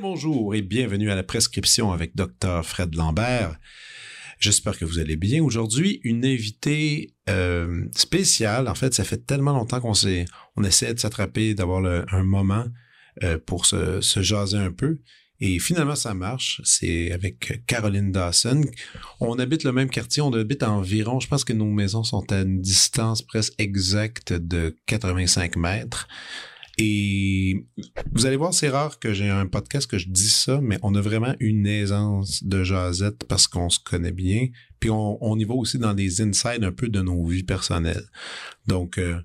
[0.00, 3.58] bonjour et bienvenue à la prescription avec Dr Fred Lambert.
[4.40, 5.44] J'espère que vous allez bien.
[5.44, 8.68] Aujourd'hui, une invitée euh, spéciale.
[8.68, 9.92] En fait, ça fait tellement longtemps qu'on
[10.56, 12.64] on essaie de s'attraper, d'avoir un moment
[13.22, 14.98] euh, pour se, se, jaser un peu.
[15.40, 16.62] Et finalement, ça marche.
[16.64, 18.62] C'est avec Caroline Dawson.
[19.20, 20.22] On habite le même quartier.
[20.22, 24.74] On habite environ, je pense que nos maisons sont à une distance presque exacte de
[24.86, 26.08] 85 mètres.
[26.82, 27.66] Et
[28.10, 30.94] vous allez voir, c'est rare que j'ai un podcast que je dis ça, mais on
[30.94, 34.48] a vraiment une aisance de jasette parce qu'on se connaît bien.
[34.78, 38.08] Puis on, y va aussi dans des insides un peu de nos vies personnelles.
[38.66, 39.20] Donc, euh,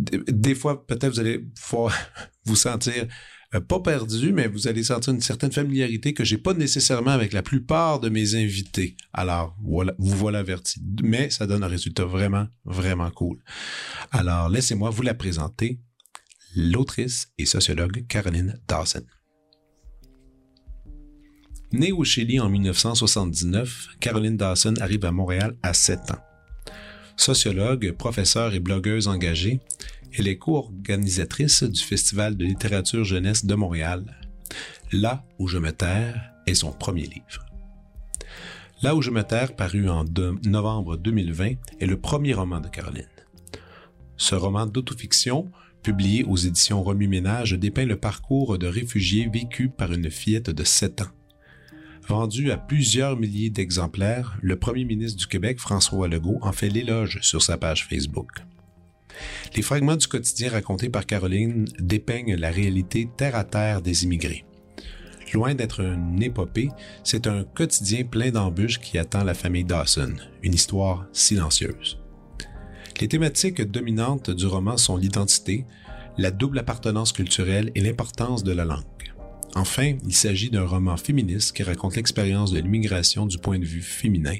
[0.00, 1.46] des fois, peut-être vous allez
[2.46, 3.06] vous sentir
[3.54, 7.32] euh, pas perdu, mais vous allez sentir une certaine familiarité que j'ai pas nécessairement avec
[7.32, 8.96] la plupart de mes invités.
[9.12, 10.82] Alors, voilà, vous voilà averti.
[11.04, 13.38] Mais ça donne un résultat vraiment, vraiment cool.
[14.10, 15.78] Alors, laissez-moi vous la présenter
[16.54, 19.04] l'autrice et sociologue Caroline Dawson.
[21.72, 26.22] Née au Chili en 1979, Caroline Dawson arrive à Montréal à 7 ans.
[27.16, 29.60] Sociologue, professeure et blogueuse engagée,
[30.12, 34.04] elle est co-organisatrice du Festival de littérature jeunesse de Montréal.
[34.92, 37.46] Là où je me terre est son premier livre.
[38.82, 40.04] Là où je me terre, paru en
[40.44, 43.06] novembre 2020, est le premier roman de Caroline.
[44.18, 45.50] Ce roman d'autofiction
[45.82, 50.64] publié aux éditions Remu Ménage, dépeint le parcours de réfugiés vécu par une fillette de
[50.64, 51.10] 7 ans.
[52.08, 57.18] Vendu à plusieurs milliers d'exemplaires, le premier ministre du Québec, François Legault, en fait l'éloge
[57.22, 58.30] sur sa page Facebook.
[59.54, 64.44] Les fragments du quotidien racontés par Caroline dépeignent la réalité terre à terre des immigrés.
[65.32, 66.68] Loin d'être une épopée,
[67.04, 72.01] c'est un quotidien plein d'embûches qui attend la famille Dawson, une histoire silencieuse.
[73.02, 75.66] Les thématiques dominantes du roman sont l'identité,
[76.18, 79.12] la double appartenance culturelle et l'importance de la langue.
[79.56, 83.82] Enfin, il s'agit d'un roman féministe qui raconte l'expérience de l'immigration du point de vue
[83.82, 84.36] féminin,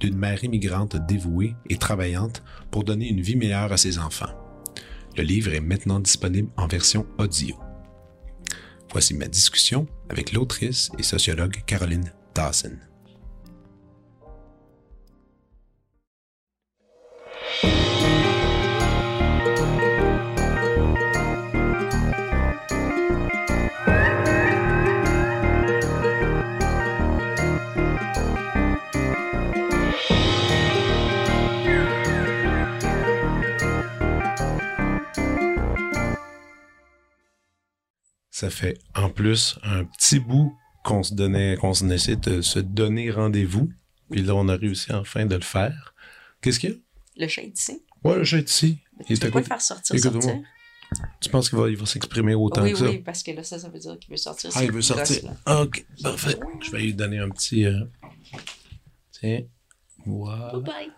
[0.00, 4.32] d'une mère immigrante dévouée et travaillante pour donner une vie meilleure à ses enfants.
[5.18, 7.56] Le livre est maintenant disponible en version audio.
[8.90, 12.87] Voici ma discussion avec l'autrice et sociologue Caroline Dawson.
[38.38, 43.10] Ça fait en plus un petit bout qu'on se donnait, qu'on essayait de se donner
[43.10, 43.68] rendez-vous.
[44.12, 45.92] Puis là, on a réussi enfin de le faire.
[46.40, 46.76] Qu'est-ce qu'il y a?
[47.16, 47.82] Le chat est ici.
[48.04, 48.78] Ouais, le chat est ici.
[49.08, 50.40] Tu peux pas le faire sortir, sortir.
[51.20, 52.84] Tu penses qu'il va, il va s'exprimer autant que ça?
[52.84, 54.50] Oui, parce que là, ça, ça veut dire qu'il veut sortir.
[54.54, 55.34] Ah, il veut sortir.
[55.44, 56.38] ok, parfait.
[56.64, 57.64] Je vais lui donner un petit...
[57.64, 57.86] Euh,
[59.10, 59.42] tiens.
[60.06, 60.52] Voilà.
[60.60, 60.92] Bye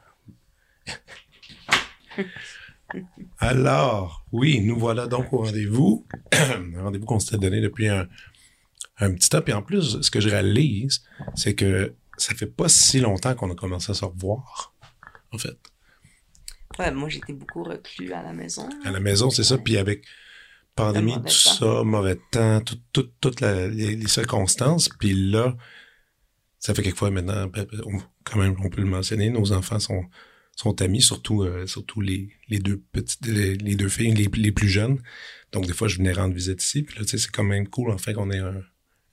[0.87, 2.27] bye.
[3.39, 6.07] Alors, oui, nous voilà donc au rendez-vous.
[6.33, 8.07] un rendez-vous qu'on s'était donné depuis un,
[8.99, 9.43] petit temps.
[9.47, 11.03] Et en plus, ce que je réalise,
[11.35, 14.75] c'est que ça fait pas si longtemps qu'on a commencé à se revoir,
[15.33, 15.57] en fait.
[16.79, 18.69] Ouais, moi, j'étais beaucoup reclus à la maison.
[18.85, 19.59] À la maison, c'est ça.
[19.59, 20.05] Puis avec
[20.75, 22.61] pandémie, tout ça, mauvais temps,
[22.93, 24.89] toutes les, circonstances.
[24.89, 25.57] Puis là,
[26.59, 27.81] ça fait quelquefois maintenant, ben, ben,
[28.25, 30.05] quand même, on peut le mentionner, nos enfants sont
[30.61, 34.69] sont amis, surtout, euh, surtout les, les, deux petites, les, deux filles, les, les, plus
[34.69, 34.99] jeunes.
[35.53, 36.83] Donc, des fois, je venais rendre visite ici.
[36.83, 38.43] Puis là, tu sais, c'est quand même cool, en fait, qu'on ait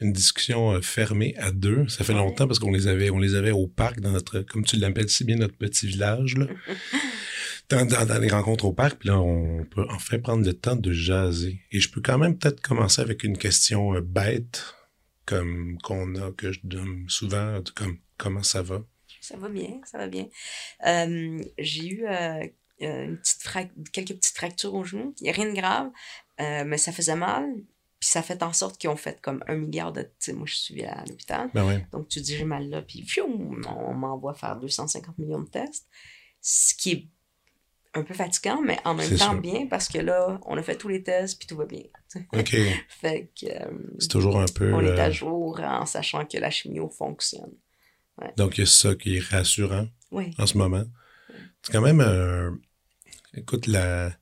[0.02, 1.88] une discussion euh, fermée à deux.
[1.88, 4.66] Ça fait longtemps parce qu'on les avait, on les avait au parc dans notre, comme
[4.66, 6.48] tu l'appelles si bien, notre petit village, là.
[7.70, 10.94] Dans, dans, les rencontres au parc, puis là, on peut enfin prendre le temps de
[10.94, 11.60] jaser.
[11.74, 14.74] Et je peux quand même peut-être commencer avec une question euh, bête,
[15.26, 18.86] comme qu'on a, que je donne souvent, comme comment ça va?
[19.28, 20.28] Ça va bien, ça va bien.
[20.86, 22.46] Euh, j'ai eu euh,
[22.82, 23.44] euh, une petite
[23.92, 25.14] quelques petites fractures au genou.
[25.20, 25.90] Il n'y a rien de grave,
[26.40, 27.46] mais ça faisait mal.
[28.00, 30.04] Puis ça fait en sorte qu'ils ont fait comme un milliard de.
[30.04, 31.50] Tu sais, moi, je suis à l'hôpital.
[31.54, 35.88] Ben Donc, tu dis j'ai mal là, puis on m'envoie faire 250 millions de tests.
[36.40, 37.08] Ce qui est
[37.96, 40.88] un peu fatigant, mais en même temps bien parce que là, on a fait tous
[40.88, 41.84] les tests puis tout va bien.
[42.34, 42.56] OK.
[42.88, 43.48] fait que.
[43.98, 44.72] c'est toujours un peu.
[44.74, 47.52] On est à jour en sachant que la chimio fonctionne.
[48.38, 50.86] Donc, il y a ça qui est rassurant en ce moment.
[51.62, 52.02] C'est quand même
[53.38, 54.16] écoute, la,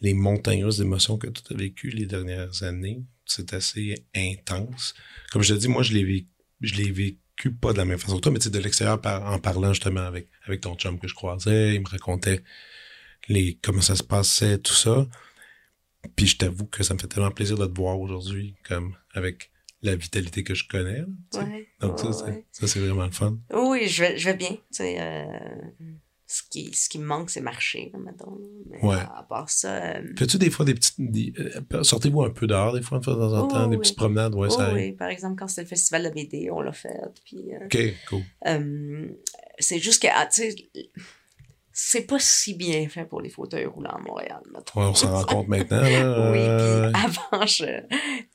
[0.00, 4.94] les montagnes russes d'émotions que tu as vécues les dernières années, c'est assez intense.
[5.32, 6.28] Comme je te dis, moi, je l'ai vécu,
[6.60, 9.00] je l'ai vécu pas de la même façon que toi, mais tu sais, de l'extérieur,
[9.00, 12.42] par, en parlant justement avec, avec ton chum que je croisais, il me racontait
[13.28, 15.06] les, comment ça se passait, tout ça.
[16.16, 19.50] Puis je t'avoue que ça me fait tellement plaisir de te voir aujourd'hui, comme avec
[19.84, 21.02] la vitalité que je connais.
[21.34, 21.68] Ouais.
[21.80, 22.44] Donc ça, ouais, c'est- ouais.
[22.52, 23.38] ça, c'est vraiment le fun.
[23.52, 24.50] Oui, je vais, je vais bien.
[24.50, 25.24] Tu sais, euh,
[26.26, 28.38] ce, qui, ce qui me manque, c'est marcher, mettons.
[28.70, 28.96] Mais Ouais.
[28.96, 29.96] à, part ça.
[29.96, 30.98] euh, Fais-tu des fois des petites...
[31.38, 34.34] euh, Sortez-vous un peu dehors des fois, de temps en Oh, temps, des petites promenades,
[34.34, 36.72] ouais, oh, ça oui, par exemple, quand c'était le festival de la BD, on l'a
[36.72, 36.98] fait.
[37.24, 37.78] Puis, euh, OK,
[38.08, 38.22] cool.
[38.46, 39.08] euh,
[39.58, 40.56] c'est juste que, ah, tu sais,
[41.76, 44.80] c'est pas si bien fait pour les fauteuils roulants à Montréal, mettons.
[44.80, 46.30] Ouais, on s'en rend compte maintenant, là.
[46.30, 47.64] Oui, euh, puis avant, je,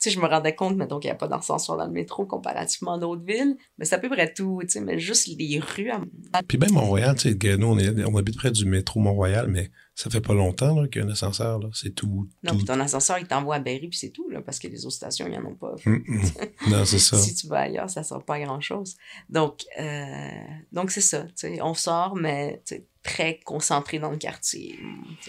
[0.06, 2.98] je me rendais compte, mettons, qu'il n'y a pas d'ascenseur dans le métro comparativement à
[3.00, 3.56] d'autres villes.
[3.78, 6.02] Mais c'est à peu près tout, tu sais, mais juste les rues à
[6.46, 9.72] Puis même Mont-Royal, tu sais, nous, on, est, on habite près du métro Mont-Royal, mais
[10.02, 11.68] ça fait pas longtemps là, qu'il y a un ascenseur, là.
[11.74, 12.30] C'est tout.
[12.44, 14.86] Non, puis ton ascenseur, il t'envoie à Berry, puis c'est tout, là, parce que les
[14.86, 15.76] autres stations, il n'y en a pas.
[15.86, 16.22] Hum, hum.
[16.70, 17.18] Non, c'est ça.
[17.18, 18.96] Si tu vas ailleurs, ça ne sert pas à grand-chose.
[19.28, 20.30] Donc, euh,
[20.72, 21.26] donc c'est ça,
[21.62, 22.64] on sort, mais
[23.04, 24.80] très concentré dans le quartier.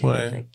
[0.03, 0.31] Ouais.
[0.31, 0.47] fait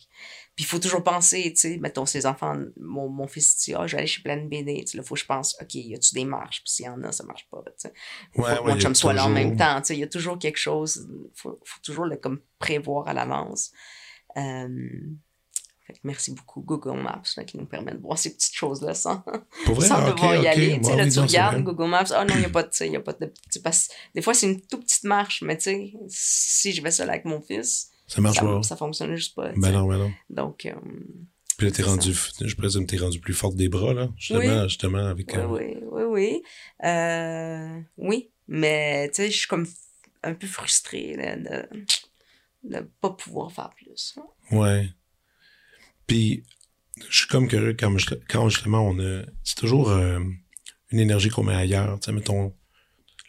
[0.55, 3.85] Puis il faut toujours penser, tu sais, mettons, ces enfants, mon, mon fils dit, ah,
[3.87, 6.13] je vais aller chez Pleine BD, tu là, faut que je pense, OK, y a-tu
[6.13, 6.61] des marches?
[6.63, 7.93] Puis s'il y en a, ça marche pas, tu sais.
[8.33, 9.99] Faut Ouais, que ouais, mon chum soit là en toujours- même temps, tu sais, il
[9.99, 13.71] y a toujours quelque chose, faut, faut toujours le comme prévoir à l'avance.
[14.37, 14.89] Euh,
[16.03, 19.23] merci beaucoup Google Maps là, qui nous permet de voir ces petites choses-là sans,
[19.65, 20.45] Pour vrai, sans ok, devoir y ok.
[20.45, 20.79] aller.
[20.79, 21.63] Là, tu regardes.
[21.63, 23.31] Google Maps, ah non, il n'y a pas de, y a pas de
[23.63, 23.89] passe.
[24.13, 27.25] Des fois, c'est une toute petite marche, mais tu sais, si je vais seul avec
[27.25, 28.63] mon fils, Ça marche ça, pas.
[28.63, 29.51] ça fonctionne juste pas.
[29.55, 30.11] Ben non, ben non.
[30.29, 30.73] Donc, euh,
[31.57, 34.09] Puis là, t'es rendu, je présume, t'es rendu plus forte des bras, là.
[34.17, 34.69] Justement, Oui.
[34.69, 35.31] justement, avec.
[35.33, 36.43] oui, euh, oui, oui, oui.
[36.83, 39.67] Euh, oui, mais tu sais, je suis comme
[40.23, 41.69] un peu frustrée là, de
[42.69, 44.17] ne pas pouvoir faire plus.
[44.51, 44.89] Ouais.
[46.07, 46.43] Puis,
[47.09, 49.23] je suis comme curieux quand, je- quand justement on a.
[49.43, 50.19] C'est toujours euh,
[50.91, 51.99] une énergie qu'on met ailleurs.
[51.99, 52.55] Tu sais, mettons,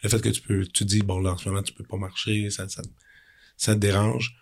[0.03, 0.65] le fait que tu peux.
[0.67, 2.81] Tu dis, bon, là, en ce moment, tu peux pas marcher, ça, ça,
[3.57, 4.35] ça te dérange.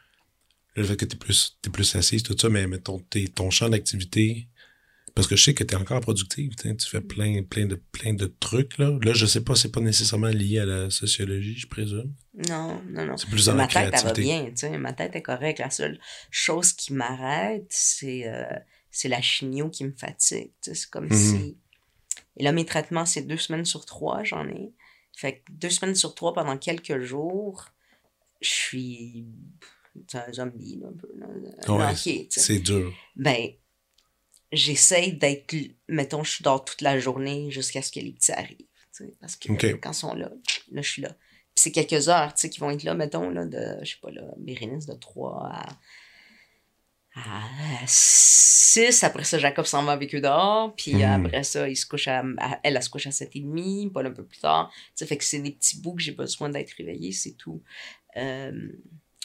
[0.75, 3.01] Le fait que t'es plus, t'es plus assise, tout ça, mais mettons,
[3.33, 4.49] ton champ d'activité.
[5.15, 8.13] Parce que je sais que t'es encore productive, tu tu fais plein, plein de, plein
[8.13, 8.97] de trucs, là.
[9.01, 12.13] Là, je sais pas, c'est pas nécessairement lié à la sociologie, je présume.
[12.49, 13.15] Non, non, non.
[13.15, 14.77] C'est plus dans ma la tête, elle va bien, tu sais.
[14.77, 15.59] Ma tête est correcte.
[15.59, 15.99] La seule
[16.31, 18.43] chose qui m'arrête, c'est euh,
[18.91, 20.51] c'est la chimio qui me fatigue.
[20.61, 20.75] tu.
[20.75, 21.13] C'est comme Mhm.
[21.13, 21.57] si...
[22.37, 24.73] Et là, mes traitements, c'est deux semaines sur trois, j'en ai.
[25.15, 27.65] Fait que deux semaines sur trois, pendant quelques jours,
[28.41, 29.25] je suis...
[30.09, 31.71] C'est un zombie, là, un peu.
[31.71, 32.25] Ouais, tu.
[32.29, 32.93] C'est dur.
[33.15, 33.47] Ben,
[34.55, 35.55] j'essaye d'être...
[35.87, 38.65] Mettons, je dors toute la journée jusqu'à ce que les petits arrivent.
[39.19, 40.31] Parce que quand ils sont là,
[40.71, 41.09] là, je suis là.
[41.09, 43.97] Puis c'est quelques heures, tu sais, qui vont être là, mettons, là, de, je sais
[44.01, 45.65] pas, là, Bérénice de 3 à,
[47.15, 49.03] à 6.
[49.03, 50.75] Après ça, Jacob s'en va avec eux dehors.
[50.75, 51.25] Puis Mhm.
[51.25, 54.11] après ça, il se couche à, à- elle, elle se couche à 7h30, Paul un
[54.11, 54.71] peu plus tard.
[54.73, 57.61] Tu sais, fait que c'est des petits bouts que j'ai besoin d'être réveillé, c'est tout.
[58.17, 58.69] Euh,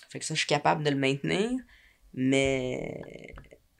[0.08, 1.50] fait que ça, je suis capable de le maintenir.
[2.14, 3.02] Mais,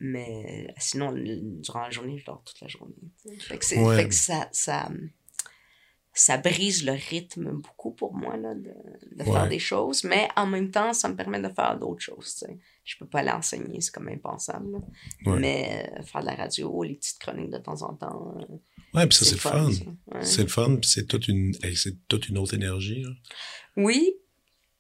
[0.01, 2.95] mais sinon, durant la journée, je dors toute la journée.
[3.39, 3.97] Fait que, c'est- Ouais.
[4.03, 4.89] fait que ça, ça,
[6.13, 8.63] ça brise le rythme beaucoup pour moi là, de,
[9.17, 9.33] de Ouais.
[9.33, 12.35] faire des choses, mais en même temps, ça me permet de faire d'autres choses.
[12.35, 12.59] tu sais.
[12.85, 14.81] Je peux pas aller enseigner, c'est comme impensable.
[15.25, 15.39] Ouais.
[15.39, 18.35] Mais euh, faire de la radio, les petites chroniques de temps en temps.
[18.39, 18.57] euh,
[18.93, 19.71] Ouais, puis ça, c'est le fun.
[20.23, 21.55] C'est le fun, puis c'est toute une,
[22.09, 23.03] toute une autre énergie.
[23.05, 23.11] là.
[23.77, 24.15] Oui.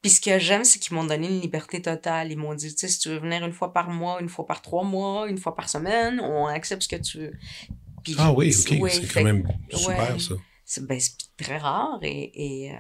[0.02, 2.33] Puis ce que j'aime, c'est qu'ils m'ont donné une liberté totale.
[2.33, 4.47] Ils m'ont dit, tu sais, si tu veux venir une fois par mois, une fois
[4.47, 7.33] par trois mois, une fois par semaine, on accepte ce que tu veux.
[8.02, 10.19] Puis- Ah oui, ok, ouais, c'est quand même super ouais.
[10.19, 10.35] ça.
[10.64, 12.30] C'est ben, c'est très rare et.
[12.66, 12.75] et, euh,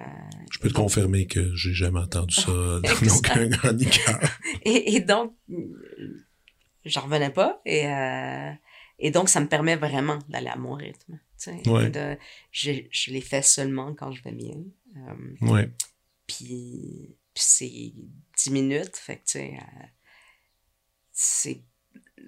[0.52, 4.20] Je peux te confirmer que j'ai jamais entendu ça dans aucun chroniqueur.
[4.64, 5.34] Et, et donc,
[6.84, 7.60] j'en revenais pas.
[7.66, 8.52] Et, euh,
[8.98, 11.18] et donc, ça me permet vraiment d'aller à mon rythme.
[11.66, 11.90] Ouais.
[11.90, 12.16] de-
[12.52, 14.56] je, je les fais seulement quand je vais bien.
[14.96, 15.70] Euh, Ouais.
[16.36, 17.92] Puis, puis c'est
[18.44, 18.96] 10 minutes.
[18.96, 19.86] Fait que, tu sais, euh,
[21.12, 21.62] c'est.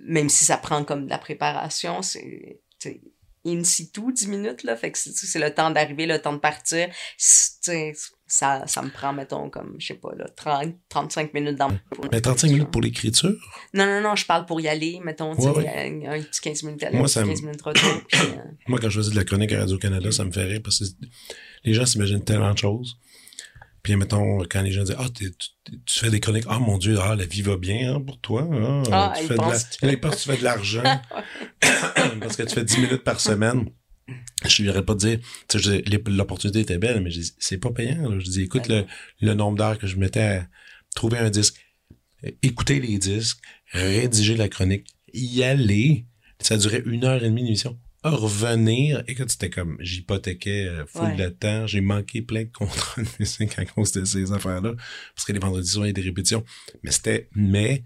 [0.04, 2.60] Même si ça prend comme de la préparation, c'est.
[3.44, 4.76] in situ 10 minutes, là.
[4.76, 6.88] Fait que c'est le temps d'arriver, le temps de partir.
[7.18, 11.68] Ça, ça me prend, mettons, comme, je sais pas, là, 30, 35 minutes dans
[12.10, 13.34] Mais 35 minutes pour l'écriture?
[13.74, 16.96] Non, non, non, je parle pour y aller, mettons, Ouais, un, petit 15 minutes aller,
[16.96, 18.02] Moi, un ça petit me- 15 minutes retour.
[18.08, 18.36] puis, euh,
[18.68, 20.84] Moi, quand je faisais de la chronique à Radio-Canada, ça me fait rire parce que
[21.64, 22.96] les gens s'imaginent tellement de choses.
[23.82, 25.32] Puis, mettons, quand les gens disent Ah, tu,
[25.64, 28.48] tu fais des chroniques, ah mon Dieu, ah, la vie va bien hein, pour toi.
[28.52, 29.46] Ah, Ah, tu fais de la...
[29.58, 30.82] que- tu fais de l'argent
[32.20, 33.68] parce que tu fais 10 minutes par semaine.
[34.46, 38.08] Je lui pas dire, tu sais, l'opportunité était belle, mais je dis, c'est pas payant.
[38.08, 38.18] là.
[38.18, 38.84] Je dis, écoute, le,
[39.20, 40.48] le nombre d'heures que je mettais à
[40.94, 41.56] trouver un disque.
[42.42, 43.38] écouter les disques,
[43.72, 46.06] rédiger la chronique, y aller.
[46.40, 47.78] Ça durait une heure et demie d'émission.
[48.04, 51.16] Revenir, écoute, c'était comme, j'hypothéquais euh, full Ouais.
[51.16, 54.74] de temps, j'ai manqué plein de contrats de musique à cause de ces affaires-là,
[55.14, 56.44] parce que les vendredis soirs, il y a des répétitions.
[56.82, 57.84] Mais c'était, mais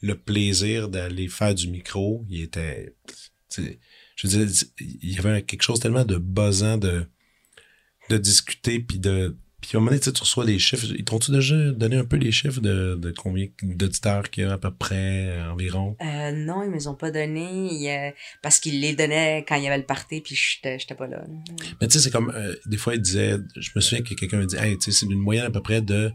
[0.00, 2.94] le plaisir d'aller faire du micro, il était,
[3.56, 7.06] je veux dire, il y avait quelque chose tellement de buzzant de,
[8.10, 10.86] de discuter, puis de, puis à un moment donné, tu reçois des chiffres.
[10.98, 14.52] Ils t'ont-tu déjà donné un peu les chiffres de, de combien d'auditeurs qu'il y a
[14.52, 15.96] à peu près, euh, environ?
[16.02, 18.10] Euh, non, ils me les ont pas donné il, euh,
[18.42, 21.24] parce qu'ils les donnaient quand il y avait le party, puis j'étais j'étais pas là.
[21.80, 24.36] Mais tu sais, c'est comme, euh, des fois, ils disaient, je me souviens que quelqu'un
[24.38, 26.12] me dit, hey, tu sais, c'est une moyenne à peu près de,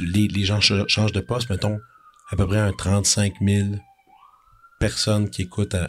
[0.00, 1.78] les, les gens ch- changent de poste, mettons,
[2.30, 3.68] à peu près un 35 000
[4.80, 5.88] personnes qui écoutent à-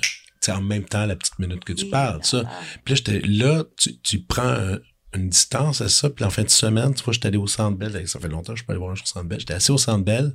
[0.49, 2.43] en même temps la petite minute que tu parles, ça.
[2.83, 3.19] Puis là,
[3.57, 4.79] là, tu, tu prends un-
[5.15, 7.77] une distance à ça, puis en fin de semaine, tu vois, j'étais allé au Centre
[7.77, 9.39] Bell, ça fait longtemps que je suis pas allé voir un show au Centre Bell,
[9.39, 10.33] j'étais assis au Centre Bell,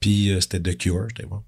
[0.00, 1.42] puis euh, c'était The Cure, j'étais voir.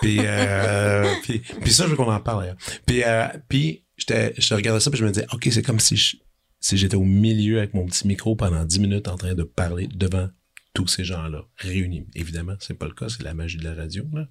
[0.00, 2.56] puis, euh, puis, puis ça, je veux qu'on en parle, d'ailleurs.
[2.86, 5.96] Puis, euh, puis j'étais, je regardais ça, puis je me disais, OK, c'est comme si
[5.96, 6.16] je-
[6.60, 9.88] si j'étais au milieu avec mon petit micro pendant 10 minutes en train de parler
[9.88, 10.28] devant
[10.72, 12.06] tous ces gens-là, réunis.
[12.14, 14.26] Évidemment, c'est pas le cas, c'est la magie de la radio, là.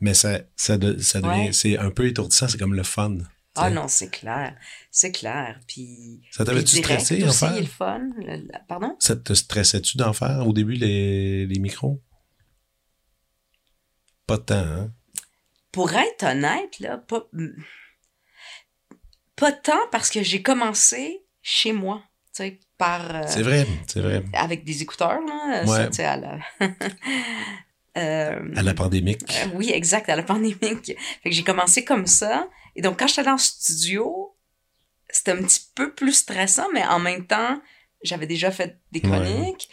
[0.00, 1.52] Mais ça, ça, de- ça devient, Ouais.
[1.52, 3.18] c'est un peu étourdissant, c'est comme le fun.
[3.56, 4.56] Ah non, c'est clair.
[4.90, 5.58] C'est clair.
[5.66, 6.22] Puis.
[6.30, 7.60] Ça t'avait-tu stressé en aussi, faire?
[7.60, 8.00] le fun.
[8.18, 8.96] Le- pardon?
[8.98, 12.00] Ça te stressait-tu d'en faire au début, les, les micros?
[14.26, 14.92] Pas tant, hein?
[15.72, 17.28] Pour être honnête, là, pas,
[19.36, 22.02] pas tant parce que j'ai commencé chez moi,
[22.34, 23.14] tu sais, par.
[23.14, 24.24] euh, C'est vrai, c'est vrai.
[24.32, 25.64] Avec des écouteurs, là.
[25.66, 25.92] Ouais.
[25.92, 26.38] Ça, à la.
[27.98, 29.22] Euh, À la pandémique.
[29.30, 30.54] Euh, oui, exact, à la pandémie.
[30.54, 32.46] Fait que j'ai commencé comme ça.
[32.76, 34.36] Et donc, quand j'étais dans le studio,
[35.10, 37.60] c'était un petit peu plus stressant, mais en même temps,
[38.02, 39.08] j'avais déjà fait des Ouais.
[39.08, 39.68] chroniques.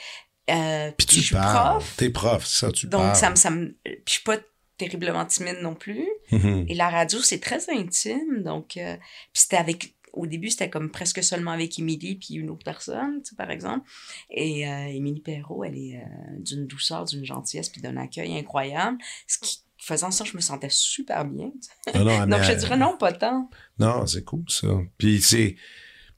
[0.49, 1.77] Euh, Puis puis tu je suis parles.
[1.79, 1.93] prof.
[1.97, 3.15] T'es prof, ça, tu Donc, parles.
[3.15, 3.77] ça me, ça me.
[3.83, 4.37] Puis je suis pas
[4.77, 6.07] terriblement timide non plus.
[6.31, 6.65] Mhm.
[6.67, 8.43] Et la radio, c'est très intime.
[8.43, 8.95] Donc, euh,
[9.33, 9.95] puis c'était avec.
[10.13, 13.49] Au début, c'était comme presque seulement avec Émilie puis une autre personne, tu sais, par
[13.49, 13.89] exemple.
[14.29, 18.99] Et euh, Émilie Perrault, elle est euh, d'une douceur, d'une gentillesse puis d'un accueil incroyable.
[19.27, 21.51] Ce qui, faisant ça, je me sentais super bien.
[21.59, 21.97] sais.
[21.97, 23.49] Non, non, Donc, je dirais non, pas tant.
[23.79, 24.67] Non, c'est cool, ça.
[24.97, 25.55] Puis, c'est...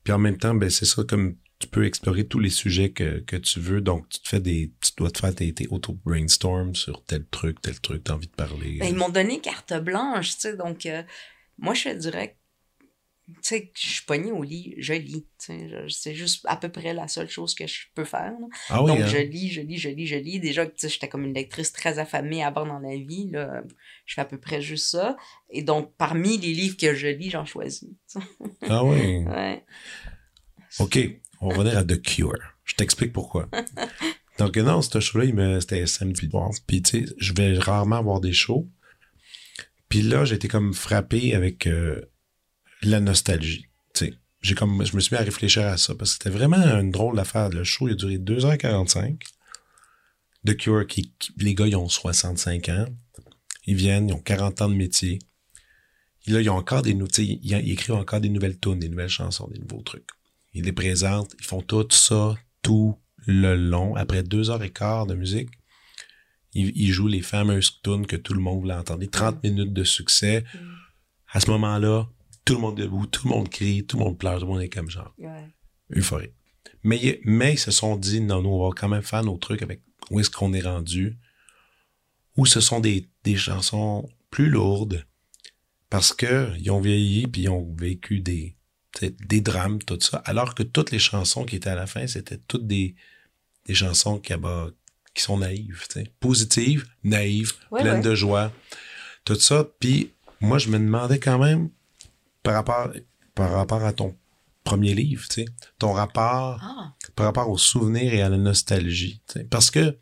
[0.04, 3.20] Puis en même temps, ben, c'est ça, comme tu peux explorer tous les sujets que,
[3.22, 3.82] que tu veux.
[3.82, 4.72] Donc, tu te fais des...
[4.82, 8.34] Tu dois te faire tes, tes auto-brainstorm sur tel truc, tel truc, t'as envie de
[8.34, 8.78] parler.
[8.80, 10.58] Ben, ils m'ont donné carte blanche, tu sais.
[10.58, 11.02] Donc, euh,
[11.58, 12.38] moi, je dirais,
[13.28, 15.26] tu sais, je suis pognée au lit, je lis.
[15.40, 18.34] C'est juste à peu près la seule chose que je peux faire.
[18.70, 19.08] ah oui, Donc, hein?
[19.08, 20.40] je lis, je lis, je lis, je lis.
[20.40, 23.30] Déjà, tu sais, j'étais comme une lectrice très affamée avant dans la vie.
[23.32, 23.64] Là.
[24.06, 25.18] Je fais à peu près juste ça.
[25.50, 27.90] Et donc, parmi les livres que je lis, j'en choisis.
[28.70, 29.24] Ah oui.
[29.26, 29.64] Ouais.
[30.80, 31.00] OK,
[31.42, 32.38] on va revenir à The Cure.
[32.64, 33.50] Je t'explique pourquoi.
[34.38, 36.52] Donc, non, ce show-là, il me- c'était samedi soir.
[36.68, 38.70] Puis, tu sais, je vais rarement voir des shows.
[39.90, 42.02] Puis là, été comme frappé avec euh,
[42.84, 43.68] la nostalgie.
[44.42, 46.92] J'ai comme, je me suis mis à réfléchir à ça parce que c'était vraiment une
[46.92, 47.50] drôle d'affaire.
[47.50, 49.20] Le show, il a duré 2h45.
[50.46, 52.86] The Cure, qui, qui- les gars, ils ont 65 ans.
[53.66, 55.18] Ils viennent, ils ont 40 ans de métier.
[56.28, 59.10] Et là, ils ont encore des, ils, ils écrivent encore des nouvelles tunes, des nouvelles
[59.10, 60.08] chansons, des nouveaux trucs.
[60.54, 63.96] Ils les présentent, ils font tout ça tout le long.
[63.96, 65.50] Après deux heures et quart de musique,
[66.54, 69.00] ils, ils jouent les fameuses tunes que tout le monde voulait entendre.
[69.00, 70.44] Les 30 minutes de succès.
[71.32, 72.08] À ce moment-là,
[72.46, 74.52] tout le monde est debout, tout le monde crie, tout le monde pleure, tout le
[74.54, 75.50] monde est comme genre Ouais.
[75.96, 76.34] euphorique.
[76.84, 79.38] Mais, ils- mais ils se sont dit, non, nous, on va quand même faire nos
[79.38, 81.18] trucs avec où est-ce qu'on est rendu.
[82.38, 85.06] Ou ce sont des, des chansons plus lourdes
[85.90, 88.56] parce que ils ont vieilli puis ils ont vécu des,
[89.02, 90.18] des drames, tout ça.
[90.26, 92.96] Alors que toutes les chansons qui étaient à la fin, c'était toutes des,
[93.66, 94.34] des chansons qui,
[95.22, 95.86] sont naïves,
[96.20, 98.02] positives, naïves, Ouais, pleines ouais.
[98.02, 98.52] de joie,
[99.24, 99.66] tout ça.
[99.80, 100.12] Puis
[100.42, 101.70] moi, je me demandais quand même,
[102.46, 102.94] par rapport,
[103.34, 104.16] par rapport à ton
[104.64, 105.46] premier livre, tu sais,
[105.80, 109.22] ton rapport Ah, par rapport aux souvenirs et à la nostalgie.
[109.28, 109.44] tu sais.
[109.46, 109.98] Parce que,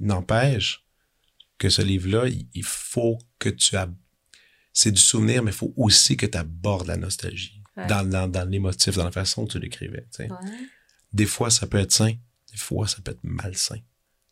[0.00, 0.84] n'empêche
[1.58, 3.76] que ce livre-là, il, faut que tu.
[4.72, 7.62] C'est du souvenir, mais il faut aussi que tu abordes la nostalgie.
[7.76, 7.86] Ouais.
[7.86, 10.06] Dans, dans, dans l'émotif, dans la façon dont tu l'écrivais.
[10.12, 10.30] tu sais.
[10.30, 10.38] ouais.
[11.12, 12.12] Des fois, ça peut être sain.
[12.50, 13.78] Des fois, ça peut être malsain.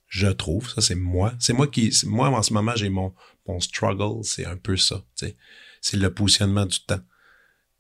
[0.06, 0.68] Je trouve.
[0.70, 1.34] Ça, c'est moi.
[1.40, 1.92] C'est moi qui...
[2.04, 3.12] Moi, en ce moment, j'ai mon,
[3.46, 4.24] mon struggle.
[4.24, 5.04] C'est un peu ça.
[5.16, 5.36] tu sais.
[5.80, 7.00] C'est le positionnement du temps.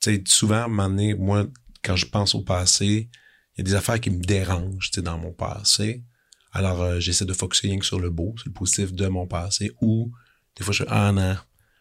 [0.06, 1.48] Sais, souvent, à un moment donné, moi,
[1.82, 3.10] quand je pense au passé,
[3.56, 6.04] il y a des affaires qui me dérangent, tu sais, dans mon passé.
[6.52, 9.26] Alors, euh, j'essaie de focuser rien que sur le beau, sur le positif de mon
[9.26, 9.72] passé.
[9.80, 10.12] Ou,
[10.56, 11.36] des fois, je fais, ah non,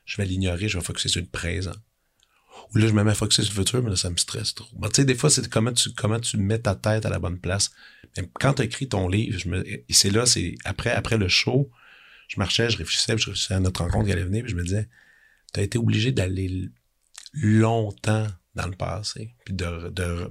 [0.05, 1.75] je vais l'ignorer, je vais focuser sur le présent.
[2.73, 4.55] Ou là, je me mets à focuser sur le futur, mais là, ça me stresse
[4.55, 4.75] trop.
[4.85, 7.37] Tu sais, des fois, c'est comment tu, comment tu mets ta tête à la bonne
[7.37, 7.69] place.
[8.39, 11.69] quand tu as écrit ton livre, je me, c'est là, c'est après, après le show,
[12.27, 14.63] je marchais, je réfléchissais, je réfléchissais à notre rencontre qui allait venir, puis je me
[14.63, 14.89] disais,
[15.53, 16.71] tu as été obligé d'aller
[17.35, 20.29] longtemps dans le passé, puis de, de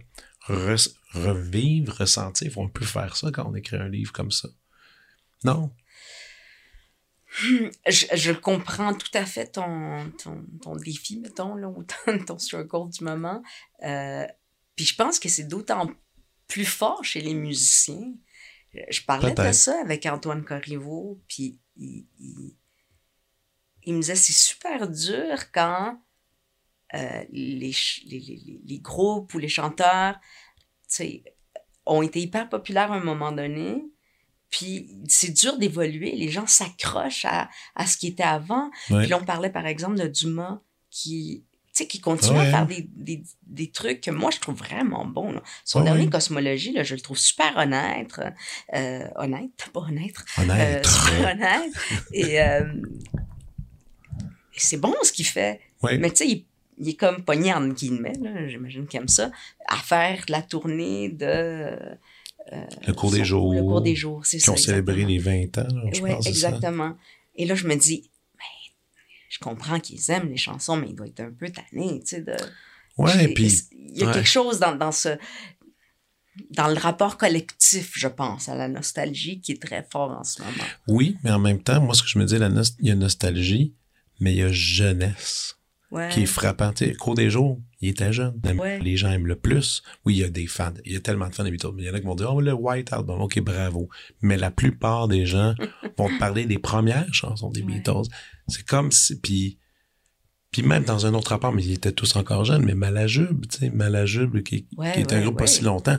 [0.49, 2.57] revivre, ressentir.
[2.59, 4.49] On peut faire ça quand on écrit un livre comme ça.
[5.45, 5.71] Non?
[7.37, 12.39] Je, je, comprends tout à fait ton, ton, ton défi, mettons, là, ou ton, ton
[12.39, 13.43] struggle du moment.
[13.83, 14.27] Euh,
[14.77, 15.91] puis je pense que c'est d'autant
[16.47, 18.15] plus fort chez les musiciens.
[18.91, 22.07] Je parlais de ça avec Antoine Corriveau, puis il,
[23.83, 26.01] il, me disait c'est super dur quand
[26.95, 27.75] euh, les,
[28.07, 30.19] les, les, groupes ou les chanteurs
[31.87, 33.85] ont été hyper populaires à un moment donné,
[34.51, 36.13] puis c'est dur d'évoluer.
[36.13, 38.71] Les gens s'accrochent à, à, ce qui était avant.
[38.87, 40.61] Puis là, on parlait par exemple de Dumas
[40.91, 45.05] qui sais, qui continue à faire des, des, des, trucs que moi, je trouve vraiment
[45.05, 45.41] bons.
[45.65, 48.21] Son dernier Cosmologie, là, je le trouve super honnête.
[48.75, 50.15] Euh, honnête, pas honnête.
[50.39, 50.87] Honnête.
[50.87, 51.73] Euh, honnête.
[52.13, 52.73] Et, euh,
[54.57, 55.61] c'est bon ce qu'il fait.
[55.83, 56.47] Mais tu sais, il,
[56.79, 58.15] il, est comme pogné en guillemets,
[58.49, 59.31] j'imagine qu'il aime ça,
[59.69, 61.27] à faire la tournée de...
[62.53, 63.55] Euh, le cours des jours.
[63.55, 64.45] Le cours des jours, c'est ça.
[64.45, 66.95] Qui ont célébré les 20 ans, je ouais, exactement.
[67.37, 68.11] Et là, je me dis,
[69.35, 72.21] je comprends qu'ils aiment les chansons, mais ils doivent être un peu tannés, tu sais,
[72.21, 72.37] de...
[72.97, 73.53] Ouais, puis...
[73.73, 75.17] Il y a quelque chose dans, dans ce...
[76.51, 80.43] Dans le rapport collectif, je pense, à la nostalgie qui est très fort en ce
[80.43, 80.65] moment.
[80.89, 82.49] Oui, mais en même temps, moi, ce que je me dis, la
[82.81, 83.75] il y a nostalgie,
[84.19, 85.57] mais il y a jeunesse
[86.11, 86.73] qui est frappant.
[86.73, 88.41] Tu sais, cours des jours, il était jeune.
[88.81, 89.83] Les gens aiment le plus.
[90.05, 90.73] Oui, il y a des fans.
[90.85, 91.73] Il y a tellement de fans des Beatles.
[91.79, 93.21] Il y en a qui vont dire, oh, le White Album.
[93.21, 93.89] OK, bravo.
[94.21, 95.55] Mais la plupart des gens
[95.99, 98.09] vont te parler des premières chansons des Beatles.
[98.49, 99.59] C'est comme si, puis,
[100.51, 103.59] puis même dans un autre rapport, mais ils étaient tous encore jeunes, mais Malajube, tu
[103.59, 105.99] sais, Malajube, qui, qui est un groupe pas si longtemps,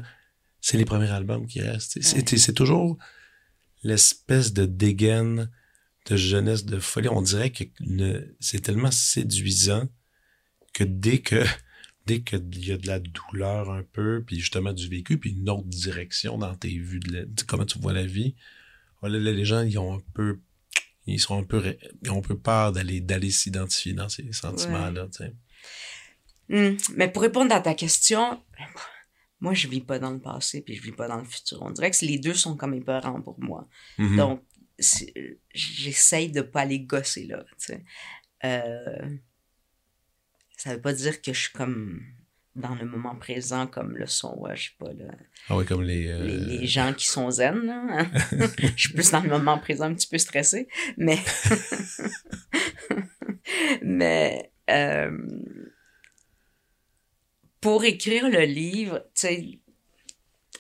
[0.62, 2.02] c'est les premiers albums qui restent.
[2.02, 2.98] C'est toujours
[3.84, 5.50] l'espèce de dégaine
[6.06, 7.10] de jeunesse, de folie.
[7.10, 7.64] On dirait que
[8.40, 9.88] c'est tellement séduisant
[10.74, 11.44] que dès que
[12.06, 15.50] dès qu'il y a de la douleur un peu, puis justement du vécu, puis une
[15.50, 18.36] autre direction dans tes vues de, comment tu vois la vie,
[19.02, 20.40] voilà, les gens ils ont un peu
[21.08, 24.90] ils sont un peu ils ont un peu peur d'aller d'aller s'identifier dans ces sentiments
[24.90, 25.34] là tu sais.
[26.50, 28.42] Hum, mais pour répondre à ta question
[29.40, 31.72] moi je vis pas dans le passé puis je vis pas dans le futur on
[31.72, 33.68] dirait que les deux sont comme épeurants pour moi
[34.00, 34.18] mm-hmm.
[34.18, 34.44] donc
[35.54, 37.86] j'essaye de pas aller gosser là tu sais
[38.44, 39.10] euh,
[40.58, 42.02] ça veut pas dire que je suis comme
[42.56, 45.12] dans le moment présent comme le sont, je sais pas, là,
[45.50, 47.66] ah oui, comme les, euh, les, gens qui sont zen.
[47.66, 48.08] Là.
[48.76, 51.20] je suis plus dans le moment présent, un petit peu stressé, mais...
[53.82, 55.12] mais euh,
[57.60, 59.60] pour écrire le livre, tu sais,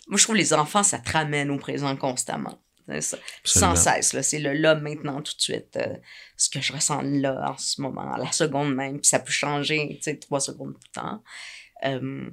[0.07, 2.61] moi je trouve les enfants, ça te ramène au présent constamment.
[3.43, 5.77] Sans cesse, c'est le là, maintenant, tout de suite.
[5.77, 5.95] Euh,
[6.37, 8.99] ce que je ressens là, en ce moment, à la seconde même.
[8.99, 11.21] Puis ça peut changer, tu sais, trois secondes plus tard.
[11.85, 12.29] Euh,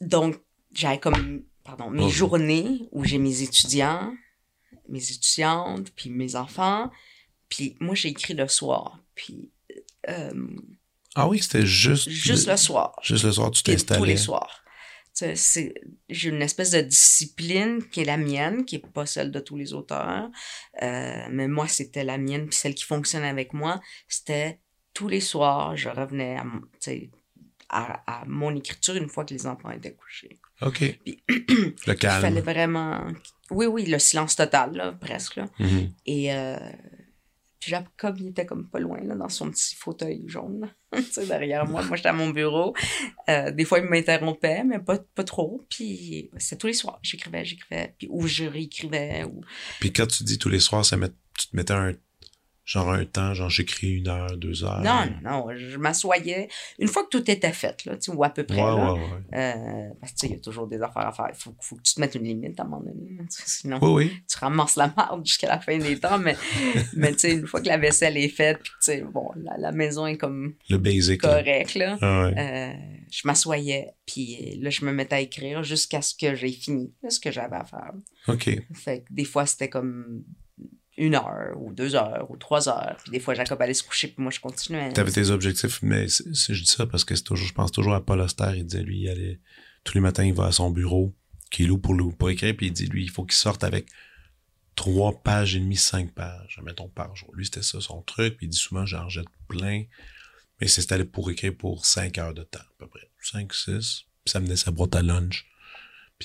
[0.00, 0.36] donc,
[0.72, 4.12] j'avais comme, pardon, mes journées où j'ai mes étudiants,
[4.88, 6.90] mes étudiantes, puis mes enfants.
[7.48, 8.98] Puis moi, j'ai écrit le soir.
[9.14, 9.52] Puis.
[10.08, 10.56] Euh,
[11.14, 12.08] ah oui, c'était juste.
[12.08, 12.96] Juste le, soir.
[13.00, 14.00] Juste le soir, tu t'es installé.
[14.00, 14.63] Tous les soirs
[15.14, 19.56] j'ai une espèce de discipline qui est la mienne, qui est pas celle de tous
[19.56, 20.30] les auteurs.
[20.82, 24.60] Euh, mais moi, c'était la mienne, puis celle qui fonctionne avec moi, c'était
[24.92, 26.36] tous les soirs, je revenais
[27.68, 30.38] à, à, mon écriture une fois que les enfants étaient couchés.
[30.62, 30.80] OK.
[31.28, 32.18] le calme.
[32.18, 33.04] Il fallait vraiment...
[33.50, 35.36] Oui, oui, le silence total, là, presque.
[35.36, 35.46] Là.
[35.58, 35.90] Mm-hmm.
[36.06, 36.56] Et euh,
[37.66, 40.70] Jacob, il était comme pas loin, là, dans son petit fauteuil jaune,
[41.14, 41.82] tu derrière moi.
[41.82, 42.74] Moi, j'étais à mon bureau.
[43.28, 45.64] Euh, des fois, il m'interrompait, mais pas, pas trop.
[45.68, 46.98] Puis, c'est tous les soirs.
[47.02, 47.94] J'écrivais, j'écrivais.
[47.98, 49.24] Puis, ou je réécrivais.
[49.24, 49.40] Ou...
[49.80, 50.96] Puis, quand tu dis tous les soirs, ça
[51.36, 51.92] tu te mettais un
[52.64, 54.80] genre un temps, genre j'écris une heure, deux heures.
[54.80, 56.48] Non, non, non, je m'assoyais
[56.78, 58.56] une fois que tout était fait, là, tu ou à peu près.
[58.56, 58.96] là,
[59.34, 61.28] euh, parce que il y a toujours des affaires à faire.
[61.28, 63.18] Il faut, faut, que tu te mettes une limite à un moment donné.
[63.28, 66.18] Sinon, tu ramasses la marde jusqu'à la fin des temps.
[66.18, 66.36] Mais,
[66.96, 69.72] mais tu sais, une fois que la vaisselle est faite, tu sais, bon, la, la,
[69.72, 70.54] maison est comme.
[70.70, 71.20] Le basic.
[71.20, 71.98] Correct, là.
[72.00, 72.72] Ah euh,
[73.10, 77.20] je m'assoyais, puis là, je me mettais à écrire jusqu'à ce que j'ai fini ce
[77.20, 77.92] que j'avais à faire.
[78.28, 78.50] OK.
[78.74, 80.24] Fait que des fois, c'était comme
[80.96, 82.96] une heure ou deux heures ou trois heures.
[83.02, 84.92] Puis des fois, Jacob allait se coucher, puis moi, je continuais.
[84.92, 88.04] Tu avais tes objectifs, mais je dis ça parce que toujours, je pense toujours à
[88.04, 88.52] Paul Auster.
[88.54, 89.40] Il disait, lui, il allait,
[89.82, 91.14] tous les matins, il va à son bureau,
[91.50, 93.86] qu'il loue pour, pour écrire, puis il dit, lui, il faut qu'il sorte avec
[94.76, 97.30] trois pages et demie, cinq pages, mettons, par jour.
[97.34, 99.84] Lui, c'était ça son truc, puis il dit souvent, j'en jette plein.
[100.60, 103.10] Mais c'est allé pour écrire pour cinq heures de temps, à peu près.
[103.20, 104.04] Cinq, six.
[104.24, 105.46] Puis ça menait sa boîte à lunch.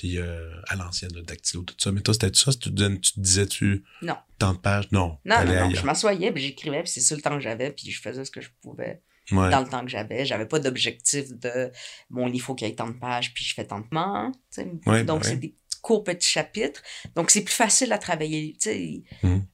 [0.00, 1.92] Puis euh, à l'ancienne, le dactylo, tout ça.
[1.92, 2.52] Mais toi, c'était ça?
[2.54, 3.84] Tu, tu te disais-tu?
[4.00, 4.16] Non.
[4.38, 4.90] tant de pages?
[4.92, 5.18] Non.
[5.26, 5.74] Non, non, non.
[5.74, 8.30] Je m'assoyais, puis j'écrivais, puis c'est ça le temps que j'avais, puis je faisais ce
[8.30, 9.50] que je pouvais Ouais.
[9.50, 10.24] dans le temps que j'avais.
[10.24, 11.70] J'avais pas d'objectif de
[12.08, 14.88] mon livre, il faut qu'il y ait tant de pages, puis je fais tant de.
[14.90, 16.82] Ouais, Donc, c'est des courts petits chapitres.
[17.14, 18.56] Donc, c'est plus facile à travailler.
[19.22, 19.44] Mhm.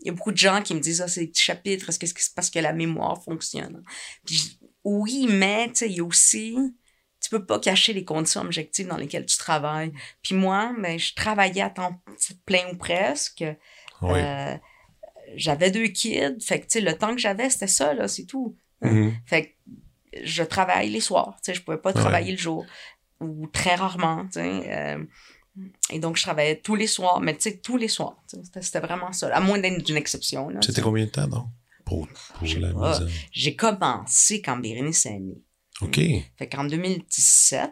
[0.00, 2.00] Il y a beaucoup de gens qui me disent, ah, c'est des petits chapitres, est-ce
[2.00, 3.84] que c'est parce que la mémoire fonctionne?
[4.26, 6.56] Puis, oui, mais, tu sais, il y a aussi,
[7.28, 9.92] tu peux pas cacher les conditions objectives dans lesquelles tu travailles.
[10.22, 12.00] Puis moi, ben, je travaillais à temps
[12.46, 13.44] plein ou presque.
[14.02, 14.56] Euh,
[15.36, 16.38] j'avais deux kids.
[16.40, 18.56] Fait que, le temps que j'avais, c'était ça, là, c'est tout.
[18.80, 19.12] Mhm.
[19.26, 21.36] Fait que je travaille les soirs.
[21.42, 22.00] Tu sais, je pouvais pas Ouais.
[22.00, 22.64] travailler le jour.
[23.20, 24.62] Ou très rarement, tu sais.
[24.72, 25.04] euh,
[25.90, 27.20] et donc, je travaillais tous les soirs.
[27.20, 28.16] Mais, tu sais, tous les soirs.
[28.60, 29.28] C'était, vraiment ça.
[29.34, 31.46] À moins d'une exception, C'était combien de temps, donc?
[31.84, 32.06] Pour,
[32.42, 35.42] la mise J'ai commencé quand Bérénice est née.
[35.80, 36.00] OK.
[36.36, 37.70] Fait qu'en 2017,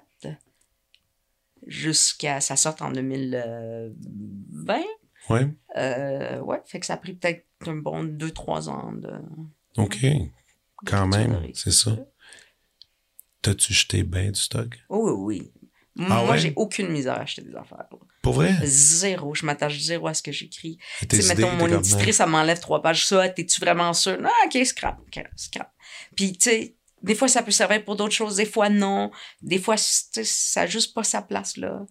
[1.67, 4.81] jusqu'à sa sorte en 2020,
[5.29, 5.49] Ouais.
[5.77, 9.11] euh, ouais, fait que ça a pris peut-être un bon 2-3 ans de.
[9.77, 10.07] OK.
[10.85, 11.97] Quand même, c'est ça.
[13.43, 14.79] T'as-tu jeté bien du stock?
[14.89, 15.53] Oh oui, oui.
[15.99, 16.39] Ah Moi, ouais?
[16.39, 17.87] j'ai aucune misère à acheter des affaires.
[17.91, 17.99] là.
[18.23, 18.55] Pour vrai?
[18.65, 19.35] Zéro.
[19.35, 20.79] Je m'attache zéro à ce que j'écris.
[21.01, 23.07] Tes Tu sais, mettons, mon éditrice, elle m'enlève trois pages.
[23.07, 24.19] Ça, t'es-tu vraiment sûr?
[24.23, 25.01] Ah, ok, scrap.
[25.01, 25.73] ok, scrap.
[26.15, 28.37] Puis, tu sais, des fois, ça peut servir pour d'autres choses.
[28.37, 29.11] Des fois, non.
[29.41, 31.87] Des fois, ça n'a juste pas sa place, là.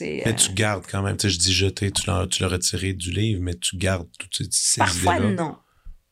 [0.00, 1.16] Mais euh, tu gardes quand même.
[1.16, 4.08] Tu sais, je dis jeter, tu l'as, tu l'as retiré du livre, mais tu gardes
[4.18, 5.32] toutes ces, ces Parfois, idées-là.
[5.32, 5.56] non.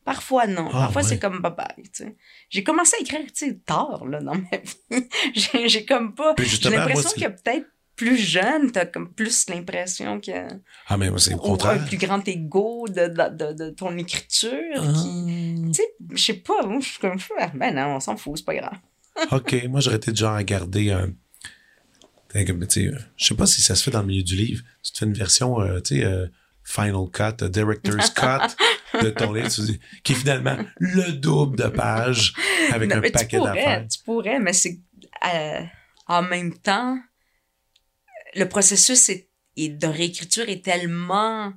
[0.03, 0.67] Parfois, non.
[0.69, 1.07] Ah, Parfois, ouais.
[1.07, 2.17] c'est comme bye-bye, tu sais.
[2.49, 4.41] J'ai commencé à écrire, tu sais, tard, là, dans ma
[4.91, 5.07] vie.
[5.33, 6.33] j'ai, j'ai comme pas...
[6.39, 7.67] J'ai justement, moi, l'impression c'est- que peut-être
[8.03, 10.31] plus jeune, t'as comme plus l'impression que...
[10.87, 11.85] Ah, mais moi, c'est au Ou un contraire.
[11.85, 14.51] plus grand ego de, de, de, de ton écriture.
[14.77, 14.91] Ah.
[14.93, 17.17] qui- Tu sais, je sais pas, moi, je suis comme...
[17.39, 18.77] ah, Ben non, on s'en fout, c'est pas grave.
[19.31, 21.11] OK, moi, j'aurais été du genre à garder un.
[22.29, 24.23] t'sais, comme, tu sais, euh, Je sais pas si ça se fait dans le milieu
[24.23, 24.63] du livre.
[24.83, 26.25] Tu te fais une version, euh, tu sais, euh,
[26.63, 28.55] Final Cut, euh, Director's Cut
[29.03, 32.33] de ton livre, tu dis, qui est finalement le double de pages
[32.71, 33.85] avec Non, un paquet d'affaires.
[33.87, 34.79] Tu pourrais, mais c'est...
[35.33, 35.61] euh,
[36.07, 36.97] en même temps,
[38.35, 41.53] le processus est, est- de réécriture est tellement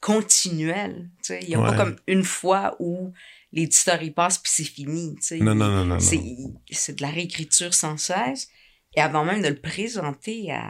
[0.00, 1.10] continuel.
[1.22, 1.40] tu sais.
[1.42, 1.70] Il n'y a Ouais.
[1.70, 3.12] pas comme une fois où
[3.52, 5.14] l'éditeur y passe puis c'est fini.
[5.16, 5.38] tu sais.
[5.38, 6.00] Non, non, non, non.
[6.00, 8.48] C'est, de la réécriture sans cesse.
[8.94, 10.68] Et avant même de le présenter à,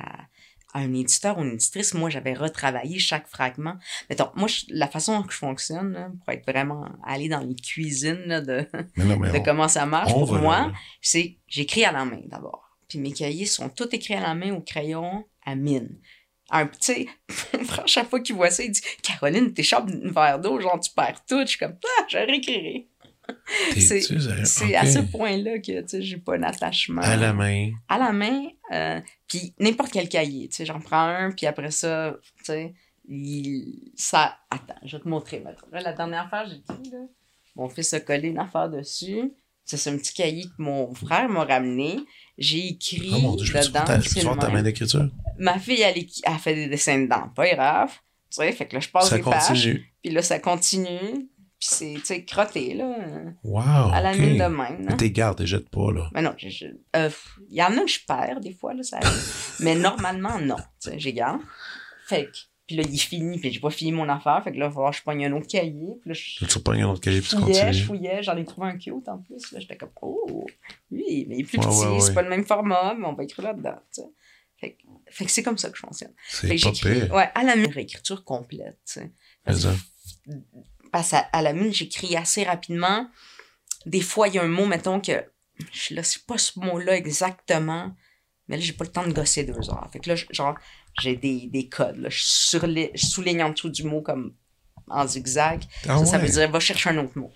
[0.74, 3.76] à un éditeur ou une éditrice, moi, j'avais retravaillé chaque fragment.
[4.10, 7.54] Mettons, moi, je- la façon que je fonctionne, là, pour être vraiment aller dans les
[7.54, 11.84] cuisines là, de, Mais non, mais de on- comment ça marche, pour moi, c'est j'écris
[11.84, 12.67] à la main d'abord.
[12.88, 15.98] Puis mes cahiers sont tous écrits à la main au crayon à mine.
[16.50, 17.08] Un petit,
[17.86, 21.22] chaque fois qu'il voit ça, il dit Caroline, t'échappes un verre d'eau, genre tu perds
[21.28, 21.40] tout.
[21.42, 22.88] Je suis comme, ah, je réécrirai.
[24.46, 27.02] C'est- à ce point-là que tu sais, j'ai pas un attachement.
[27.02, 27.72] À la main.
[27.88, 30.48] À la main, euh, puis n'importe quel cahier.
[30.48, 32.74] Tu sais, j'en prends un, puis après ça, tu sais,
[33.06, 34.38] il- ça.
[34.50, 35.40] Attends, je vais te montrer.
[35.40, 35.66] mettons.
[35.72, 36.98] Là, la dernière affaire, j'ai dit, là,
[37.54, 39.30] mon fils a collé une affaire dessus.
[39.76, 41.98] C'est un petit cahier que mon frère m'a ramené.
[42.38, 44.36] J'ai écrit Oh mon dieu, je dedans.
[44.36, 45.08] ta, main d'écriture?
[45.38, 47.28] Ma fille, elle, elle fait des dessins dedans.
[47.34, 47.90] Pas grave.
[48.30, 49.48] Tu sais, fait que là, je passe Ça les pages.
[49.48, 49.92] continue.
[50.02, 51.28] Puis là, ça continue.
[51.58, 52.94] Puis c'est, tu sais, crotté, là.
[53.42, 53.92] Wow.
[53.92, 54.86] à la mine de même.
[54.88, 54.96] Hein.
[54.96, 56.08] t'es gardes, t'es jettes pas, là.
[56.14, 56.34] Mais non,
[56.96, 57.10] euh,
[57.50, 59.56] il y en a que je perds des fois, là, ça arrive.
[59.60, 60.56] Mais normalement, non.
[60.80, 61.40] Tu sais, j'ai garde.
[62.06, 64.44] Fait que, puis là, il est fini, puis j'ai pas fini mon affaire.
[64.44, 65.96] Fait que là, il va falloir que je pogne un autre cahier.
[66.02, 67.36] Puis là, je Tu repognes un autre cahier puis tu
[67.72, 69.52] je fouillais, j'en ai trouvé un cute en plus.
[69.52, 70.46] Là, j'étais comme, oh,
[70.90, 73.14] oui, mais il est plus Ouais, petit, ouais, c'est pas le même format, mais on
[73.14, 74.08] va écrire là-dedans, tu sais.
[74.58, 76.12] Fait que, fait que c'est comme ça que je fonctionne.
[76.28, 77.14] C'est pas pire.
[77.14, 79.12] ouais, à la mine, réécriture complète, tu sais.
[80.92, 83.08] Parce à, à la mine, j'écris assez rapidement.
[83.86, 85.24] Des fois, il y a un mot, mettons, que
[85.72, 87.94] je là, c'est pas ce mot-là exactement,
[88.46, 89.88] mais là, j'ai pas le temps de gosser deux heures.
[89.92, 90.54] Fait que là, genre,
[91.00, 92.08] j'ai des, des codes, là.
[92.10, 94.34] Je, surli- je souligne en dessous du mot comme
[94.88, 95.62] en zigzag.
[95.88, 97.32] Ah ça, veut dire, va chercher un autre mot.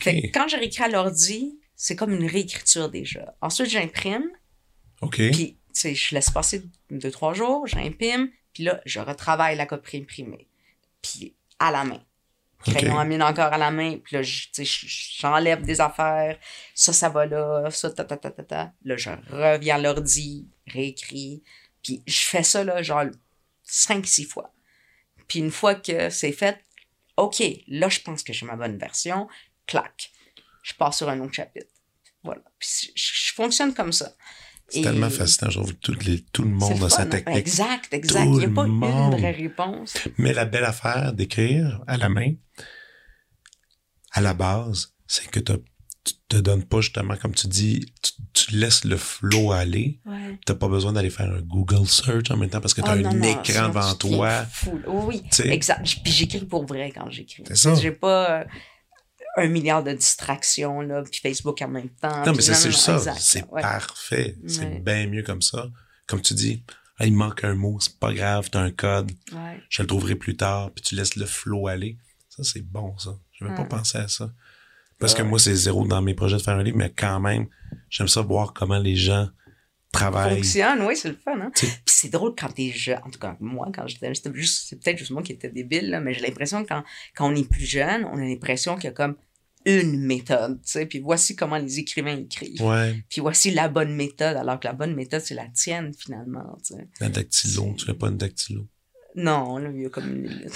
[0.00, 3.34] Fait que quand je réécris à l'ordi, c'est comme une réécriture déjà.
[3.40, 4.24] Ensuite, j'imprime,
[5.02, 5.16] OK.
[5.16, 9.66] puis, tu sais, je laisse passer deux, trois jours, j'imprime, puis là, je retravaille la
[9.66, 10.46] copie imprimée.
[11.02, 12.00] Puis, à la main.
[12.64, 13.00] Crayon OK.
[13.00, 14.46] à mine encore à la main, puis là, je-
[15.20, 16.38] j'enlève des affaires,
[16.74, 18.72] ça, ça va là, ça, ta, ta, ta, ta, ta.
[18.84, 21.42] Là, je reviens à l'ordi, réécris,
[21.84, 23.04] puis je fais ça, là, genre,
[23.62, 24.52] cinq, six fois.
[25.28, 26.58] Puis une fois que c'est fait,
[27.16, 29.28] OK, là, je pense que j'ai ma bonne version,
[29.66, 30.10] clac,
[30.64, 31.68] je passe sur un autre chapitre.
[32.24, 32.42] Voilà.
[32.58, 34.16] Puis je, je fonctionne comme ça.
[34.68, 35.50] C'est tellement fascinant.
[35.50, 37.06] Je trouve que tout, les- tout le monde a sa hein?
[37.06, 37.36] technique.
[37.36, 38.24] Exact, exact.
[38.24, 39.12] Tout Il n'y a pas monde.
[39.12, 39.94] une vraie réponse.
[40.16, 42.32] Mais la belle affaire d'écrire à la main,
[44.12, 45.56] à la base, c'est que t'as
[46.04, 50.00] tu te donnes pas justement, comme tu dis, tu, tu laisses le flow aller.
[50.04, 50.38] Ouais.
[50.44, 52.90] T'as pas besoin d'aller faire un Google search en même temps parce que tu as
[52.90, 54.44] Ah, un non, écran devant toi.
[54.44, 54.78] fou.
[54.86, 55.22] Oui.
[55.44, 55.82] Exact.
[56.02, 57.42] Puis j'écris pour vrai quand j'écris.
[57.46, 57.74] C'est ça.
[57.74, 58.44] J'ai pas euh,
[59.38, 62.24] un milliard de distractions, là, puis Facebook en même temps.
[62.26, 62.98] Non, mais c'est ça.
[63.18, 63.62] C'est ouais.
[63.62, 64.36] parfait.
[64.46, 64.80] C'est Ouais.
[64.80, 65.68] bien mieux comme ça.
[66.06, 66.62] Comme tu dis,
[66.98, 69.10] Ah, il manque un mot, c'est pas grave, t'as un code,
[69.68, 71.98] je le trouverai plus tard, puis tu laisses le flow aller.
[72.28, 73.16] Ça, c'est bon, ça.
[73.32, 73.68] Je même pas Ouais.
[73.68, 74.30] pensé à ça.
[75.04, 75.28] Parce que Ouais.
[75.28, 77.46] moi, c'est zéro dans mes projets de faire un livre, mais quand même,
[77.90, 79.28] j'aime ça voir comment les gens
[79.92, 80.36] travaillent.
[80.36, 81.38] Fonctionne, oui, c'est le fun.
[81.40, 81.50] Hein?
[81.54, 82.98] Puis c'est drôle quand t'es jeune.
[83.04, 86.00] En tout cas, moi, quand j'étais juste, c'est peut-être juste moi qui étais débile, là,
[86.00, 86.82] mais j'ai l'impression que quand,
[87.14, 89.16] quand on est plus jeune, on a l'impression qu'il y a comme
[89.66, 92.60] une méthode, tu sais, puis voici comment les écrivains écrivent.
[92.62, 96.56] Ouais, Puis voici la bonne méthode, alors que la bonne méthode, c'est la tienne, finalement,
[96.66, 96.88] tu sais.
[97.00, 98.66] la dactylo, tu fais pas une dactylo.
[99.16, 100.48] Non, là, il y a comme une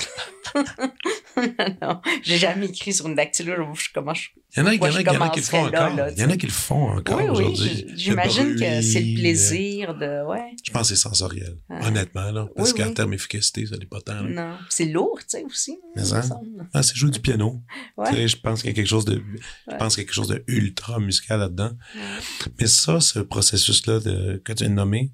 [0.54, 4.18] non, non, j'ai jamais écrit sur une dactylo, je, je commence.
[4.56, 5.40] Il y en a, il y en Moi, a, je il y en a qui
[5.40, 5.94] le font encore.
[5.94, 7.86] là, il y en a qui le font encore Oui, aujourd'hui.
[7.96, 10.56] j'imagine que c'est le plaisir de, ouais.
[10.64, 11.86] Je pense que c'est sensoriel, Ah.
[11.86, 12.48] honnêtement, là.
[12.56, 14.22] Parce Oui, qu'en termes d'efficacité, ça n'est pas tant.
[14.22, 14.22] là.
[14.22, 15.72] Non, c'est lourd, tu sais, aussi.
[15.72, 16.22] hein, Mais ça.
[16.22, 16.66] semble.
[16.72, 17.60] Ah, c'est jouer du piano.
[17.98, 18.26] Ouais.
[18.26, 19.22] Je pense qu'il y a quelque chose de,
[19.70, 21.72] je pense qu'il y a quelque chose de ultra musical là-dedans.
[21.94, 22.50] Ouais.
[22.58, 25.12] Mais ça, ce processus-là que tu viens de nommer,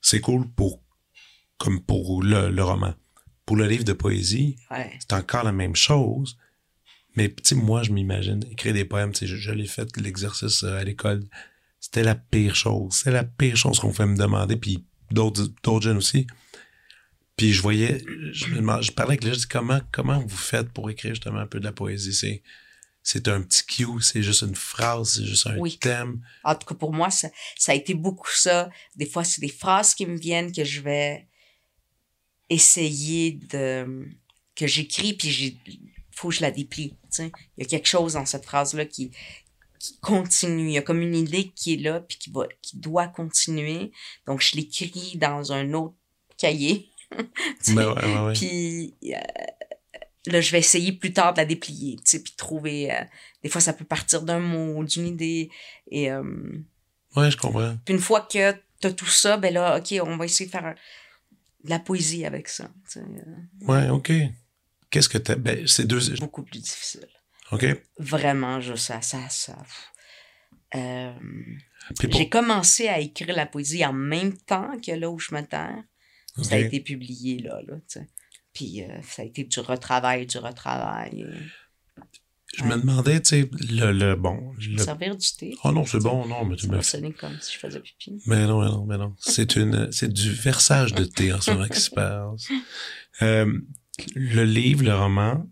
[0.00, 0.80] c'est cool pour,
[1.58, 2.94] comme pour le, le roman.
[3.44, 4.56] Pour le livre de poésie,
[5.00, 6.38] c'est encore la même chose.
[7.16, 10.78] Mais, tu sais, moi, je m'imagine écrire des poèmes, je, je l'ai fait, l'exercice euh,
[10.78, 11.24] à l'école.
[11.80, 13.00] C'était la pire chose.
[13.02, 16.26] C'est la pire chose qu'on fait me demander, puis d'autres, d'autres jeunes aussi.
[17.36, 18.02] Puis je voyais,
[18.32, 21.38] je me demandais, je parlais avec les gens, comment, comment vous faites pour écrire justement
[21.40, 22.14] un peu de la poésie?
[22.14, 22.42] C'est,
[23.02, 25.78] c'est un petit cue, c'est juste une phrase, c'est juste un Oui.
[25.78, 26.20] thème?
[26.44, 28.70] En tout cas, pour moi, ça, ça a été beaucoup ça.
[28.96, 31.28] Des fois, c'est des phrases qui me viennent que je vais
[32.48, 34.08] essayer de.
[34.54, 35.58] que j'écris, puis j'ai
[36.16, 36.90] faut que je la déplie.
[36.90, 37.32] tu sais.
[37.56, 39.10] Il y a quelque chose dans cette phrase-là qui,
[39.78, 40.66] qui continue.
[40.68, 43.92] Il y a comme une idée qui est là, puis qui, va, qui doit continuer.
[44.26, 45.94] Donc, je l'écris dans un autre
[46.36, 46.90] cahier.
[47.68, 48.32] Ben ouais, ouais, ouais.
[48.32, 49.20] Puis euh,
[50.26, 52.92] là, je vais essayer plus tard de la déplier, tu sais, puis trouver.
[52.92, 53.00] euh,
[53.44, 55.50] des fois, ça peut partir d'un mot, d'une idée.
[55.90, 56.24] Et euh,
[57.14, 57.76] Ouais, je comprends.
[57.84, 60.66] puis une fois que t'as tout ça, ben là, OK, on va essayer de faire
[60.66, 60.74] un-
[61.64, 62.64] de la poésie avec ça.
[62.90, 64.12] tu sais, euh, Ouais, OK.
[64.90, 67.06] Qu'est-ce que t'as, ben, c'est deux, beaucoup plus difficile.
[67.52, 67.64] OK.
[67.98, 69.56] Vraiment, je, ça, ça, ça.
[70.74, 71.12] Euh,
[72.00, 75.42] pour, J'ai commencé à écrire la poésie en même temps que là où je me
[75.42, 75.82] terre.
[76.42, 78.08] Ça a été publié là, là, tu sais.
[78.52, 81.20] Puis euh, ça a été du retravail, du retravail.
[81.22, 82.02] et-
[82.56, 85.54] je me demandais, tu sais, le, le, bon, le, Servir du thé.
[85.64, 88.22] oh non, c'est bon, non, mais tu Ça me sonner comme si je faisais pipi.
[88.26, 89.14] Mais non, mais non, mais non.
[89.18, 92.48] C'est une, c'est du versage de thé en ce moment qui se passe.
[93.22, 93.60] Euh,
[94.14, 95.46] le livre, le roman,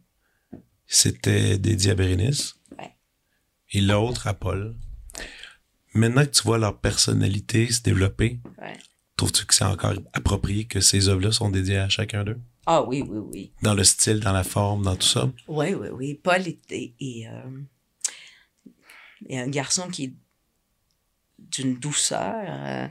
[0.87, 2.54] c'était dédié à Bérénice.
[2.78, 2.94] Ouais.
[3.72, 4.76] Et l'autre à Paul.
[5.94, 8.76] Maintenant que tu vois leur personnalité se développer, Ouais.
[9.16, 12.40] trouves-tu que c'est encore approprié que ces œuvres-là sont dédiées à chacun d'eux?
[12.66, 13.52] Ah oui, oui, oui.
[13.62, 15.30] Dans le style, dans la forme, dans tout ça?
[15.48, 16.14] Oui, oui, oui.
[16.14, 17.61] Paul est, est- est, euh,
[19.28, 20.14] est un garçon qui est
[21.54, 22.44] d'une douceur.
[22.48, 22.86] euh,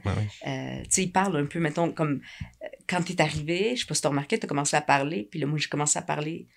[0.47, 2.21] euh, tu sais, il parle un peu, mettons, comme
[2.63, 5.39] euh, quand t'es arrivé, je sais pas si t'as remarqué, t'as commencé à parler, puis
[5.39, 6.47] là, moi, j'ai commencé à parler,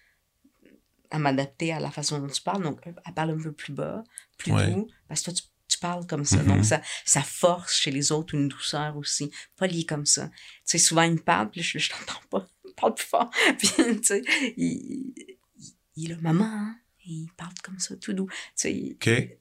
[1.10, 4.02] à m'adapter à la façon dont tu parles, donc à parler un peu plus bas,
[4.38, 4.70] plus Ouais.
[4.72, 6.46] doux, parce que toi, tu, tu parles comme ça, Mhm.
[6.48, 9.30] donc ça, ça force chez les autres une douceur aussi.
[9.56, 10.28] Paul, il est comme ça.
[10.28, 10.32] Tu
[10.64, 13.30] sais, souvent, il me parle, puis là, je, je t'entends pas, il parle plus fort,
[13.58, 14.22] puis, tu sais,
[14.56, 16.76] il, il, il est là, maman, hein?
[17.04, 18.96] il parle comme ça, tout doux, tu sais,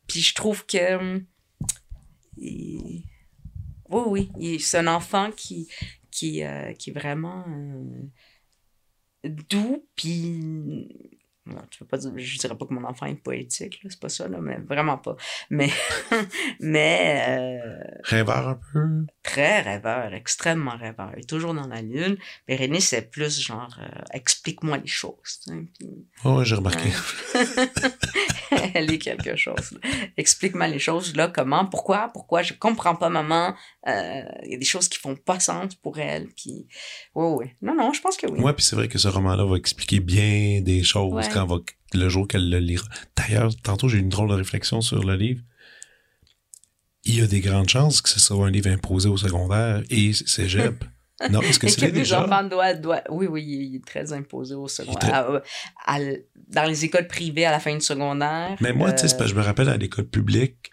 [0.08, 1.23] puis je trouve que.
[2.38, 4.60] Oui, oui.
[4.60, 5.67] C'est un enfant qui,
[6.12, 9.86] qui, euh, qui est vraiment euh, doux.
[9.95, 11.14] Puis.
[11.48, 14.10] Non, tu peux pas dire, je dirais pas que mon enfant est poétique, c'est pas
[14.10, 15.16] ça, là, mais vraiment pas.
[15.52, 15.70] Mais,
[16.60, 19.06] mais euh, Rêveur un peu?
[19.22, 21.12] très rêveur, extrêmement rêveur.
[21.16, 22.18] Il est toujours dans la lune.
[22.48, 25.42] Bérénice, c'est plus genre, euh, explique-moi les choses.
[25.78, 26.90] puis- Oh, ouais, j'ai remarqué.
[28.74, 29.78] Elle est quelque chose.
[30.18, 33.54] Explique-moi les choses, là, comment, pourquoi, pourquoi, je comprends pas, maman.
[33.88, 36.68] Euh, Il y a des choses qui font pas sens pour elle, puis...
[37.16, 37.46] Oui, oui.
[37.62, 38.40] Non, non, je pense que oui.
[38.40, 41.24] Ouais, puis c'est vrai que ce roman-là va expliquer bien des choses Ouais.
[41.36, 41.58] Quand va,
[41.93, 42.88] le jour qu'elle le lira.
[43.15, 45.41] D'ailleurs, tantôt, j'ai eu une drôle de réflexion sur le livre.
[47.04, 50.12] Il y a des grandes chances que ce soit un livre imposé au secondaire et
[50.13, 50.84] cégep.
[51.30, 52.26] non, parce que c'est déjà.
[52.50, 55.13] doivent, doivent- Oui, oui, il est très imposé au secondaire.
[55.13, 55.41] À-
[55.93, 58.58] à l- dans les écoles privées à la fin du secondaire.
[58.60, 60.71] Mais moi, tu sais, euh, je me rappelle à l'école publique,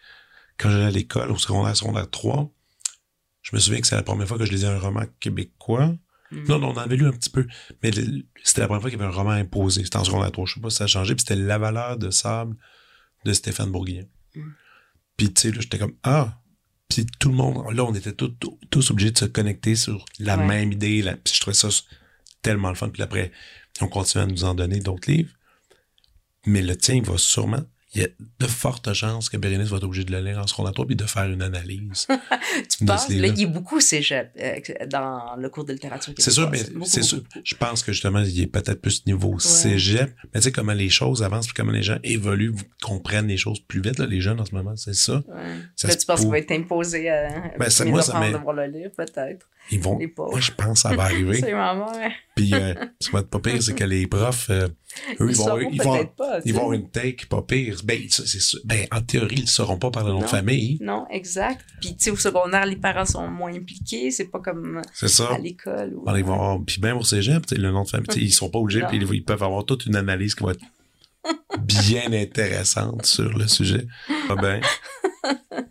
[0.59, 2.51] quand j'allais à l'école, au secondaire, secondaire 3,
[3.42, 5.94] je me souviens que c'est la première fois que je lisais un roman québécois.
[6.33, 6.45] Hmm.
[6.49, 7.47] Non, non, on en avait lu un petit peu.
[7.83, 7.90] Mais
[8.42, 9.85] c'était la première fois qu'il y avait un roman imposé.
[9.85, 10.47] C'était en secondaire 3.
[10.47, 11.14] Je sais pas si ça a changé.
[11.14, 12.57] Puis c'était La valeur de sable
[13.25, 14.09] de Stéphane Bourguignon.
[14.35, 14.40] Mm.
[15.16, 16.38] Puis, tu sais, là, j'étais comme, ah!
[16.88, 20.05] Puis tout le monde, là, on était tous, tous- tous obligés de se connecter sur
[20.18, 20.47] la Ouais.
[20.47, 21.01] même idée.
[21.03, 21.16] là.
[21.16, 21.68] Puis je trouvais ça
[22.42, 22.88] tellement le fun.
[22.90, 23.33] Puis après,
[23.81, 25.31] on continue à nous en donner d'autres livres.
[26.47, 27.62] Mais le tien, il va sûrement...
[27.94, 30.46] Il y a de fortes chances que Bérénice va être obligée de le lire en
[30.46, 32.07] secondaire 3 puis de faire une analyse.
[32.68, 36.31] Tu penses, là, il y a beaucoup cégep euh, dans le cours de littérature C'est
[36.31, 37.22] sûr, mais c'est sûr.
[37.44, 40.14] Je pense que justement, il est peut-être plus niveau cégep.
[40.33, 43.61] Mais tu sais, comment les choses avancent, puis comment les gens évoluent, comprennent les choses
[43.61, 45.22] plus vite, là, les jeunes en ce moment, c'est ça.
[45.28, 45.42] Ouais.
[45.76, 48.37] Ça Là, tu penses qu'il va être imposé à Ben, ça- mes moi, ça de
[48.37, 49.48] voir le livre, peut-être.
[49.70, 49.98] Ils vont.
[49.98, 51.35] Moi, je pense que ça va arriver.
[51.40, 52.12] C'est ma mère.
[52.35, 54.68] Puis, euh, ce qui va être pas pire, c'est que les profs, euh,
[55.20, 56.40] eux, ils, vont, ils, vont, pas.
[56.44, 57.82] ils vont une take pas pire.
[57.85, 60.79] Ben, c'est ben, en théorie, ils ne sauront pas par le nom de famille.
[60.81, 61.64] Non, exact.
[61.81, 64.11] Puis, tu sais, au secondaire, les parents sont moins impliqués.
[64.11, 65.33] C'est pas comme ça.
[65.33, 65.95] à l'école.
[65.95, 68.33] ou- ils vont avoir, puis même au cégep, tu le nom de famille, tu ils
[68.33, 70.64] sont pas obligés, puis ils, peuvent avoir toute une analyse qui va être
[71.61, 73.87] bien intéressante sur le sujet.
[74.29, 74.61] Ah ben,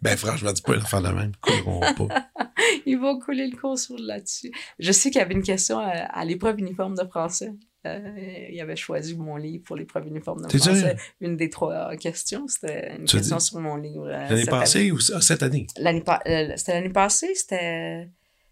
[0.02, 1.52] ben franchement, dis pas l'affaire de même, pas.
[2.86, 4.52] Ils vont couler le cours sur là-dessus.
[4.80, 7.52] Je sais qu'il y avait une question à, à l'épreuve uniforme de français.
[7.88, 10.96] Euh, il avait choisi mon livre pour l'épreuve uniforme de T'es français.
[11.20, 14.06] Une des trois questions, c'était une question sur mon livre.
[14.08, 15.66] euh, L'année passée ou cette année?
[15.78, 18.08] l'année pa- euh, c'était l'année passée, c'était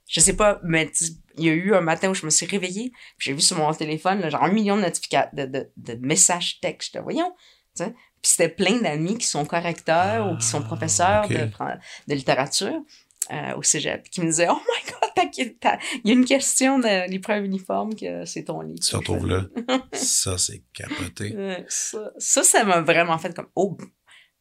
[0.07, 0.91] je sais pas, mais
[1.37, 3.55] il y a eu un matin où je me suis réveillée, puis j'ai vu sur
[3.57, 7.31] mon téléphone là, genre un million de notifications de, de, de messages textes, voyons.
[7.77, 12.81] Puis c'était plein d'amis qui sont correcteurs ou qui sont Ah, professeurs de, de littérature
[13.31, 17.09] euh, au cégep, qui me disaient Oh my god, il y a une question de
[17.09, 18.79] l'épreuve uniforme que c'est ton livre.
[18.79, 19.45] Tu retrouves là.
[19.93, 21.35] Ça, c'est capoté.
[21.67, 23.77] Ça, ça, m'a vraiment fait comme Oh,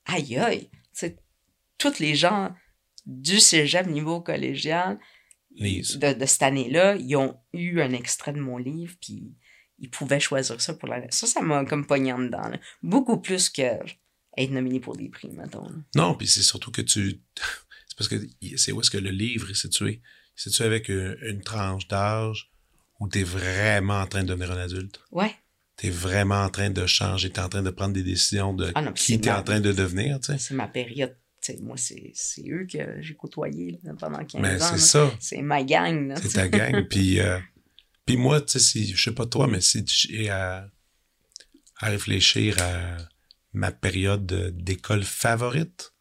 [0.07, 0.71] aïe aïe.
[0.73, 1.17] Tu sais,
[1.79, 2.55] tous les gens
[3.07, 4.99] du cégep niveau collégial
[5.59, 9.35] de, de cette année-là, ils ont eu un extrait de mon livre, puis
[9.79, 11.09] ils pouvaient choisir ça pour l'année.
[11.11, 12.49] Ça, ça m'a comme pogné en dedans.
[12.49, 12.59] là.
[12.83, 13.63] Beaucoup plus que
[14.37, 15.65] être nominé pour des prix, mettons.
[15.65, 15.77] là.
[15.97, 17.21] Non, puis c'est surtout que tu.
[17.99, 20.01] C'est parce que c'est où est-ce que le livre est situé?
[20.03, 22.51] Il est situé avec une, une tranche d'âge
[23.01, 25.01] où tu es vraiment en train de devenir un adulte.
[25.11, 25.35] Ouais.
[25.77, 28.53] Tu es vraiment en train de changer, tu es en train de prendre des décisions
[28.55, 30.39] de Ah non, qui c'est tu es ma- en train de devenir, tu sais.
[30.39, 31.17] C'est ma période.
[31.61, 34.67] Moi, c'est c'est eux que j'ai côtoyé là, pendant 15 Mais ans.
[34.73, 35.17] c'est ça.
[35.21, 36.09] C'est ma gang.
[36.09, 36.87] là, C'est ta gang.
[36.91, 37.39] puis, euh,
[38.05, 40.69] puis moi, tu sais, si, je sais pas toi, mais si j'ai à,
[41.79, 42.97] à réfléchir à
[43.53, 45.95] ma période de- d'école favorite,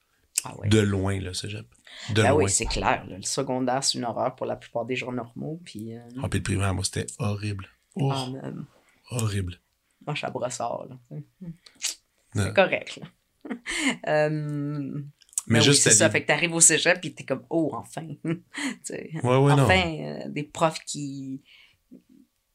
[0.44, 0.68] Ah ouais.
[0.70, 1.66] de loin, là, cégep.
[2.10, 2.44] De Ben loin.
[2.44, 3.06] oui, c'est clair.
[3.08, 3.18] là.
[3.18, 5.60] Le secondaire, c'est une horreur pour la plupart des gens normaux.
[5.66, 7.68] Puis, euh, Ah, puis le primaire, moi, c'était horrible.
[7.96, 8.28] Oh, ah,
[9.12, 9.60] horrible.
[10.06, 10.88] moi, je suis à brossard.
[12.34, 12.98] C'est correct.
[13.02, 13.08] Là.
[14.08, 14.30] Euh,
[15.48, 16.10] Mais Ben juste oui, c'est ça.
[16.10, 18.06] Fait que t'arrives au cégep et t'es comme, oh, enfin.
[18.90, 19.64] Ouais, ouais, non.
[19.64, 21.42] enfin, euh, des profs qui,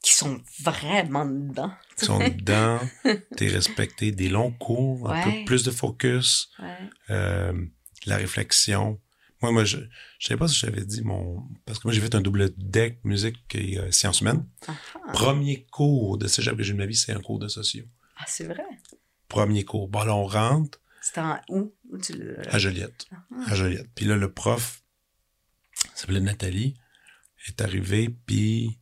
[0.03, 1.71] qui sont vraiment dedans.
[2.01, 2.79] Ils sont dedans,
[3.37, 6.51] t'es respecté, des longs cours, un peu plus de focus,
[7.09, 7.53] euh,
[8.05, 9.01] la réflexion.
[9.43, 9.79] Moi, moi, je,
[10.19, 13.01] je sais pas si j'avais dit mon, parce que moi, j'ai fait un double deck
[13.05, 14.47] musique et euh, sciences humaines.
[15.13, 17.87] Premier cours de cégep que j'ai de ma vie, c'est un cours de sociaux.
[18.19, 18.65] ah, c'est vrai?
[19.29, 19.89] Premier cours.
[19.89, 21.75] Bon, là, on rentre C'était en où?
[21.91, 22.39] Où tu le...
[22.55, 23.07] à Joliette.
[23.47, 23.89] À Joliette.
[23.95, 24.85] Puis là, le prof,
[25.95, 26.77] s'appelait Nathalie,
[27.49, 28.79] est arrivée, puis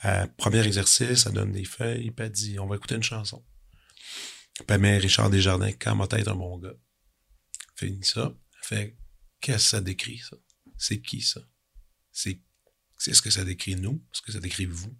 [0.00, 3.44] à premier exercice, elle donne des feuilles, puis elle dit On va écouter une chanson.
[4.54, 6.74] Puis elle met Richard Desjardins, Quand m'a tête un bon gars.
[7.76, 8.32] Fait ça.
[8.34, 8.96] Elle fait
[9.40, 10.36] Qu'est-ce que ça décrit, ça?
[10.76, 11.40] C'est qui, ça?
[12.12, 12.40] C'est
[13.00, 14.94] c'est ce que ça décrit nous Est-ce que ça décrit vous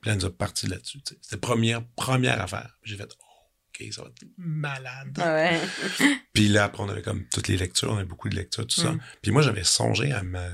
[0.00, 1.00] Puis là, nous a parti là-dessus.
[1.22, 2.76] C'était première, première affaire.
[2.82, 3.24] J'ai fait oh,
[3.68, 5.16] OK, ça va être malade.
[5.20, 5.60] Ah ouais.
[6.32, 8.80] Puis là, après, on avait comme toutes les lectures, on avait beaucoup de lectures, tout
[8.80, 8.90] ça.
[8.90, 9.00] Mm.
[9.22, 10.44] Puis moi, j'avais songé à me.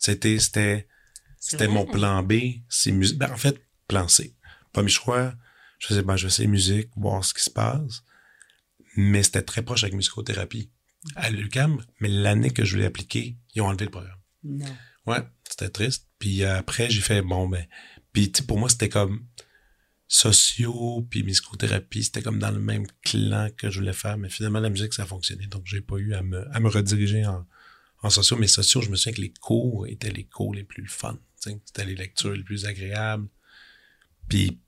[0.00, 0.88] C'était, c'était,
[1.38, 2.34] c'était mon plan B,
[2.68, 3.18] c'est musique.
[3.18, 3.56] Ben, en fait,
[3.86, 4.34] plan C.
[4.72, 5.34] Premier choix,
[5.78, 8.02] je faisais, ben, je vais essayer musique, voir ce qui se passe.
[8.96, 10.72] Mais c'était très proche avec musicothérapie
[11.16, 11.82] à l'UQAM.
[12.00, 14.18] Mais l'année que je voulais appliquer, ils ont enlevé le programme.
[14.44, 14.76] Non.
[15.06, 16.08] Ouais, c'était triste.
[16.18, 17.66] Puis après, j'ai fait, bon, ben.
[18.12, 19.26] Puis tu sais, pour moi, c'était comme
[20.06, 24.16] sociaux, puis musicothérapie, c'était comme dans le même clan que je voulais faire.
[24.18, 25.46] Mais finalement, la musique, ça a fonctionné.
[25.46, 27.46] Donc, j'ai pas eu à me, à me rediriger en,
[28.02, 28.36] en sociaux.
[28.36, 31.14] Mais sociaux, je me souviens que les cours étaient les cours les plus fun.
[31.42, 31.60] tu sais.
[31.64, 33.28] C'était les lectures les plus agréables.
[34.28, 34.60] Puis,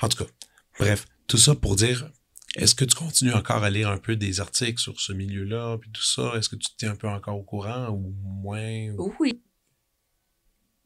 [0.00, 0.30] en tout cas,
[0.78, 2.10] bref, tout ça pour dire,
[2.58, 5.90] est-ce que tu continues encore à lire un peu des articles sur ce milieu-là, puis
[5.90, 6.32] tout ça?
[6.36, 8.90] Est-ce que tu te tiens un peu encore au courant ou moins?
[8.98, 9.42] ou- Oui.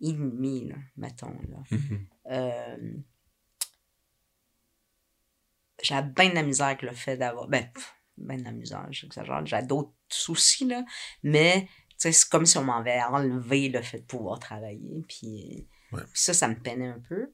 [0.01, 1.79] Demi, là, mettons, là.
[2.31, 2.95] Euh,
[5.83, 7.49] j'ai bien de la misère avec le fait d'avoir.
[7.49, 9.45] Ben, pff, ben de la misère, j'exagère.
[9.47, 10.85] J'ai d'autres soucis, là.
[11.23, 15.05] Mais, tu sais, c'est comme si on m'avait enlevé le fait de pouvoir travailler.
[15.09, 16.03] Puis, Ouais.
[16.13, 17.33] puis ça, ça me peinait un peu.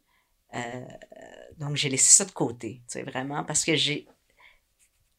[0.54, 0.86] Euh,
[1.58, 4.08] donc, j'ai laissé ça de côté, tu sais, vraiment, parce que j'ai.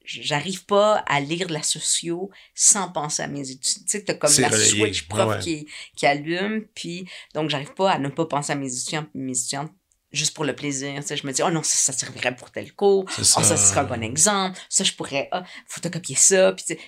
[0.09, 3.85] J'arrive pas à lire de la socio sans penser à mes études.
[3.85, 5.39] Tu sais, t'as comme la relayé, switch prof ouais.
[5.39, 9.37] Qui, qui allume, puis donc j'arrive pas à ne pas penser à mes étudiants, mes
[9.37, 9.71] étudiantes
[10.11, 10.95] juste pour le plaisir.
[11.01, 13.05] Tu sais, je me dis, oh non, ça, ça servirait pour tel cours.
[13.07, 13.43] Oh, ça.
[13.43, 14.59] ça serait un bon exemple.
[14.69, 16.53] Ça, je pourrais ah, photocopier ça.
[16.53, 16.79] Puis, tu sais,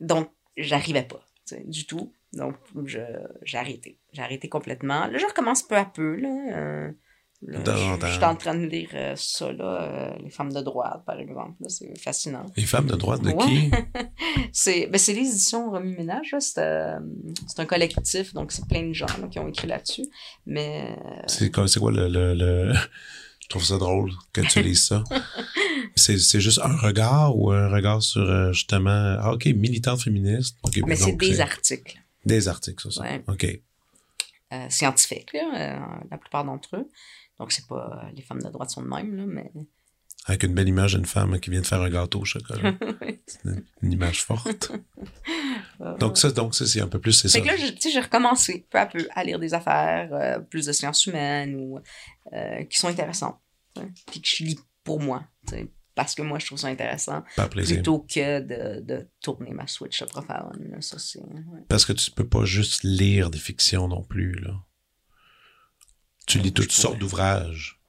[0.00, 2.12] donc, j'arrivais pas tu sais, du tout.
[2.32, 3.98] Donc, j'ai arrêté.
[4.12, 5.06] J'ai arrêté complètement.
[5.06, 6.16] Là, je recommence peu à peu.
[6.16, 6.92] Là, euh,
[7.42, 11.02] là, je, suis en train de lire euh, ça, là, euh, Les femmes de droite,
[11.04, 11.54] par exemple.
[11.68, 12.46] C'est fascinant.
[12.56, 13.44] Les femmes de droite de Ouais.
[13.44, 13.70] qui?
[14.52, 16.34] C'est, ben, les éditions Remis Ménage.
[16.40, 16.98] C'est, euh,
[17.58, 20.06] un collectif, donc c'est plein de gens là, qui ont écrit là-dessus.
[20.46, 22.74] Mais euh, C'est quoi, le, le, le-
[23.40, 25.04] Je trouve ça drôle que tu lises ça.
[25.94, 29.16] c'est, juste un regard ou un regard sur justement.
[29.20, 30.56] Ah, ok, militante féministe.
[30.62, 31.98] Ok, mais c'est des articles.
[32.24, 32.90] Des articles, ça.
[32.90, 33.02] ça.
[33.02, 33.22] Ouais.
[33.28, 33.60] Ok.
[34.70, 36.88] scientifiques, là, la plupart d'entre eux.
[37.38, 39.50] Donc, c'est pas euh, les femmes de droite sont de même, là, mais.
[40.28, 42.74] Avec une belle image d'une femme qui vient de faire un gâteau au chocolat.
[43.28, 44.72] C'est une, une image forte.
[46.00, 47.38] Donc ça, donc ça, c'est un peu plus, c'est ça.
[47.40, 50.38] Que là, je- tu sais, j'ai recommencé peu à peu à lire des affaires, euh,
[50.38, 51.78] plus de sciences humaines ou
[52.32, 53.38] euh, qui sont intéressantes.
[53.76, 55.22] sais, Puis que je lis pour moi,
[55.94, 57.76] parce que moi, je trouve ça intéressant, Par plaisir.
[57.76, 60.68] plutôt que de, de tourner ma Switch à profaune.
[60.70, 60.80] là.
[60.80, 61.60] Ça, ouais.
[61.68, 64.54] Parce que tu peux pas juste lire des fictions non plus, là.
[66.26, 67.80] Tu lis toutes sortes d'ouvrages.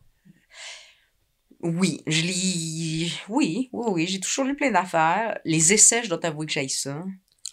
[1.62, 3.20] Oui, je lis.
[3.30, 5.40] Oui, oui, oui, j'ai toujours lu plein d'affaires.
[5.44, 7.04] Les essais, je dois t'avouer que j'aille ça.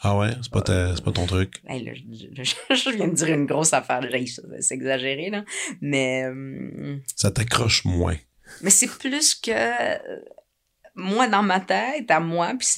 [0.01, 0.31] Ah ouais?
[0.43, 1.63] C'est pas, ta- pas ton truc?
[1.67, 4.01] Hey, là, je, je- je viens de dire une grosse affaire,
[4.61, 5.45] c'est exagéré, là.
[5.81, 6.25] Mais.
[6.25, 8.17] euh, Ça t'accroche moins.
[8.61, 10.21] Mais c'est plus que euh,
[10.95, 12.69] moi dans ma tête, à moi, puis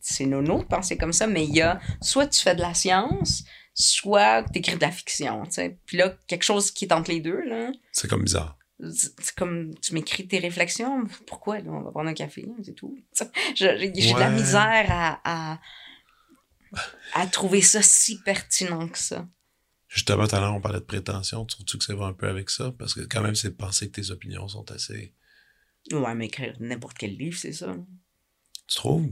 [0.00, 2.72] c'est nono de penser comme ça, mais il y a soit tu fais de la
[2.72, 3.44] science,
[3.80, 5.78] soit tu écris de la fiction, tu sais.
[5.86, 8.56] Puis là, quelque chose qui est entre les deux, là, C'est comme bizarre.
[8.80, 12.96] c'est comme tu m'écris tes réflexions, pourquoi, là, on va prendre un café, c'est tout.
[13.16, 13.24] Tu
[13.56, 15.60] J'ai de la misère à, à,
[17.14, 19.28] à trouver ça si pertinent que ça.
[19.88, 21.44] Justement, tout à l'heure, on parlait de prétention.
[21.44, 22.72] Trouves-tu que ça va un peu avec ça?
[22.78, 25.14] Parce que quand même, c'est de penser que tes opinions sont assez...
[25.90, 27.74] Ouais, mais écrire n'importe quel livre, c'est ça.
[28.68, 29.10] Tu trouves?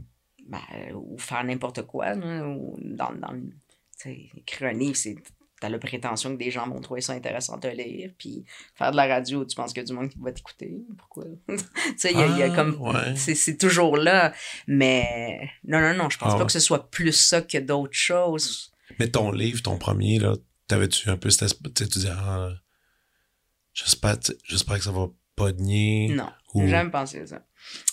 [0.49, 0.61] ben,
[0.95, 2.15] ou faire n'importe quoi.
[2.15, 3.68] ou dans, dans, tu
[4.07, 5.17] écrire un livre, c'est
[5.61, 8.45] t'as la prétention que des gens vont trouver ça intéressant de lire, puis
[8.77, 10.73] faire de la radio, tu penses qu'il y a du monde qui va t'écouter?
[10.97, 11.25] Pourquoi?
[11.49, 11.57] tu
[11.97, 12.81] sais, il y, a- il y a Ah, comme...
[12.81, 13.17] ouais.
[13.17, 14.33] C'est toujours là,
[14.69, 17.93] mais non, non, non, je pense Ah pas que ce soit plus ça que d'autres
[17.97, 18.73] choses.
[19.01, 20.37] Mais ton livre, ton premier, là,
[20.69, 22.51] t'avais-tu un peu cet esp- Tu sais, tu disais, ah,
[23.75, 26.09] j'espère, que ça va pogner.
[26.11, 27.47] Non, Ou- j'ai jamais pensé à ça.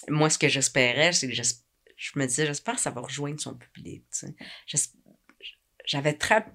[0.09, 3.55] Moi, ce que j'espérais, c'est que je me disais, j'espère que ça va rejoindre son
[3.55, 4.03] public.
[5.85, 6.45] J'avais très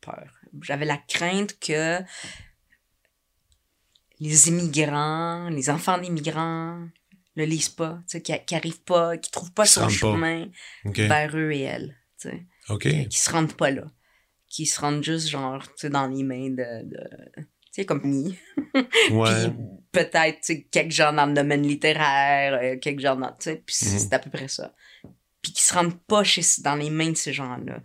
[0.00, 0.28] peur.
[0.62, 2.00] J'avais la crainte que
[4.20, 6.88] les immigrants, les enfants d'immigrants
[7.34, 10.46] le lisent pas, tu sais, qui qui arrivent pas, qui trouvent pas son chemin
[11.08, 11.96] vers eux et elles.
[12.20, 13.08] tu sais OK.
[13.08, 13.84] qui se rendent pas là.
[14.48, 16.88] Qui se rendent juste, genre, tu sais, dans les mains de.
[16.88, 17.00] de
[17.36, 18.38] tu sais, comme Mie.
[19.10, 19.50] Ouais.
[19.92, 23.32] Peut-être, tu sais, quelques gens dans le domaine littéraire, euh, quelques gens dans.
[23.32, 23.98] Tu sais, puis c'est Mhm.
[23.98, 24.74] c'est à peu près ça.
[25.46, 27.80] Puis qui se rendent pas chez, dans les mains de ces gens-là.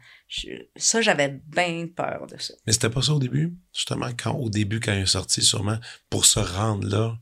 [0.78, 2.56] Ça, j'avais bien peur de ça.
[2.66, 3.54] Mais c'était pas ça au début?
[3.72, 5.78] Justement, quand, au début, quand il est sorti, sûrement,
[6.10, 7.20] pour se rendre là.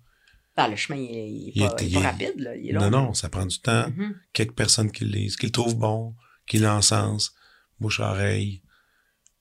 [0.56, 2.08] Ah, le chemin, il est, il est Il pas, est- il est pas il est-
[2.08, 2.56] rapide, là.
[2.56, 2.82] Il est long.
[2.90, 3.90] Non, non, ça prend du temps.
[3.90, 4.16] Mhm.
[4.32, 6.16] Quelques personnes qui le lisent, qui le trouvent bon,
[6.48, 7.34] qui l'encensent,
[7.82, 8.62] bouche-oreille,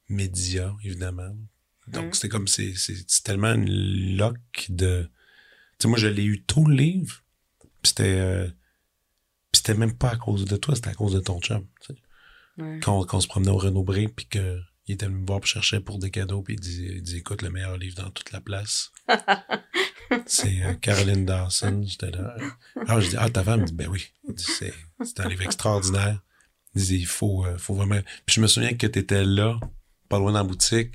[0.09, 1.30] médias, évidemment.
[1.86, 2.12] Donc, Mhm.
[2.14, 2.74] c'était comme, c'est,
[3.22, 5.09] tellement une loque de...
[5.78, 7.22] Tu sais, moi, je l'ai eu tout le livre,
[7.61, 8.18] puis c'était...
[8.18, 8.49] euh,
[9.68, 11.66] c'était même pas à cause de toi, c'était à cause de ton chum.
[12.56, 12.80] Ouais.
[12.82, 15.80] Quand, quand on se promenait au Renaud-Bré, puis qu'il était venu me voir, puis cherchait
[15.80, 18.40] pour des cadeaux, puis il disait, il disait, écoute, le meilleur livre dans toute la
[18.40, 18.92] place.
[20.26, 22.34] c'est euh, Caroline Dawson, j'étais là.
[22.86, 24.06] Alors, je dis, ah, ta femme, dit, ben oui.
[24.26, 24.72] Elle dit, c'est,
[25.04, 26.22] c'est un livre extraordinaire.
[26.74, 28.00] Il disait, il faut, euh, faut vraiment.
[28.24, 29.60] Puis je me souviens que tu étais là,
[30.08, 30.94] pas loin dans la boutique.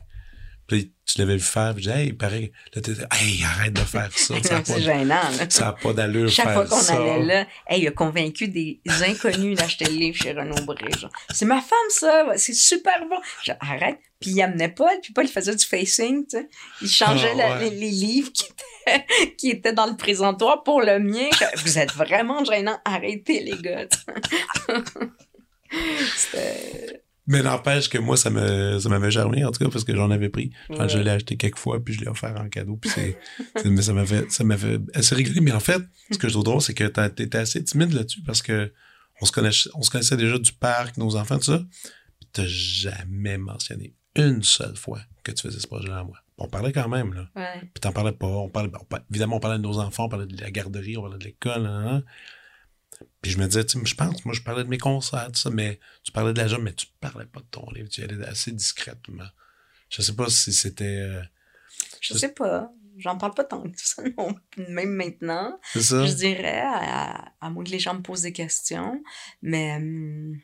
[0.66, 1.74] Puis tu l'avais vu faire.
[1.76, 2.52] Puis je dis, hey, il paraît.
[2.74, 4.34] Là, t'étais, hey, arrête de faire ça.
[4.36, 5.50] N'a c'est gênant, là.
[5.50, 6.96] ça a pas d'allure Chaque faire fois qu'on ça.
[6.96, 10.86] allait là, hey, il a convaincu des inconnus d'acheter le livre chez Renaud Bré.
[11.34, 13.18] C'est ma femme, ça, c'est super bon.
[13.44, 14.00] Je arrête.
[14.22, 16.48] Puis il amenait Paul, puis Paul, il faisait du facing, tu sais.
[16.82, 17.70] Il changeait Ah, la- ouais.
[17.70, 19.06] les, les livres qui étaient,
[19.38, 21.28] qui étaient dans le présentoir pour le mien.
[21.34, 22.80] Je- Vous êtes vraiment gênants.
[22.86, 23.86] Arrêtez, les gars.
[26.16, 27.03] C'était.
[27.26, 30.12] Mais n'empêche que moi, ça me, ça m'avait germé, en tout cas, parce que j'en
[30.12, 30.52] avais pris.
[30.70, 30.90] Ouais.
[30.90, 33.18] je l'ai acheté quelques fois, puis je l'ai offert en cadeau, puis c'est,
[33.56, 35.40] c'est- mais ça m'avait, ça m'avait assez réglé.
[35.40, 38.22] Mais en fait, ce que je trouve drôle, c'est que t'as- t'étais assez timide là-dessus,
[38.24, 38.74] parce que
[39.22, 41.64] on se connaissait, on se connaissait déjà du parc, nos enfants, tout ça.
[42.20, 46.18] Puis t'as jamais mentionné une seule fois que tu faisais ce projet-là à moi.
[46.38, 47.30] On parlait quand même, là.
[47.36, 47.60] Ouais.
[47.62, 48.28] Puis t'en parlais pas.
[48.28, 50.98] On parlait, on par- évidemment, on parlait de nos enfants, on parlait de la garderie,
[50.98, 52.04] on parlait de l'école, hein, hein.
[53.22, 55.40] Puis je me disais, tu sais, je pense, moi, je parlais de mes concerts, tout
[55.40, 57.90] ça, mais tu parlais de la job, mais tu parlais pas de ton livre.
[57.90, 59.28] Tu y allais assez discrètement.
[59.90, 61.00] Je sais pas si c'était.
[61.02, 61.22] euh,
[62.02, 62.72] Je sais pas.
[62.98, 64.36] J'en parle pas tant que ça, non.
[64.70, 65.60] Même maintenant.
[65.76, 66.06] ça?
[66.06, 69.04] Je dirais, à, à moins que les gens me posent des questions.
[69.42, 69.76] Mais.
[69.78, 70.40] hum,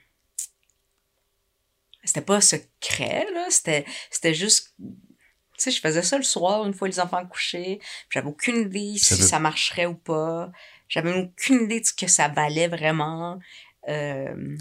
[2.04, 3.48] c'était pas secret, là.
[3.50, 4.74] C'était, c'était juste.
[4.80, 7.80] Tu sais, je faisais ça le soir, une fois les enfants couchés.
[8.10, 10.52] J'avais aucune idée Ça si veut- ça marcherait ou pas.
[10.90, 13.40] J'avais aucune idée de ce que ça valait vraiment.
[13.88, 14.58] Euh,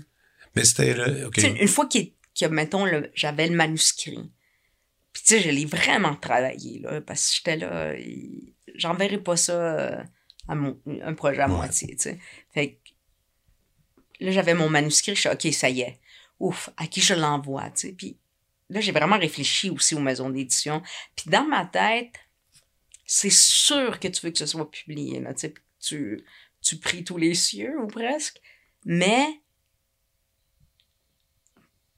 [0.54, 1.26] Mais c'était là.
[1.26, 1.34] OK.
[1.34, 4.30] tu sais, une fois que, mettons, le- j'avais le manuscrit,
[5.12, 7.94] puis tu sais, je l'ai vraiment travaillé, là, parce que j'étais là,
[8.76, 10.02] j'enverrai pas ça euh,
[10.46, 11.56] à mon, un projet à Ouais.
[11.56, 12.18] moitié, tu sais.
[12.54, 12.90] Fait que
[14.24, 15.98] là, j'avais mon manuscrit, je suis OK, ça y est.
[16.38, 17.92] Ouf, à qui je l'envoie, tu sais.
[17.92, 18.16] Puis
[18.70, 20.82] là, j'ai vraiment réfléchi aussi aux maisons d'édition.
[21.16, 22.12] Puis dans ma tête,
[23.04, 25.54] c'est sûr que tu veux que ce soit publié, là, tu sais.
[25.80, 26.24] Tu,
[26.60, 28.40] tu pries tous les cieux, ou presque.
[28.84, 29.26] Mais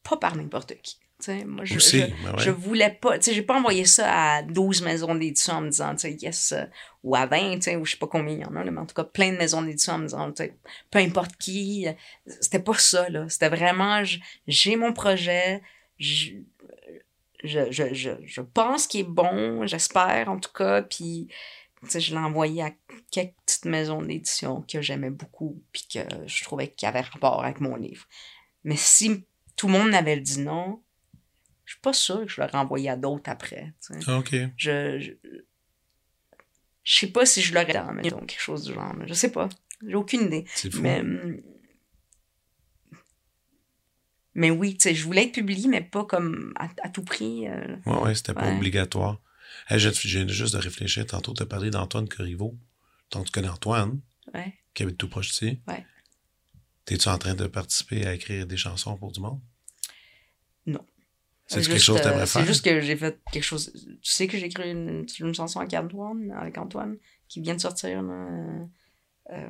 [0.02, 0.98] pas par n'importe qui.
[1.20, 2.38] Tu sais, moi, je, Aussi, je, ben ouais.
[2.38, 5.68] je voulais pas, tu sais, j'ai pas envoyé ça à 12 maisons d'édition en me
[5.68, 6.64] disant, tu sais, yes, euh,
[7.02, 8.80] ou à 20, tu sais, ou je sais pas combien il y en a, mais
[8.80, 10.56] en tout cas, plein de maisons d'édition en me disant, tu sais,
[10.90, 11.92] peu importe qui, euh,
[12.40, 13.28] c'était pas ça, là.
[13.28, 14.02] C'était vraiment,
[14.46, 15.60] j'ai mon projet,
[15.98, 16.36] je,
[17.44, 17.66] je,
[18.24, 21.28] je, pense qu'il est bon, j'espère, en tout cas, puis,
[21.82, 22.70] je l'ai envoyé à
[23.10, 27.42] quelques petites maisons d'édition que j'aimais beaucoup, puis que je trouvais qu'il y avait rapport
[27.42, 28.06] avec mon livre.
[28.64, 29.24] Mais si
[29.56, 30.82] tout le monde m'avait dit non,
[31.64, 33.72] je suis pas sûre que je l'aurais envoyé à d'autres après.
[34.06, 34.34] Ah, OK.
[34.56, 35.12] Je, je,
[36.82, 38.94] je sais pas si je l'aurais dans mettons, quelque chose du genre.
[39.06, 39.48] Je sais pas.
[39.86, 40.44] J'ai aucune idée.
[40.54, 40.82] C'est fou.
[40.82, 41.40] Mais, hum,
[44.34, 47.48] mais oui, tu sais, je voulais être publié, mais pas comme à, à tout prix.
[47.48, 47.76] euh.
[47.86, 49.20] Ouais, ouais, c'était pas obligatoire.
[49.68, 51.06] Hey, je je viens juste de réfléchir.
[51.06, 52.56] Tantôt, tu as parlé d'Antoine Corriveau.
[53.10, 54.00] Donc, tu connais Antoine,
[54.34, 54.54] ouais.
[54.74, 55.60] qui habite tout proche ici.
[55.66, 55.84] Ouais.
[56.84, 59.40] T'es-tu en train de participer à écrire des chansons pour du monde?
[60.66, 60.84] Non.
[61.46, 62.42] C'est quelque chose que euh, t'aimerais faire?
[62.42, 63.72] C'est juste que j'ai fait quelque chose.
[63.72, 66.96] Tu sais que j'ai écrit une, une chanson avec Antoine, avec Antoine,
[67.28, 68.02] qui vient de sortir.
[68.02, 68.66] Là,
[69.32, 69.48] euh,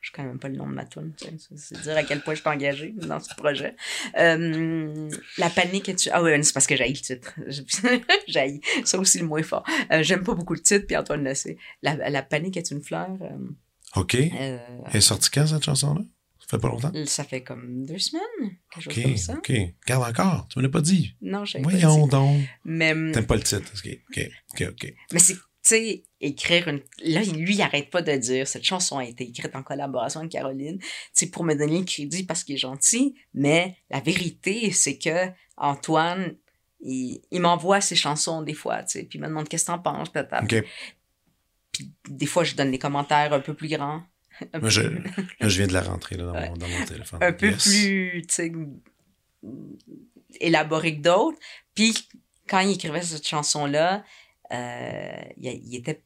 [0.00, 1.12] je connais même pas le nom de ma tune.
[1.56, 3.76] C'est dire à quel point je suis engagée dans ce projet.
[4.18, 7.34] Euh, la panique est Ah oui, c'est parce que j'ai le titre.
[8.28, 9.64] j'ai Ça aussi le moins fort.
[9.92, 11.56] Euh, J'aime pas beaucoup le titre, puis Antoine le sait.
[11.82, 13.08] La, la panique est une fleur.
[13.20, 13.48] euh,
[13.96, 14.14] OK.
[14.14, 14.60] Elle
[14.92, 16.00] est sortie quand, cette chanson-là?
[16.38, 16.92] Ça fait pas longtemps?
[17.06, 18.22] ça fait comme deux semaines,
[18.74, 19.34] quelque chose OK, comme ça.
[19.34, 19.52] OK.
[19.86, 20.48] Garde encore.
[20.48, 21.14] Tu me l'as pas dit.
[21.22, 22.10] Non, j'ai pas Voyons dit.
[22.10, 22.40] donc.
[22.64, 23.70] Mais, hum, T'aimes pas le titre.
[23.76, 23.98] OK,
[24.52, 24.94] OK, OK.
[25.12, 25.36] Mais c'est,
[25.74, 26.80] sais, écrire une.
[27.02, 30.32] Là, lui, il arrête pas de dire cette chanson a été écrite en collaboration avec
[30.32, 30.78] Caroline.
[31.12, 33.14] C'est pour me donner le crédit parce qu'il est gentil.
[33.34, 36.36] Mais la vérité, c'est que Antoine,
[36.80, 39.72] il, il m'envoie ses chansons des fois, tu sais, puis il me demande qu'est-ce que
[39.72, 40.08] t'en penses.
[40.42, 40.64] OK.
[41.72, 44.02] Puis des fois, je donne des commentaires un peu plus grands.
[44.58, 45.00] Moi, je, là,
[45.48, 46.48] je viens de la rentrer là, dans, Ouais.
[46.48, 47.18] mon, dans mon téléphone.
[47.22, 47.62] un peu Yes.
[47.68, 48.52] plus, tu sais,
[50.40, 51.38] élaboré que d'autres.
[51.74, 52.08] Puis
[52.48, 54.04] quand il écrivait cette chanson-là,
[54.50, 56.02] il, il était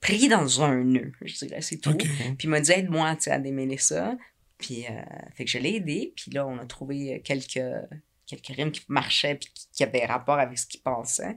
[0.00, 1.96] pris dans un nœud, je dirais, c'est tout.
[1.96, 4.16] Puis il m'a dit, aide-moi à démêler ça.
[4.58, 4.90] Puis, euh,
[5.34, 6.12] fait que je l'ai aidé.
[6.16, 7.60] Puis là, on a trouvé quelques,
[8.26, 11.36] quelques rimes qui marchaient puis qui, qui avaient rapport avec ce qu'il pensait.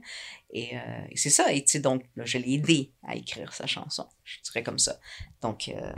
[0.50, 1.52] Et, euh, et c'est ça.
[1.52, 4.06] Et tu sais, donc, là, je l'ai aidé à écrire sa chanson.
[4.24, 4.98] Je dirais comme ça.
[5.42, 5.92] Donc, euh,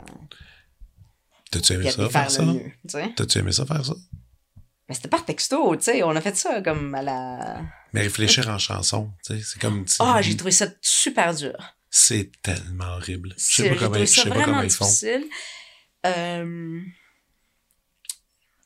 [1.51, 3.09] T'as-tu aimé ça, faire faire ça?
[3.15, 3.95] T'as-tu aimé ça, faire ça?
[4.89, 6.03] Mais c'était par texto, tu sais.
[6.03, 7.61] On a fait ça comme à la.
[7.93, 9.85] Mais réfléchir en chanson, tu sais, c'est comme...
[9.99, 11.55] Ah, j'ai trouvé ça super dur.
[11.91, 13.29] C'est tellement horrible.
[13.37, 14.91] Je C'est- sais pas comment, je sais pas comment ils font.
[16.05, 16.79] Euh...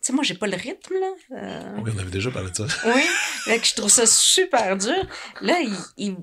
[0.02, 1.12] Tu sais, moi, j'ai pas le rythme, là.
[1.38, 2.66] Euh, Oui, on avait déjà parlé de ça.
[2.86, 5.08] Oui, que je trouve ça super dur.
[5.42, 6.16] Là, il, il-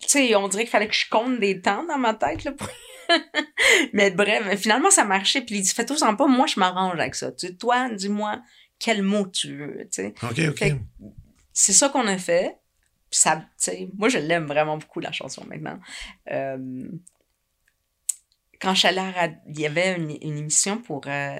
[0.00, 2.52] tu sais, on dirait qu'il fallait que je compte des temps dans ma tête, là,
[2.52, 2.68] pour...
[3.92, 7.14] mais bref, finalement, ça marchait, puis il dit, fais-toi en pas, moi, je m'arrange avec
[7.14, 7.30] ça.
[7.32, 8.40] Tu sais, toi, dis-moi
[8.80, 10.14] quel mot tu veux, tu sais.
[10.22, 10.72] OK, OK.
[11.52, 12.56] C'est ça qu'on a fait.
[13.12, 13.44] Ça,
[13.96, 15.78] moi, je l'aime vraiment beaucoup, la chanson, maintenant.
[16.32, 16.88] Euh,
[18.60, 21.38] quand je suis allée à la rad- il y avait une, une émission pour euh,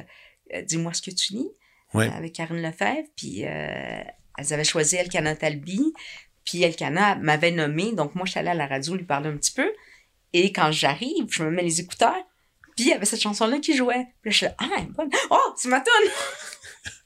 [0.55, 1.49] euh, Dis-moi ce que tu lis
[1.93, 2.09] Ouais.
[2.09, 4.03] avec Karine Lefebvre, puis euh,
[4.38, 5.93] elles avaient choisi Elkana Talbi,
[6.45, 9.36] puis Elkana m'avait nommé, donc moi, je suis allée à la radio lui parler un
[9.36, 9.68] petit peu,
[10.32, 12.14] et quand j'arrive, je me mets les écouteurs,
[12.76, 14.07] puis il y avait cette chanson-là qui jouait.
[14.22, 15.11] Puis là, je suis là, ah, elle est bonne.
[15.30, 16.11] Oh, c'est ma toune!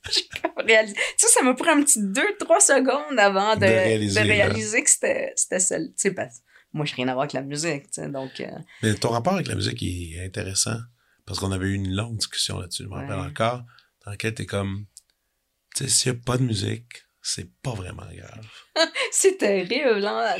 [0.12, 0.94] J'ai comme réalisé.
[0.94, 4.34] Tu sais, ça m'a pris un petit 2-3 secondes avant de, De réaliser, de là.
[4.34, 5.86] réaliser que c'était c'était celle.
[5.88, 6.40] Tu sais, parce
[6.72, 8.40] moi, je n'ai rien à voir avec la musique, tu sais, donc...
[8.40, 8.50] euh,
[8.82, 10.76] Mais ton rapport avec la musique est intéressant
[11.24, 13.26] parce qu'on avait eu une longue discussion là-dessus, je me rappelle Ouais.
[13.26, 13.62] encore,
[14.04, 14.84] dans laquelle t'es comme,
[15.76, 18.46] tu sais, s'il n'y a pas de musique, c'est pas vraiment grave.
[19.12, 20.34] c'est terrible, hein?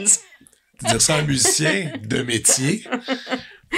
[0.83, 2.85] Dire ça à un musicien de métier?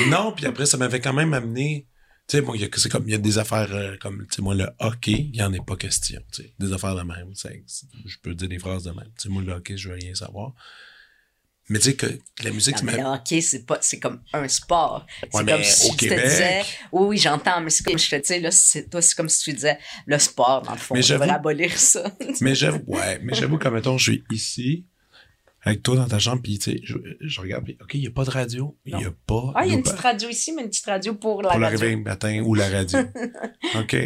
[0.09, 1.87] Non, puis après, ça m'avait quand même amené,
[2.29, 4.37] Tu sais, il y a, c'est comme, il y a des affaires euh, comme, tu
[4.37, 6.55] sais, moi, le hockey, il n'y en est pas question, tu sais.
[6.59, 7.33] Des affaires de même.
[7.35, 9.11] je peux dire des phrases de même.
[9.17, 10.53] Tu sais, moi, le hockey, je veux rien savoir.
[11.69, 12.07] Mais tu sais que
[12.45, 15.05] la musique, Non, mais le hockey, c'est pas, c'est comme un sport.
[15.21, 16.63] C'est Ouais, comme si au je te disais,
[16.93, 19.43] oui, oui, j'entends, mais c'est comme je te dis, là, c'est, toi, c'est comme si
[19.45, 22.05] tu disais, le sport, dans le fond, Mais je abolir ça.
[22.41, 24.87] Mais j'avoue, ouais, mais j'avoue que, mettons, je suis ici,
[25.67, 28.07] avec toi dans ta chambre, puis tu sais, je, je regarde, puis, OK, il n'y
[28.07, 28.79] a pas de radio.
[28.85, 29.53] Il n'y a pas.
[29.57, 31.59] Ah, il y a une petite radio ici, mais une petite radio pour la pour
[31.59, 31.81] le radio.
[31.81, 33.01] réveil matin ou la radio.
[33.75, 33.97] OK.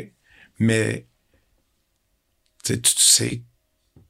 [0.58, 1.06] Mais,
[2.64, 3.42] tu sais, tu sais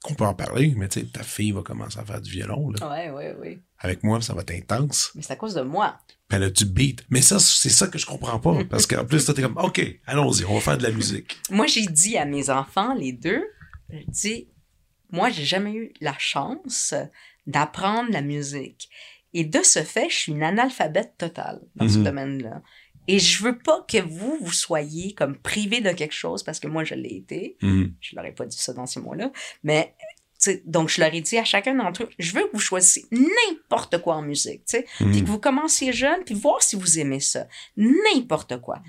[0.00, 2.70] qu'on peut en parler, mais tu sais, ta fille va commencer à faire du violon,
[2.70, 2.88] là.
[2.88, 3.58] Ouais, ouais, ouais.
[3.80, 5.10] Avec moi, ça va être intense.
[5.16, 5.98] Mais c'est à cause de moi.
[6.28, 7.04] Puis elle a du beat.
[7.10, 8.64] Mais ça, c'est ça que je comprends pas.
[8.70, 11.36] Parce qu'en plus, toi, t'es comme, OK, allons-y, on va faire de la musique.
[11.50, 13.42] Moi, j'ai dit à mes enfants, les deux,
[13.90, 14.48] j'ai dit,
[15.10, 16.94] moi, j'ai jamais eu la chance
[17.50, 18.88] d'apprendre la musique.
[19.32, 22.04] Et de ce fait, je suis une analphabète totale dans ce Mhm.
[22.04, 22.62] domaine-là.
[23.08, 26.68] Et je veux pas que vous, vous soyez comme privé de quelque chose, parce que
[26.68, 27.56] moi, je l'ai été.
[27.62, 27.94] Mhm.
[28.00, 29.30] Je leur ai pas dit ça dans ces mots-là.
[29.62, 29.94] Mais,
[30.64, 33.98] donc, je leur ai dit à chacun d'entre eux, je veux que vous choisissiez n'importe
[34.02, 34.86] quoi en musique, tu sais.
[34.98, 35.20] Puis Mhm.
[35.24, 37.46] que vous commenciez jeune, puis voir si vous aimez ça.
[37.76, 38.80] N'importe quoi.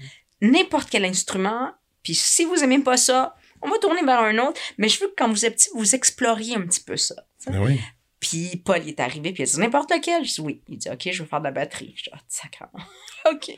[0.41, 1.71] N'importe quel instrument.
[2.03, 4.59] Puis si vous aimez pas ça, on va tourner vers un autre.
[4.79, 7.15] Mais je veux que quand vous êtes petit, vous exploriez un petit peu ça.
[7.47, 7.79] Ben oui.
[8.21, 10.23] Puis Paul il est arrivé, puis il a dit n'importe lequel.
[10.23, 10.61] Je dis oui.
[10.69, 11.93] Il dit OK, je veux faire de la batterie.
[11.97, 12.71] Je dis ah, sacrément.
[13.29, 13.51] OK.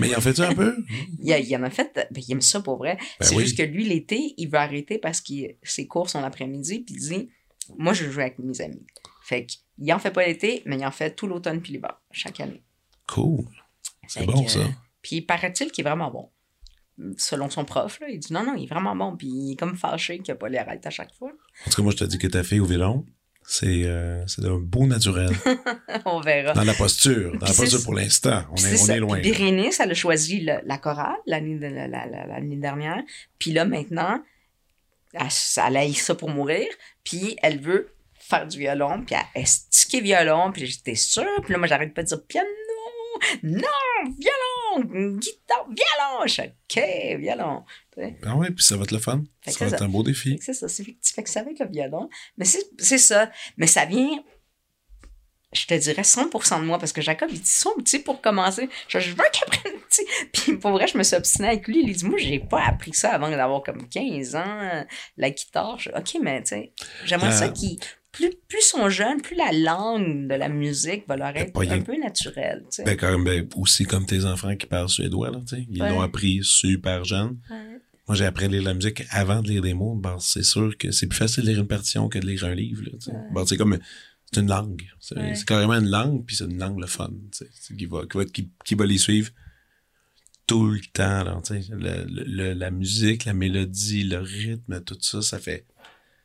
[0.00, 0.76] Mais il en fait-tu un peu?
[1.18, 2.98] Il, il en a fait, ben, il aime ça pour vrai.
[3.18, 3.44] Ben c'est oui.
[3.44, 7.00] juste que lui, l'été, il veut arrêter parce que ses cours sont l'après-midi, puis il
[7.00, 7.30] dit
[7.78, 8.84] Moi, je veux jouer avec mes amis.
[9.22, 12.38] Fait qu'il en fait pas l'été, mais il en fait tout l'automne puis l'hiver, chaque
[12.40, 12.62] année.
[13.06, 13.46] Cool.
[14.06, 14.60] C'est bon, que, ça.
[15.00, 16.28] Puis paraît-il qu'il est vraiment bon.
[17.16, 19.16] Selon son prof, là, il dit non, non, il est vraiment bon.
[19.16, 21.32] Puis il est comme fâché qu'il n'a pas les arrêtes à chaque fois.
[21.66, 23.06] En tout cas, moi, je te dis que ta fille au violon,
[23.46, 25.30] c'est euh, un beau naturel.
[26.04, 26.52] On verra.
[26.52, 27.32] Dans la posture.
[27.38, 28.44] Dans la posture pour l'instant.
[28.52, 28.96] On est, on ça.
[28.96, 29.20] est loin.
[29.20, 29.30] Puis.
[29.32, 33.02] Bérénice, elle a choisi la chorale l'année de- la- la- dernière.
[33.38, 34.22] Puis là, maintenant,
[35.14, 35.26] elle,
[35.66, 36.66] elle a eu ça pour mourir.
[37.02, 39.02] Puis elle veut faire du violon.
[39.04, 40.52] Puis elle est stické violon.
[40.52, 41.24] Puis j'étais sûre.
[41.42, 42.46] Puis là, moi, j'arrête pas de dire piano.
[43.42, 43.62] Non,
[44.18, 46.26] violon, guitare, violon.
[46.26, 47.64] Je suis OK, violon.
[48.24, 49.22] Ah ouais, puis ça va être le fun.
[49.46, 50.38] Ça va être un beau défi.
[50.40, 52.08] c'est ça, c'est fait que ça va être le violon.
[52.36, 53.30] Mais c'est ça.
[53.56, 54.22] Mais ça vient,
[55.52, 58.68] je te dirais 100% de moi, parce que Jacob, il dit son petit pour commencer.
[58.88, 60.06] Je, je veux qu'il apprenne petit.
[60.32, 61.82] Puis pour vrai, je me suis obstinée avec lui.
[61.82, 64.84] Il dit, moi, j'ai pas appris ça avant d'avoir comme 15 ans,
[65.16, 65.78] la guitare.
[65.78, 66.72] Je, OK, mais tu sais,
[67.04, 67.54] j'aimerais ça Euh.
[68.12, 71.62] Plus, plus ils sont jeunes, plus la langue de la musique va leur être pas
[71.70, 72.62] un peu naturelle.
[72.64, 72.84] tu sais.
[72.84, 75.66] Ben, quand ben, aussi comme tes enfants qui parlent suédois, là, tu sais.
[75.70, 75.88] Ils Ouais.
[75.90, 77.38] l'ont appris super jeune.
[77.50, 77.78] Ouais.
[78.08, 79.94] Moi, j'ai appris à lire la musique avant de lire des mots.
[79.94, 82.54] Ben, c'est sûr que c'est plus facile de lire une partition que de lire un
[82.54, 83.16] livre, là, tu sais.
[83.32, 83.78] Bon, c'est comme,
[84.32, 84.82] c'est une langue.
[84.98, 87.12] C'est carrément une langue, puis c'est une langue le fun,
[87.78, 89.30] Qui va, qui va, qui, qui va les suivre
[90.48, 91.40] tout le temps, là.
[91.48, 95.64] Le- la musique, la mélodie, le rythme, tout ça, ça fait,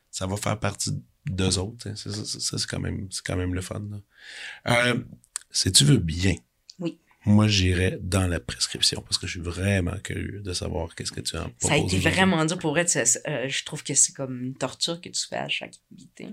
[0.10, 0.92] ça va faire partie
[1.26, 1.96] d'eux autres.
[1.96, 3.98] Ça, c'est quand même, c'est quand même le fun, là.
[4.68, 5.04] Euh,
[5.52, 6.36] si tu veux bien.
[6.80, 7.00] Oui.
[7.26, 11.22] Moi, j'irais dans la prescription parce que je suis vraiment curieux de savoir qu'est-ce que
[11.22, 11.70] tu en proposes.
[11.70, 15.02] Ça a été vraiment dur pour sais, euh, je trouve que c'est comme une torture
[15.02, 16.28] que tu fais à chaque invité.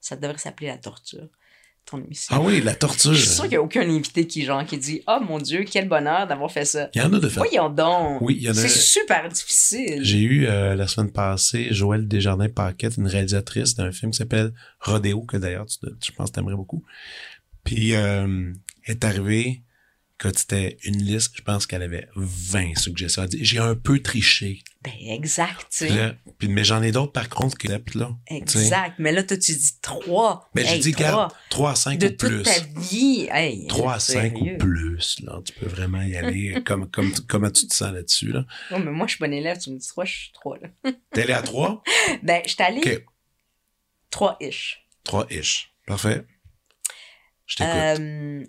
[0.00, 1.28] Ça devrait s'appeler la torture,
[1.86, 2.34] ton émission.
[2.36, 3.14] Ah oui, la torture.
[3.14, 5.64] Je suis sûre qu'il n'y a aucun invité qui, genre, qui dit Oh mon Dieu,
[5.70, 6.90] quel bonheur d'avoir fait ça.
[6.94, 7.38] Il y en a de fait.
[7.38, 8.20] Voyons donc.
[8.22, 10.00] Oui, il y en a- C'est super difficile.
[10.02, 15.22] J'ai eu euh, la semaine passée Joël Desjardins-Paquette, une réalisatrice d'un film qui s'appelle Rodéo,
[15.22, 16.82] que d'ailleurs, tu, je pense que tu aimerais beaucoup.
[17.64, 18.52] Puis, euh,
[18.84, 19.62] elle est arrivée,
[20.18, 23.22] quand c'était une liste, je pense qu'elle avait 20 suggestions.
[23.24, 24.62] Elle dit, j'ai un peu triché.
[24.82, 27.80] Ben, exact, tu là, puis, mais j'en ai d'autres, par contre, qui là.
[28.28, 28.94] Exact.
[28.98, 30.48] Mais là, toi, tu dis trois.
[30.54, 31.06] Mais j'ai Hey, trois.
[31.08, 32.42] regarde, 3 à 5 De ou toute plus.
[32.44, 33.28] ta vie.
[33.30, 34.54] Hey, 3 à 5 sérieux.
[34.54, 35.40] ou plus, là.
[35.44, 38.46] Tu peux vraiment y aller comme, comme, comment tu te sens là-dessus, là.
[38.70, 39.58] Ouais, mais moi, je suis bonne élève.
[39.58, 40.68] Tu me dis trois, je suis trois, là.
[41.12, 41.82] T'es allé à 3?
[42.22, 43.04] Ben, je suis allée OK.
[44.10, 44.86] trois-ish.
[45.04, 45.66] 3-ish.
[45.86, 46.24] Parfait.
[47.46, 47.72] Je t'écoute.
[47.74, 48.44] Euh,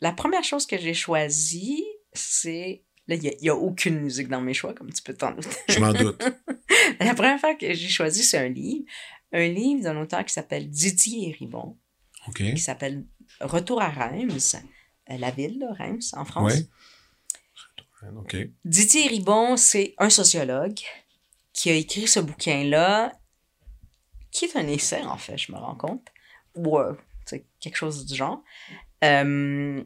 [0.00, 2.82] la première chose que j'ai choisie, c'est.
[3.06, 5.48] Là, il n'y a, aucune musique dans mes choix, comme tu peux t'en douter.
[5.70, 6.22] Je m'en doute.
[7.00, 8.84] la première affaire que j'ai choisie, c'est un livre.
[9.32, 11.78] Un livre d'un auteur qui s'appelle Didier Ribon,
[12.28, 12.36] OK.
[12.36, 13.06] qui s'appelle
[13.40, 14.56] Retour à Reims,
[15.10, 16.52] euh, la ville, là, Reims, en France.
[16.52, 18.08] Ouais.
[18.16, 18.36] OK.
[18.64, 20.78] Didier Ribon, c'est un sociologue
[21.52, 23.18] qui a écrit ce bouquin-là,
[24.30, 26.06] qui est un essai, en fait, je me rends compte,
[26.54, 26.94] ou euh,
[27.24, 28.42] c'est quelque chose du genre.
[29.04, 29.82] Euh,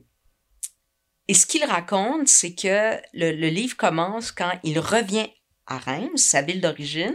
[1.29, 5.29] et ce qu'il raconte, c'est que le, le livre commence quand il revient
[5.67, 7.15] à Reims, sa ville d'origine,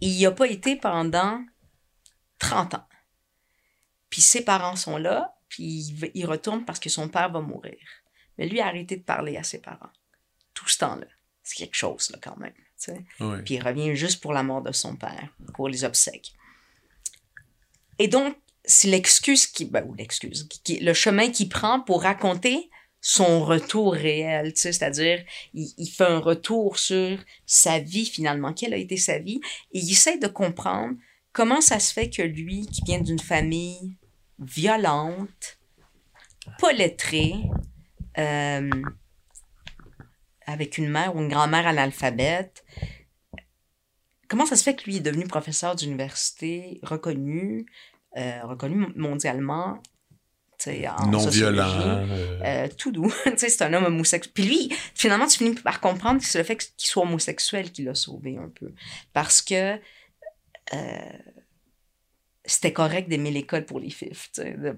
[0.00, 1.42] et il n'y a pas été pendant
[2.38, 2.88] 30 ans.
[4.10, 7.78] Puis ses parents sont là, puis il, retourne parce que son père va mourir.
[8.38, 9.90] Mais lui a arrêté de parler à ses parents.
[10.52, 11.06] Tout ce temps-là.
[11.42, 12.54] C'est quelque chose, là, quand même.
[13.44, 16.32] Puis il revient juste pour la mort de son père, pour les obsèques.
[17.98, 22.70] Et donc, c'est l'excuse qui, ben, ou l'excuse, qui, le chemin qu'il prend pour raconter
[23.00, 28.72] son retour réel, tu sais, c'est-à-dire, il, fait un retour sur sa vie finalement, quelle
[28.72, 29.40] a été sa vie,
[29.72, 30.94] et il essaie de comprendre
[31.32, 33.96] comment ça se fait que lui, qui vient d'une famille
[34.38, 35.58] violente,
[36.58, 37.34] pas lettrée,
[38.16, 38.70] euh,
[40.46, 42.64] avec une mère ou une grand-mère analphabète,
[44.28, 47.66] comment ça se fait que lui est devenu professeur d'université reconnu,
[48.16, 49.82] euh, reconnu mondialement,
[50.66, 51.68] en non violent.
[51.78, 52.40] Euh.
[52.44, 53.12] Euh, tout doux.
[53.36, 54.32] c'est un homme homosexuel.
[54.32, 57.82] Puis lui, finalement, tu finis par comprendre que c'est le fait qu'il soit homosexuel qui
[57.82, 58.72] l'a sauvé un peu.
[59.12, 59.78] Parce que
[62.46, 64.30] c'était correct d'aimer l'école pour les fifs,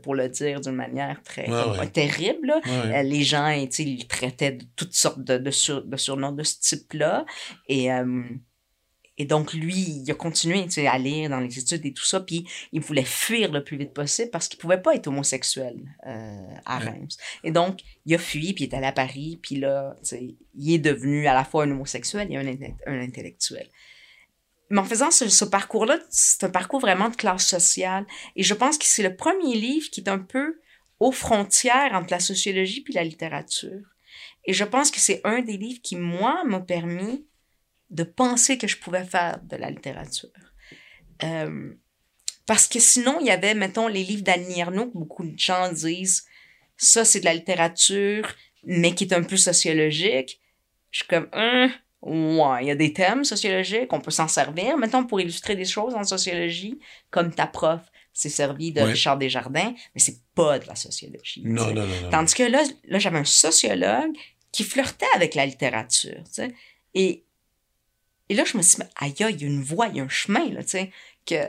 [0.02, 1.46] pour le dire d'une manière très
[1.92, 2.54] terrible.
[2.64, 7.26] les gens, ils traitaient de toutes sortes de, de, surnoms de ce type-là.
[7.68, 7.90] Et
[9.18, 12.46] et donc, lui, il a continué à lire dans les études et tout ça, puis
[12.72, 16.78] il voulait fuir le plus vite possible parce qu'il pouvait pas être homosexuel euh, à
[16.78, 17.16] Reims.
[17.42, 20.78] Et donc, il a fui, puis il est allé à Paris, puis là, il est
[20.78, 22.46] devenu à la fois un homosexuel et un,
[22.86, 23.68] un intellectuel.
[24.68, 28.04] Mais en faisant ce, ce parcours-là, c'est un parcours vraiment de classe sociale.
[28.34, 30.60] Et je pense que c'est le premier livre qui est un peu
[30.98, 33.80] aux frontières entre la sociologie puis la littérature.
[34.44, 37.24] Et je pense que c'est un des livres qui, moi, m'a permis
[37.90, 40.30] de penser que je pouvais faire de la littérature.
[41.22, 41.72] Euh,
[42.46, 46.26] parce que sinon, il y avait, mettons, les livres d'Annie Ernaux, beaucoup de gens disent,
[46.76, 48.28] ça, c'est de la littérature,
[48.64, 50.40] mais qui est un peu sociologique.
[50.90, 51.70] Je suis comme, hein,
[52.02, 55.64] ouais, il y a des thèmes sociologiques, on peut s'en servir, mettons, pour illustrer des
[55.64, 56.78] choses en sociologie,
[57.10, 57.80] comme ta prof
[58.12, 61.42] s'est servi de Richard Desjardins, mais c'est pas de la sociologie.
[61.44, 64.16] Non, non, non, Tandis que là, là j'avais un sociologue
[64.52, 66.54] qui flirtait avec la littérature, tu sais.
[66.94, 67.25] Et
[68.28, 70.04] et là, je me suis dit, aïe, il y a une voie, il y a
[70.04, 70.90] un chemin, là, tu sais,
[71.24, 71.48] que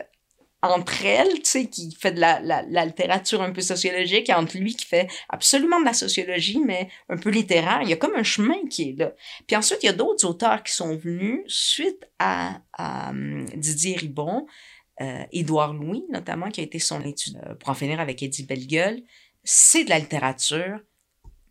[0.63, 4.57] entre elle, tu sais, qui fait de la, la, littérature un peu sociologique, et entre
[4.57, 8.15] lui qui fait absolument de la sociologie, mais un peu littéraire, il y a comme
[8.15, 9.13] un chemin qui est là.
[9.45, 14.47] Puis ensuite, il y a d'autres auteurs qui sont venus suite à, hum, Didier Ribon,
[15.01, 18.43] euh, Édouard Louis, notamment, qui a été son étude, euh, pour en finir avec Eddie
[18.43, 19.03] Bellegueule.
[19.43, 20.79] C'est de la littérature,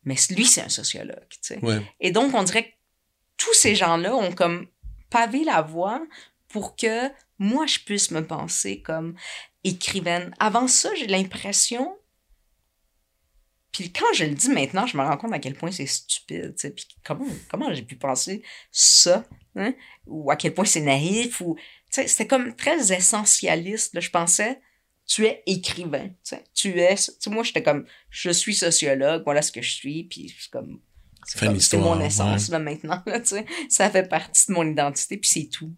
[0.05, 1.61] mais lui, c'est un sociologue, tu sais.
[2.01, 2.75] Et donc, on dirait que
[3.37, 4.67] tous ces gens-là ont comme
[5.11, 6.05] paver la voie
[6.49, 9.15] pour que moi, je puisse me penser comme
[9.65, 10.35] écrivaine.
[10.39, 11.97] Avant ça, j'ai l'impression
[13.77, 16.55] puis quand je le dis maintenant, je me rends compte à quel point c'est stupide.
[16.59, 18.43] Puis comment, comment j'ai pu penser
[18.73, 19.27] ça?
[19.55, 19.75] Hein?
[20.07, 21.43] Ou à quel point c'est naïf?
[21.43, 21.59] Ou
[21.91, 24.01] C'était comme très essentialiste.
[24.01, 24.63] Je pensais,
[25.07, 26.09] tu es écrivain.
[26.55, 26.95] Tu es.
[27.27, 30.05] moi, j'étais comme, je suis sociologue, voilà ce que je suis.
[30.05, 30.81] Puis comme,
[31.27, 33.03] c'est mon essence là, maintenant.
[33.07, 33.21] Là,
[33.69, 35.75] ça fait partie de mon identité, puis c'est tout.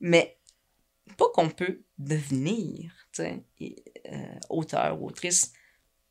[0.00, 0.38] Mais
[1.16, 3.36] pas qu'on peut devenir euh,
[4.48, 5.52] auteur, autrice,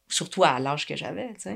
[0.08, 1.34] surtout à l'âge que j'avais.
[1.48, 1.56] Euh,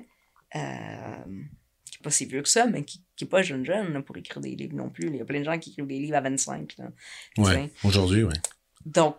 [1.86, 4.42] qui n'est pas si vieux que ça, mais qui n'est pas jeune jeune pour écrire
[4.42, 5.08] des livres non plus.
[5.08, 6.76] Il y a plein de gens qui écrivent des livres à 25.
[7.38, 8.34] Oui, aujourd'hui, oui.
[8.86, 9.16] Donc,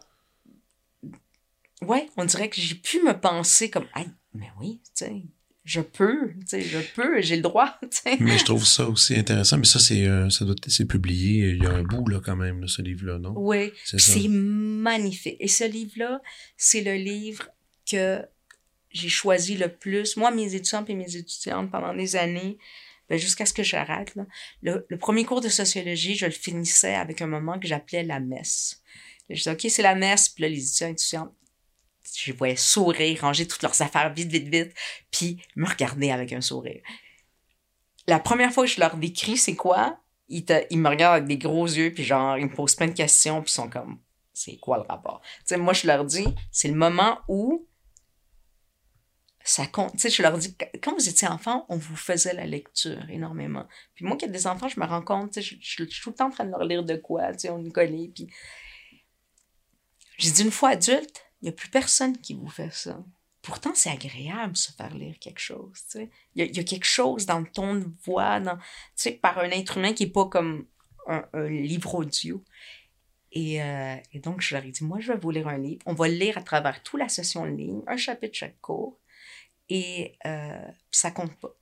[1.82, 5.22] ouais, on dirait que j'ai pu me penser comme, ah, mais oui, tu sais,
[5.64, 7.78] je peux, tu sais, je peux, j'ai le droit.
[8.20, 11.62] Mais je trouve ça aussi intéressant, mais ça, c'est, euh, ça doit c'est publié, il
[11.62, 13.32] y a un bout, là, quand même, ce livre-là, non?
[13.36, 15.36] Oui, c'est magnifique.
[15.40, 16.20] Et ce livre-là,
[16.58, 17.48] c'est le livre
[17.90, 18.22] que
[18.90, 20.16] j'ai choisi le plus.
[20.18, 22.58] Moi, mes étudiants et mes étudiantes, pendant des années,
[23.08, 24.26] ben, jusqu'à ce que j'arrête, là,
[24.62, 28.20] le, le, premier cours de sociologie, je le finissais avec un moment que j'appelais la
[28.20, 28.82] messe.
[29.30, 31.32] Je disais, OK, c'est la messe, puis là, les étudiants et étudiantes,
[32.16, 34.74] je voyais sourire, ranger toutes leurs affaires vite, vite, vite,
[35.10, 36.82] puis me regarder avec un sourire.
[38.06, 39.98] La première fois que je leur décris c'est quoi,
[40.28, 42.92] ils, ils me regardent avec des gros yeux, puis genre, ils me posent plein de
[42.92, 43.98] questions, puis ils sont comme,
[44.32, 45.20] c'est quoi le rapport?
[45.22, 47.66] Tu sais, moi, je leur dis, c'est le moment où
[49.44, 49.92] ça compte.
[49.92, 53.66] Tu sais, je leur dis, quand vous étiez enfant, on vous faisait la lecture énormément.
[53.94, 56.10] Puis moi qui ai des enfants, je me rends compte, tu sais, je, suis tout
[56.10, 58.28] le temps en train de leur lire de quoi, tu sais, on est collés, puis...
[60.16, 63.04] J'ai dit, une fois adulte, il n'y a plus personne qui vous fait ça.
[63.42, 65.78] Pourtant, c'est agréable se faire lire quelque chose.
[66.34, 68.58] Il y, a, quelque chose dans le ton de voix, dans,
[69.20, 70.66] par un être humain qui n'est pas comme
[71.06, 72.42] un, livre audio.
[73.30, 75.82] Et, euh, et, donc, je leur ai dit, moi, je vais vous lire un livre.
[75.84, 78.98] On va le lire à travers toute la session en ligne, un chapitre chaque cours.
[79.68, 81.54] Et euh, ça compte pas.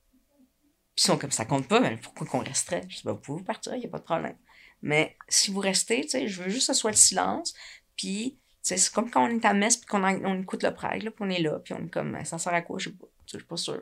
[0.95, 2.83] Puis ils sont comme ça compte pas, mais pourquoi qu'on resterait?
[2.87, 4.37] Je dis, ben, vous pouvez partir, il n'y a pas de problème.
[4.81, 7.53] Mais si vous restez, je veux juste que ce soit le silence.
[7.97, 11.11] Puis c'est comme quand on est à messe puis qu'on on écoute le prêtre, puis
[11.19, 12.79] on est là, puis on est comme, ça sert à quoi?
[12.79, 13.81] Je sais pas, je suis pas sûre.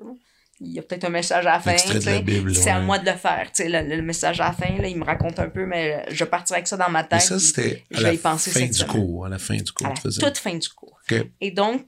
[0.60, 1.78] il y a peut-être un message à la fin.
[1.78, 3.52] C'est à moi de le faire.
[3.60, 6.58] Le, le message à la fin, là, il me raconte un peu, mais je partirai
[6.58, 7.22] avec ça dans ma tête.
[7.22, 8.92] ça, puis c'était je à vais la y penser fin du semaine.
[8.92, 9.26] cours.
[9.26, 11.00] À la fin du cours, à la toute fin du cours.
[11.40, 11.86] Et donc,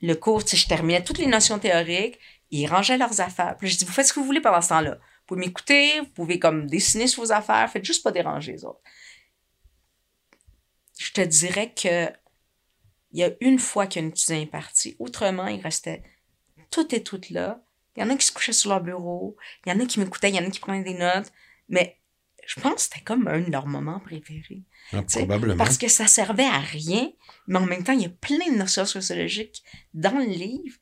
[0.00, 2.18] le cours, je terminais toutes les notions théoriques,
[2.50, 3.56] ils rangeaient leurs affaires.
[3.58, 4.92] Puis je dis, vous faites ce que vous voulez pendant ce temps-là.
[4.94, 8.64] Vous pouvez m'écouter, vous pouvez comme dessiner sur vos affaires, faites juste pas déranger les
[8.64, 8.80] autres.
[10.98, 12.08] Je te dirais que
[13.12, 14.96] il y a une fois qu'un étudiant est parti.
[14.98, 16.02] Autrement, il restait
[16.70, 17.62] tout et toutes là.
[17.96, 19.36] Il y en a qui se couchaient sur leur bureau,
[19.66, 21.32] il y en a qui m'écoutaient, il y en a qui prenaient des notes,
[21.68, 21.98] mais
[22.46, 24.62] je pense que c'était comme un de leurs moments préférés.
[24.92, 25.56] Ah, probablement.
[25.56, 27.10] Parce que ça servait à rien,
[27.46, 29.62] mais en même temps, il y a plein de notions sociologiques
[29.94, 30.76] dans le livre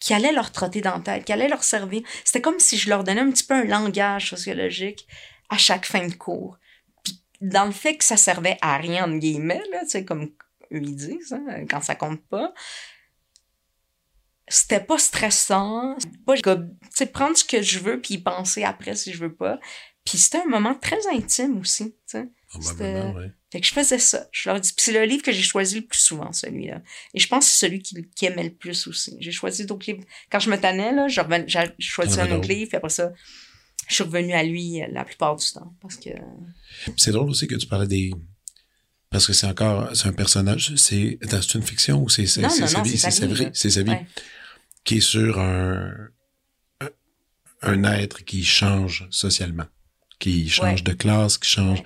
[0.00, 2.02] qui allaient leur trotter dans la tête, qui allaient leur servir.
[2.24, 5.06] C'était comme si je leur donnais un petit peu un langage sociologique
[5.50, 6.58] à chaque fin de cours.
[7.04, 10.30] Puis dans le fait que ça servait à rien, entre guillemets, là, comme
[10.72, 12.52] eux ils disent, hein, quand ça compte pas,
[14.48, 15.96] c'était pas stressant.
[16.26, 19.34] Pas, comme, tu prendre ce que je veux puis y penser après si je veux
[19.34, 19.58] pas.
[20.04, 22.30] Puis c'était un moment très intime aussi, tu.
[22.48, 23.30] Probablement, ouais.
[23.50, 24.26] Fait que je faisais ça.
[24.30, 24.72] Je leur dis.
[24.72, 26.82] Puis c'est le livre que j'ai choisi le plus souvent, celui-là.
[27.14, 29.16] Et je pense que c'est celui qui, qui aimait le plus aussi.
[29.20, 30.04] J'ai choisi d'autres livres.
[30.30, 33.12] Quand je me tannais, là, j'ai avais un autre livre, puis après ça,
[33.88, 35.74] je suis revenue à lui euh, la plupart du temps.
[35.80, 36.10] Parce que.
[36.96, 38.10] C'est drôle aussi que tu parlais des.
[39.12, 39.94] Parce que c'est encore.
[39.94, 40.74] C'est un personnage.
[40.76, 41.18] C'est.
[41.22, 42.96] C'est une fiction ou c'est c'est- sa vie?
[42.98, 43.50] c'est sa vie.
[43.52, 43.92] C'est sa vie.
[44.84, 45.92] Qui est sur un.
[46.80, 46.90] un-
[47.64, 49.66] Un être qui change socialement.
[50.18, 50.82] Qui change Ouais.
[50.82, 51.78] de classe, qui change.
[51.80, 51.84] Ouais.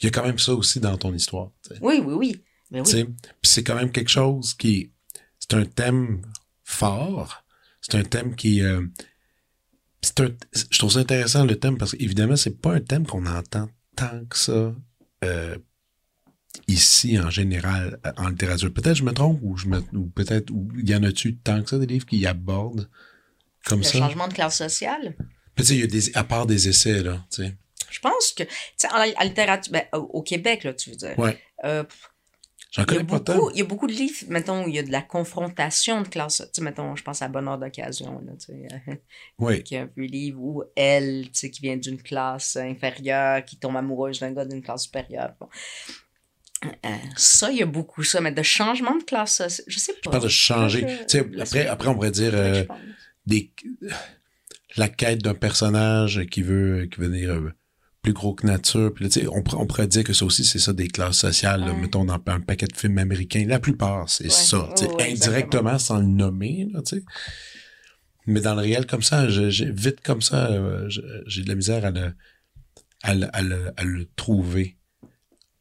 [0.00, 1.50] Il y a quand même ça aussi dans ton histoire.
[1.80, 2.42] Oui, oui, oui.
[2.70, 3.04] Mais oui.
[3.04, 4.92] Puis c'est quand même quelque chose qui.
[5.40, 6.22] C'est un thème
[6.62, 7.42] fort.
[7.80, 8.60] C'est un thème qui.
[8.62, 8.82] euh,
[10.02, 10.28] c'est un,
[10.70, 14.24] je trouve ça intéressant le thème parce qu'évidemment, c'est pas un thème qu'on entend tant
[14.26, 14.72] que ça
[15.24, 15.56] euh,
[16.68, 18.72] ici en général euh, en littérature.
[18.72, 19.56] Peut-être je me trompe ou,
[19.94, 22.88] ou peut-être ou il y en a-tu tant que ça des livres qui abordent
[23.64, 23.98] comme Le ça?
[23.98, 25.16] changement de classe sociale?
[25.58, 27.56] Il y a des, à part des essais, là, tu sais.
[27.90, 28.44] Je pense que.
[28.44, 29.72] Tu sais, en, en littérature.
[29.72, 31.18] Ben, au, Québec, là, tu veux dire.
[31.18, 31.36] Ouais.
[31.64, 31.82] Euh,
[32.70, 33.34] J'en connais pas tant.
[33.34, 36.02] beaucoup, il y a beaucoup de livres, mettons, où il y a de la confrontation
[36.02, 36.36] de classe.
[36.36, 38.68] Tu sais, mettons, je pense à Bonheur d'occasion, là, tu sais.
[39.38, 39.62] Oui.
[39.64, 43.58] qui est un peu livre où elle, tu sais, qui vient d'une classe inférieure, qui
[43.58, 45.34] tombe amoureuse d'un gars d'une classe supérieure.
[45.40, 45.48] Bon.
[46.64, 49.92] Euh, ça, il y a beaucoup ça, mais de changement de classe, sociale, je sais
[49.92, 49.98] pas.
[50.04, 50.86] Je parle de changer.
[51.12, 52.64] Je- après, après, on pourrait dire euh,
[53.26, 53.52] des,
[54.76, 57.52] la quête d'un personnage qui veut, qui veut dire euh,
[58.02, 58.92] plus gros que nature.
[58.92, 60.88] Puis là, tu sais, on, pourrait- on pourrait dire que ça aussi, c'est ça, des
[60.88, 61.60] classes sociales.
[61.60, 61.72] là.
[61.72, 61.80] Ouais.
[61.80, 63.44] mettons, dans un paquet de films américains.
[63.46, 64.30] La plupart, c'est Ouais.
[64.30, 64.68] ça.
[64.96, 67.04] Ouais, indirectement, sans le nommer, là, tu sais.
[68.26, 70.88] Mais dans le réel, comme ça, j'ai- vite comme ça, euh,
[71.26, 72.12] j'ai de la misère à le,
[73.04, 74.76] à le, à le- à le trouver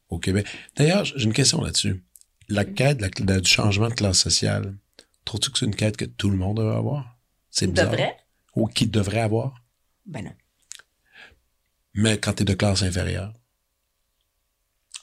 [0.10, 0.48] au Québec.
[0.76, 2.04] D'ailleurs, j'ai une question là-dessus.
[2.50, 4.76] La quête la- du changement de classe sociale,
[5.26, 7.18] trouves-tu que c'est une quête que tout le monde devrait avoir?
[7.50, 7.92] C'est bizarre.
[7.92, 8.16] Devrait?
[8.56, 9.64] Ou qui devrait avoir?
[10.06, 10.34] Ben non.
[11.94, 13.34] Mais quand tu es de classe inférieure.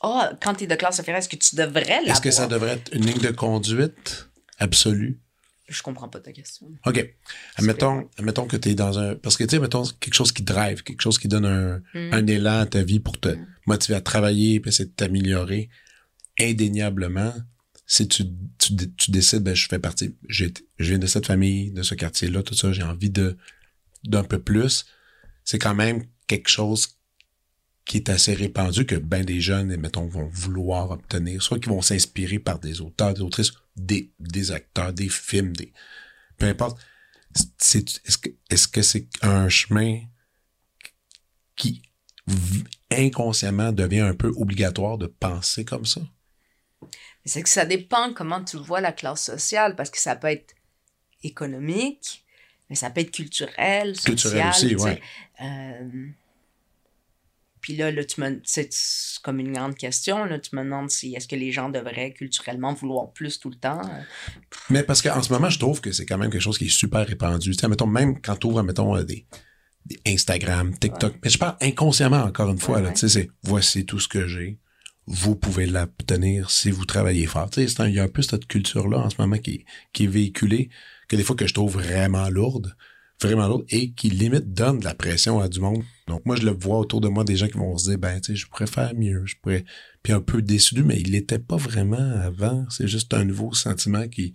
[0.02, 2.11] Ah, quand tu es de classe inférieure, est-ce que tu devrais l'avoir?
[2.11, 4.28] Est-ce que ça devrait être une ligne de conduite
[4.59, 5.20] absolue?
[5.68, 6.66] Je comprends pas ta question.
[6.84, 7.14] OK.
[7.56, 9.14] Admettons, admettons que tu es dans un.
[9.14, 12.12] Parce que, tu sais, mettons, quelque chose qui drive, quelque chose qui donne un, Hmm.
[12.12, 13.46] un élan à ta vie pour te Mm.
[13.66, 15.70] motiver à travailler puis essayer de t'améliorer.
[16.38, 17.32] Indéniablement,
[17.86, 18.24] si tu,
[18.58, 21.94] tu, tu décides, ben, je fais partie, j'ai- je viens de cette famille, de ce
[21.94, 23.36] quartier-là, tout ça, j'ai envie de
[24.06, 24.84] d'un peu plus,
[25.44, 26.93] c'est quand même quelque chose
[27.85, 31.82] qui est assez répandu que ben des jeunes, mettons, vont vouloir obtenir, soit qu'ils vont
[31.82, 35.72] s'inspirer par des auteurs, des autrices, des, des acteurs, des films, des
[36.39, 36.80] peu importe.
[37.35, 40.01] Est-ce que est-ce que c'est un chemin
[41.57, 41.82] qui
[42.91, 46.01] inconsciemment devient un peu obligatoire de penser comme ça?
[47.24, 50.55] C'est que ça dépend comment tu vois la classe sociale, parce que ça peut être
[51.22, 52.24] économique,
[52.68, 54.14] mais ça peut être culturel, social.
[54.14, 55.03] Culturel aussi, ouais.
[55.41, 56.09] Euh,
[57.64, 58.68] Puis là, là, tu me, c'est
[59.22, 60.26] comme une grande question.
[60.26, 63.56] Là, tu me demandes si est-ce que les gens devraient culturellement vouloir plus tout le
[63.56, 63.80] temps?
[64.68, 66.68] Mais parce qu'en ce moment, je trouve que c'est quand même quelque chose qui est
[66.68, 67.52] super répandu.
[67.52, 69.24] Tu sais, mettons, même quand tu ouvres, mettons, euh, des,
[69.86, 71.14] des Instagram, TikTok.
[71.24, 72.88] Mais je parle inconsciemment, encore une fois, Ouais, là.
[72.88, 72.94] ouais.
[72.94, 74.58] Tu sais, c'est voici tout ce que j'ai.
[75.06, 77.48] Vous pouvez l'obtenir si vous travaillez fort.
[77.48, 80.04] Tu sais, un- il y a un peu cette culture-là en ce moment qui, qui
[80.04, 80.68] est véhiculée,
[81.08, 82.76] que des fois que je trouve vraiment lourde,
[83.20, 85.82] vraiment lourde, et qui limite donne de la pression à du monde.
[86.06, 88.20] Donc moi, je le vois autour de moi des gens qui vont se dire, ben,
[88.20, 89.64] tu sais, je pourrais faire mieux, je pourrais.
[90.02, 92.66] Puis un peu déçu, mais il l'était pas vraiment avant.
[92.68, 94.34] C'est juste un nouveau sentiment qui,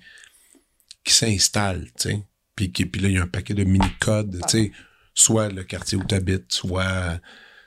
[1.03, 2.23] qui s'installe, tu sais.
[2.55, 4.71] Puis, puis là, il y a un paquet de mini-codes, tu sais,
[5.13, 7.21] soit le quartier où tu habites, soit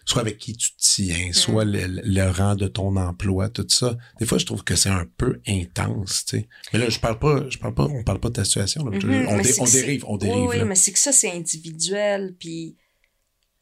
[0.05, 3.97] soit avec qui tu tiens, soit le, le rang de ton emploi, tout ça.
[4.19, 6.49] Des fois, je trouve que c'est un peu intense, tu sais.
[6.73, 8.99] Mais là, je parle pas, je parle pas, on parle pas de ta situation, là.
[8.99, 10.65] Mhm, on, dé- dérive, on dérive, Oui, là.
[10.65, 12.35] mais c'est que ça, c'est individuel.
[12.39, 12.77] Puis,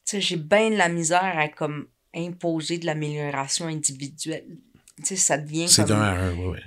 [0.05, 4.57] tu sais, j'ai bien de la misère à comme imposer de l'amélioration individuelle.
[4.97, 6.59] Tu sais, ça devient C'est d'un à un, oui, oui.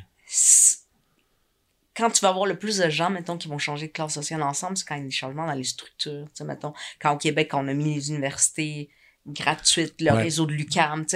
[1.97, 4.43] Quand tu vas avoir le plus de gens, mettons, qui vont changer de classe sociale
[4.43, 6.25] ensemble, c'est quand il y a des changements dans les structures.
[6.27, 8.91] Tu sais, mettons, quand au Québec, on a mis les universités
[9.27, 10.23] gratuites, le Ouais.
[10.25, 10.53] réseau de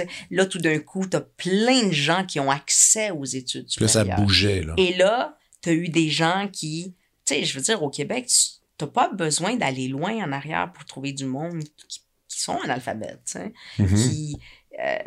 [0.01, 3.67] sais, là, tout d'un coup, tu as plein de gens qui ont accès aux études
[3.79, 4.73] là, ça bougeait, là.
[4.77, 6.95] Et là, tu as eu des gens qui,
[7.25, 10.71] tu sais, je veux dire, au Québec, tu n'as pas besoin d'aller loin en arrière
[10.71, 13.37] pour trouver du monde qui, qui sont analphabètes,
[13.77, 13.87] Mhm.
[13.95, 14.37] qui,
[14.79, 14.97] euh,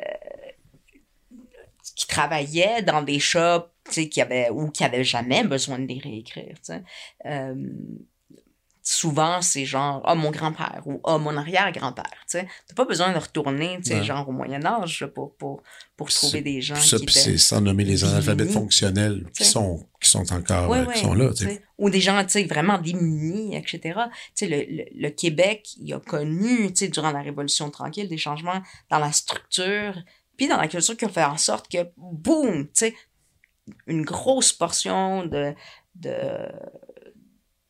[1.97, 5.87] qui travaillaient dans des shops, tu sais, qui avaient, ou qui avaient jamais besoin de
[5.87, 6.55] les réécrire.
[7.27, 7.55] Euh,
[8.83, 12.49] souvent, c'est genre, ah, mon grand-père ou ah, mon arrière-grand-père, tu sais.
[12.67, 15.63] T'as pas besoin de retourner, tu sais, genre au Moyen-Âge pour, pour,
[15.97, 20.11] pour trouver des gens ça, qui c'est sans nommer les analphabètes fonctionnels qui sont, qui
[20.11, 21.55] sont encore, euh, qui sont là, tu tu sais.
[21.55, 21.63] sais.
[21.79, 23.81] Ou des gens, tu sais, vraiment démunis, etc.
[23.81, 23.91] Tu
[24.35, 28.19] sais, le, le, le Québec, il a connu, tu sais, durant la Révolution tranquille, des
[28.19, 29.97] changements dans la structure,
[30.37, 32.95] puis dans la culture qui ont fait en sorte que, boum, tu sais,
[33.87, 35.55] une grosse portion de,
[35.95, 36.11] de,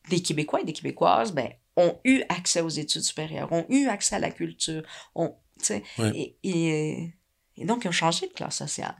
[0.09, 4.15] des Québécois et des Québécoises, ben, ont eu accès aux études supérieures, ont eu accès
[4.15, 4.83] à la culture,
[5.15, 5.35] ont,
[5.69, 6.11] Ouais.
[6.15, 7.13] et, et,
[7.57, 8.95] et donc ils ont changé de classe sociale.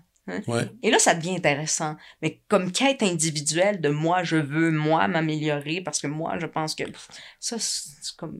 [0.47, 0.69] Ouais.
[0.81, 1.97] Et là, ça devient intéressant.
[2.21, 6.75] Mais comme quête individuelle de moi, je veux, moi, m'améliorer parce que moi, je pense
[6.75, 7.09] que pff,
[7.41, 8.37] ça, c'est comme.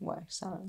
[0.00, 0.60] Ouais, ça.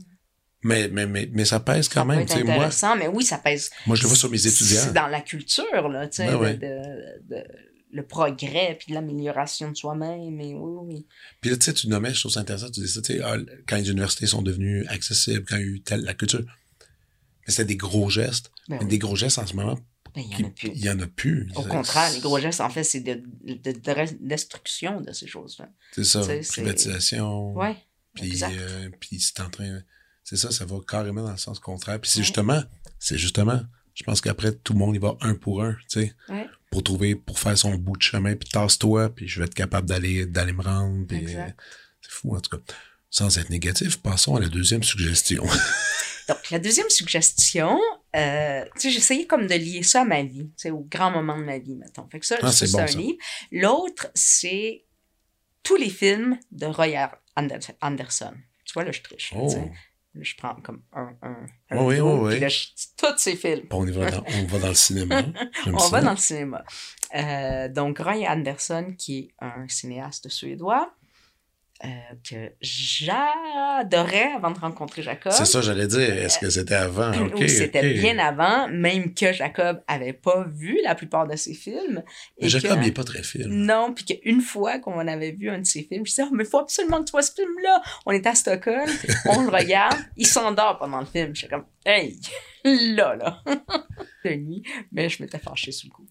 [0.64, 2.26] Mais, mais, mais, mais ça pèse quand ça même.
[2.26, 3.70] Moi, intéressant, mais oui, ça pèse.
[3.86, 4.94] moi, je le vois sur mes C'est étudiants.
[4.94, 6.54] dans la culture, là, tu sais, Ben de- ouais.
[6.54, 7.48] de, de-
[7.94, 10.42] le progrès puis l'amélioration de soi-même.
[10.42, 11.06] Et oui, oui.
[11.42, 13.22] Puis là, tu sais, tu nommais, je trouve ça intéressant, tu dis ça, tu sais,
[13.24, 13.38] ah,
[13.68, 16.44] quand les universités sont devenues accessibles, quand il y a eu telle, la culture.
[17.46, 18.52] Mais c'était des gros gestes.
[18.68, 18.88] Ben oui.
[18.88, 19.78] des gros gestes, en ce moment,
[20.16, 20.72] Ben, il y qui- en a plus.
[20.74, 21.50] il y en a plus.
[21.56, 25.28] Au C'est- contraire, les gros gestes, en fait, c'est de, de, de- destruction de ces
[25.28, 25.70] choses-là.
[25.92, 27.54] C'est ça, c'est- privatisation.
[27.54, 27.76] Ouais,
[28.16, 29.82] Puis, euh, puis c'est en train.
[30.24, 32.00] C'est ça, ça va carrément dans le sens contraire.
[32.00, 32.26] Puis c'est Ouais.
[32.26, 32.64] justement,
[33.00, 33.62] c'est justement,
[33.94, 36.48] je pense qu'après, tout le monde y va un pour un, tu sais, Ouais.
[36.72, 39.88] pour trouver, pour faire son bout de chemin, puis tasse-toi, puis je vais être capable
[39.88, 41.06] d'aller, d'aller me rendre.
[41.08, 41.46] Puis, euh,
[42.02, 42.64] c'est fou, en tout cas.
[43.10, 45.44] Sans être négatif, passons à la deuxième suggestion.
[46.30, 47.80] Donc, la deuxième suggestion,
[48.16, 51.12] euh, tu sais, j'essayais comme de lier ça à ma vie, tu sais, au grand
[51.12, 52.08] moment de ma vie, mettons.
[52.10, 52.98] Fait que ça, Ah, ça, c'est bon, un ça.
[52.98, 53.18] livre.
[53.52, 54.86] L'autre, c'est
[55.62, 58.34] tous les films de Roy Ander- Anderson.
[58.66, 59.34] Tu vois, là, je triche.
[59.36, 59.54] Oh.
[60.20, 61.38] Je prends comme un, un,
[61.72, 62.40] un Oui, oui, oui.
[62.40, 63.68] là, je tous ces films.
[63.70, 65.24] Bon, on, y va dans, on va dans le cinéma.
[65.68, 65.90] On ça.
[65.90, 66.64] va dans le cinéma.
[67.16, 70.94] Euh, donc, Roy Anderson, qui est un cinéaste suédois,
[71.86, 71.88] euh,
[72.30, 75.32] que j'adorais avant de rencontrer Jacob.
[75.34, 76.00] C'est ça, j'allais dire.
[76.18, 77.12] Est-ce que c'était avant?
[77.34, 81.54] Ok, Ou c'était bien avant, même que Jacob avait pas vu la plupart de ses
[81.54, 82.04] films.
[82.42, 83.54] Mais Jacob, que- il est pas très film.
[83.54, 86.44] Non, puis qu'une fois qu'on avait vu un de ses films, je disais, oh, mais
[86.44, 87.82] il faut absolument que tu vois ce film-là.
[88.06, 88.90] On est à Stockholm,
[89.26, 91.36] on le regarde, il s'endort pendant le film.
[91.36, 92.20] J'étais comme, hey,
[92.64, 93.42] là, là.
[94.26, 96.08] de nuit, mais je m'étais fâchée sous le coup.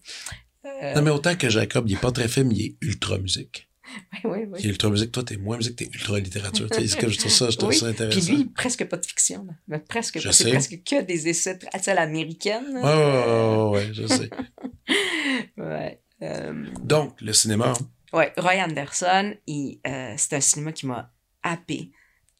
[0.65, 3.67] Euh, Non, mais autant que Jacob, il est pas très film, il est ultra musique.
[4.13, 4.59] Oui, oui, oui.
[4.61, 6.69] Il est ultra musique, toi, t'es moins musique, t'es ultra littérature.
[6.69, 8.33] Tu sais, c'est que je trouve ça, je trouve Oui, ça Puis intéressant.
[8.33, 9.47] lui, presque pas de fiction.
[9.67, 10.33] Mais presque Je pas.
[10.33, 10.43] sais.
[10.45, 12.65] C'est presque que des essais à l'américaine.
[12.75, 13.67] Ouais, là.
[13.69, 14.29] ouais, ouais, ouais, ouais, je sais.
[15.57, 16.01] Ouais.
[16.21, 17.73] Euh, Donc, le cinéma,
[18.13, 21.11] Ouais, Roy Anderson, euh, c'est un cinéma qui m'a
[21.41, 21.91] happé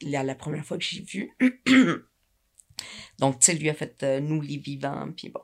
[0.02, 1.32] la, la première fois que j'ai vu.
[3.20, 5.42] Donc, tu sais, lui a fait euh, Nous les vivants, puis bon.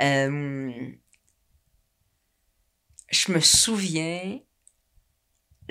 [0.00, 0.70] Euh,
[3.10, 4.38] je me souviens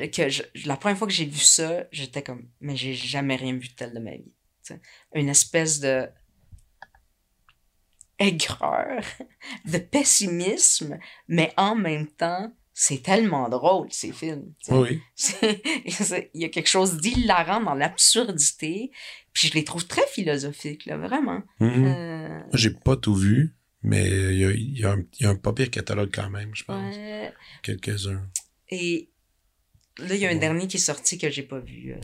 [0.08, 3.54] que je- la première fois que j'ai vu ça, j'étais comme, mais j'ai jamais rien
[3.54, 4.32] vu de tel de ma vie.
[5.16, 6.08] Une espèce de
[8.20, 9.02] aigreur,
[9.66, 14.54] de pessimisme, mais en même temps, c'est tellement drôle, ces films.
[14.70, 15.02] oui.
[16.34, 18.92] Il y a quelque chose d'hilarant dans l'absurdité,
[19.34, 21.42] puis je les trouve très philosophiques, là, vraiment.
[21.62, 25.24] Euh, Moi, j'ai pas tout vu, mais il y a, il y a un, il
[25.24, 26.96] y a un pas pire catalogue quand même, je pense.
[26.96, 27.34] ouais.
[27.64, 28.30] Quelques-uns.
[28.70, 29.10] Et
[30.08, 30.40] là, il y a un Ouais.
[30.40, 32.00] dernier qui est sorti que j'ai pas vu euh,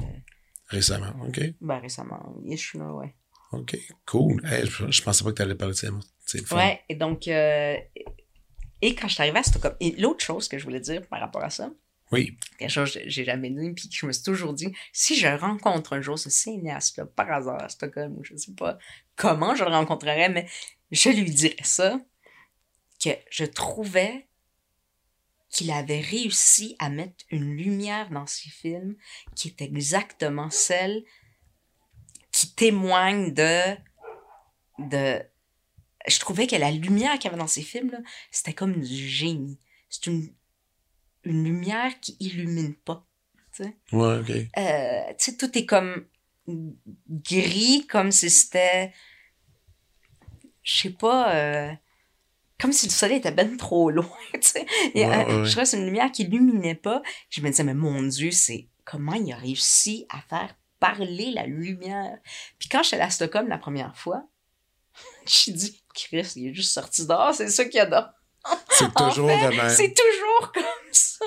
[0.68, 1.14] Récemment.
[1.28, 1.40] OK.
[1.62, 2.36] ben, récemment.
[2.46, 3.14] Ish, là, ouais.
[3.52, 3.78] OK.
[4.06, 4.42] Cool.
[4.46, 6.00] Hey, je, je pensais pas que t'allais parler de cinéma.
[6.52, 7.78] Ouais, et donc, euh,
[8.82, 11.20] et quand je suis arrivée à Stockholm, et l'autre chose que je voulais dire par
[11.20, 11.70] rapport à ça,
[12.12, 12.36] Oui.
[12.58, 15.28] quelque chose que j'ai jamais dit, puis que je me suis toujours dit, si je
[15.28, 18.78] rencontre un jour ce cinéaste-là, par hasard à Stockholm, ou je sais pas
[19.16, 20.48] comment je le rencontrerais, mais
[20.92, 22.00] je lui dirais ça,
[23.04, 24.28] que je trouvais
[25.50, 28.96] qu'il avait réussi à mettre une lumière dans ses films
[29.36, 31.04] qui est exactement celle
[32.32, 33.76] qui témoigne de
[34.80, 35.22] de.
[36.08, 39.58] Je trouvais que la lumière qu'il y avait dans ces films, c'était comme du génie.
[39.90, 40.34] C'est une,
[41.24, 43.08] une lumière qui illumine pas.
[43.54, 43.78] Tu sais.
[43.92, 44.30] Ouais, ok.
[44.30, 46.06] Euh, tu sais, tout est comme
[47.10, 48.94] gris, comme si c'était.
[50.62, 51.34] Je sais pas.
[51.36, 51.74] euh,
[52.66, 54.66] comme si le soleil était ben trop loin, tu sais.
[54.96, 55.46] Et, Ouais, euh, ouais.
[55.46, 57.04] Je trouvais une lumière qui illuminait pas.
[57.30, 61.46] Je me disais, mais mon Dieu, c'est comment il a réussi à faire parler la
[61.46, 62.18] lumière?
[62.58, 64.24] Puis quand j'étais à Stockholm la première fois,
[65.28, 68.10] j'ai dit, Chris, il est juste sorti dehors, c'est ça qu'il y a dehors.
[68.70, 69.70] C'est En toujours fait, de même.
[69.70, 70.64] C'est toujours comme
[71.20, 71.26] ça.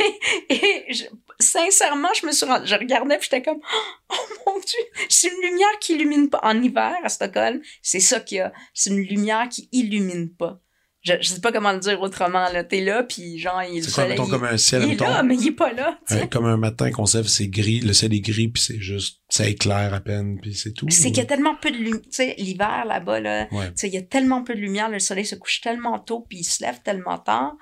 [0.48, 1.04] Et, et je-
[1.40, 3.60] sincèrement, je me suis rendu- je regardais puis j'étais comme
[4.10, 4.14] oh
[4.46, 4.78] mon dieu,
[5.08, 8.52] c'est une lumière qui illumine pas en hiver à Stockholm, c'est ça qu'il y a,
[8.74, 10.60] c'est une lumière qui illumine pas.
[11.02, 13.92] Je, je sais pas comment le dire autrement là, t'es là puis genre il, C'est
[13.92, 16.00] quoi, mettons, comme un ciel, il est mettons, là mais il est pas là,
[16.32, 19.20] comme un matin qu'on se lève, c'est gris, le ciel est gris, puis c'est juste,
[19.28, 20.86] ça éclaire à peine, puis c'est tout.
[20.90, 23.66] C'est qu'il y a tellement peu de lumière, tu sais, l'hiver là-bas là, Ouais.
[23.68, 26.26] Tu sais, il y a tellement peu de lumière, le soleil se couche tellement tôt,
[26.28, 27.54] puis il se lève tellement tard.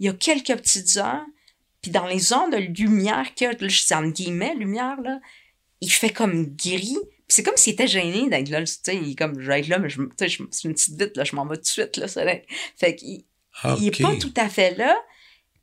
[0.00, 1.24] Il y a quelques petites heures,
[1.82, 5.20] puis dans les heures de lumière là, je dis entre guillemets, lumière, là,
[5.80, 6.96] il fait comme gris.
[7.26, 9.60] Puis c'est comme s'il était gêné d'être là, tu sais, il est comme, je vais
[9.60, 11.56] être là, mais je, tu sais, je- c'est une petite vite, là, je m'en vais
[11.56, 12.42] tout de suite, le soleil.
[12.78, 13.24] Fait qu'il
[13.80, 14.96] il est pas tout à fait là,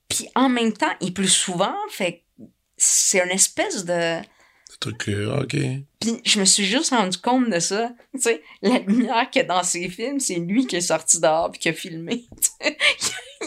[0.07, 2.43] puis en même temps, il pleut souvent, fait que
[2.77, 4.19] c'est une espèce de...
[4.21, 5.55] Le truc, euh, ok.
[5.99, 7.93] Puis je me suis juste rendu compte de ça.
[8.13, 11.19] Tu sais, la lumière qu'il y a dans ses films, c'est lui qui est sorti
[11.21, 12.25] dehors puis qui a filmé.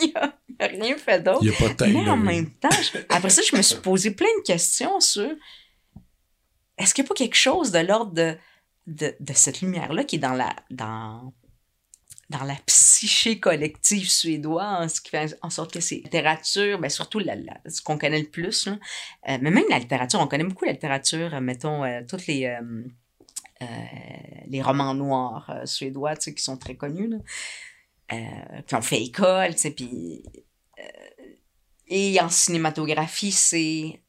[0.03, 0.35] Il a
[0.67, 1.41] rien fait d'autre.
[1.43, 1.93] Il n'y a pas de.
[1.93, 5.31] Mais en même temps, je- après ça, je me suis posé plein de questions sur
[6.79, 8.37] est-ce qu'il n'y a pas quelque chose de l'ordre de,
[8.87, 11.33] de, de cette lumière-là qui est dans la, dans,
[12.31, 17.19] dans la psyché collective suédoise, ce qui fait en sorte que c'est littérature, ben surtout
[17.19, 18.79] la, la- ce qu'on connaît le plus, là.
[19.29, 22.45] Euh, mais même la littérature, on connaît beaucoup la littérature, euh, mettons, euh, toutes les,
[22.47, 23.67] euh,
[24.47, 27.17] les romans noirs suédois, qui sont très connus, là.
[28.13, 30.23] Euh, puis on fait école, puis...
[30.81, 31.25] euh,
[31.89, 34.03] et en cinématographie, c'est...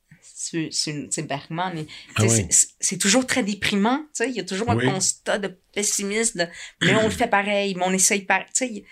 [0.71, 1.85] C'est Bergman.
[2.15, 2.47] Ah oui.
[2.49, 4.29] c'est- toujours très déprimant, tu sais.
[4.29, 4.87] Il y a toujours Oui.
[4.87, 6.47] un constat de pessimisme, de,
[6.81, 8.67] mais on le fait pareil, mais on essaye pareil, tu sais.
[8.71, 8.85] il-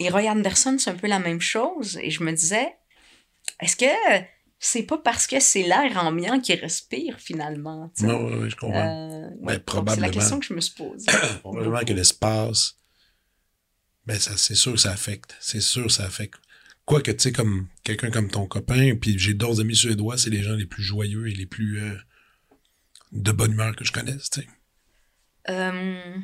[0.00, 1.98] Et Roy Anderson, c'est un peu la même chose.
[2.02, 2.74] Et je me disais,
[3.60, 4.24] est-ce que
[4.58, 7.92] c'est pas parce que c'est l'air ambiant qui respire finalement?
[8.00, 8.80] oui, oui, je comprends.
[8.84, 11.06] Euh, ouais, donc C'est la question que je me suis posée.
[11.42, 12.76] Probablement que l'espace,
[14.06, 15.36] ben ça, c'est sûr que ça affecte.
[15.40, 16.40] C'est sûr que ça affecte.
[16.84, 20.42] Quoique, tu sais, comme quelqu'un comme ton copain, puis j'ai d'autres amis suédois, c'est les
[20.42, 21.94] gens les plus joyeux et les plus euh,
[23.12, 24.48] de bonne humeur que je connaisse, tu sais.
[25.48, 26.16] Euh,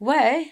[0.00, 0.46] ouais.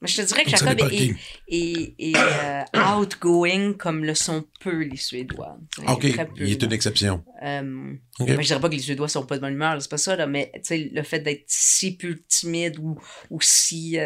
[0.00, 1.16] Mais je te dirais que Donc, Jacob est, qui.
[1.48, 5.58] est, est, euh, outgoing comme le sont peu les Suédois.
[5.86, 7.24] Ah, OK, très peu, il est une exception.
[7.42, 8.28] Euh, OK.
[8.28, 10.16] mais je dirais pas que les Suédois sont pas de bonne humeur, c'est pas ça,
[10.16, 12.98] là, mais tu sais, le fait d'être si peu timide ou,
[13.30, 13.98] ou si.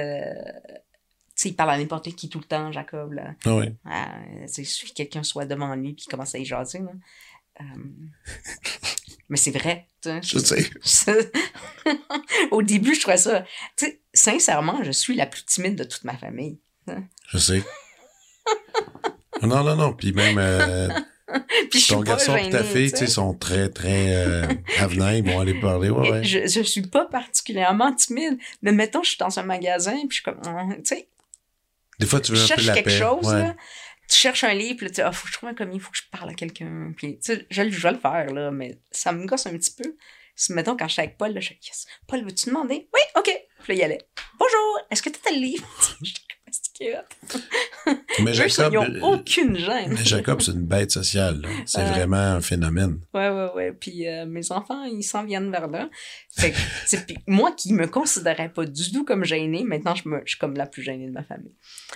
[1.41, 3.13] Euh, tu sais, il parle à n'importe qui tout le temps, Jacob.
[3.13, 3.35] Là.
[3.45, 3.75] Ah ouais.
[3.85, 4.15] Ah,
[4.47, 6.81] c'est suffit que quelqu'un soit devant lui puis commence à y jaser.
[6.81, 6.93] Là.
[7.61, 7.65] Euh,
[9.29, 9.87] mais c'est vrai.
[10.05, 11.31] Je sais.
[12.51, 13.45] Au début, je trouvais ça.
[13.77, 16.59] Tu sais, sincèrement, je suis la plus timide de toute ma famille.
[17.29, 17.63] Je sais.
[19.43, 19.93] non, non, non.
[19.93, 20.89] Puis même euh,
[21.71, 24.47] Puis ton garçon et ta fille, tu sont très, très euh,
[24.79, 25.11] avenants.
[25.11, 25.91] Ils vont aller parler.
[25.91, 26.25] Ouais.
[26.25, 30.15] Je, je suis pas particulièrement timide, mais mettons, je suis dans un magasin, puis je
[30.15, 31.09] suis comme, Hum, tu sais,
[32.01, 32.99] Des fois, tu veux un peu la quelque paix.
[32.99, 33.39] chose, ouais.
[33.39, 33.57] là.
[34.09, 35.91] Tu cherches un livre, puis tu dis, ah, faut que je trouve un commis, faut
[35.93, 36.93] que je parle à quelqu'un.
[36.97, 39.71] Puis, tu sais, je, je vais le faire, là, mais ça me gosse un petit
[39.71, 39.95] peu.
[40.49, 41.87] Mettons, quand je suis avec Paul, là, je suis yes.
[42.09, 42.89] Paul, veux-tu demander?
[42.95, 43.31] Oui, OK.
[43.63, 44.09] Puis là, il allait.
[44.39, 45.69] Bonjour, est-ce que tu as le livre?
[48.25, 49.91] Mais Eux, Jacob, ils ont euh, aucune gêne.
[49.91, 51.43] mais Jacob, c'est une bête sociale.
[51.67, 51.91] C'est Ouais.
[51.91, 53.01] vraiment un phénomène.
[53.15, 53.73] Ouais, ouais, ouais.
[53.73, 55.89] Puis euh, mes enfants, ils s'en viennent vers là.
[56.37, 60.21] Fait que, puis moi qui me considérais pas du tout comme gênée, maintenant je, me,
[60.25, 61.55] je suis comme la plus gênée de ma famille.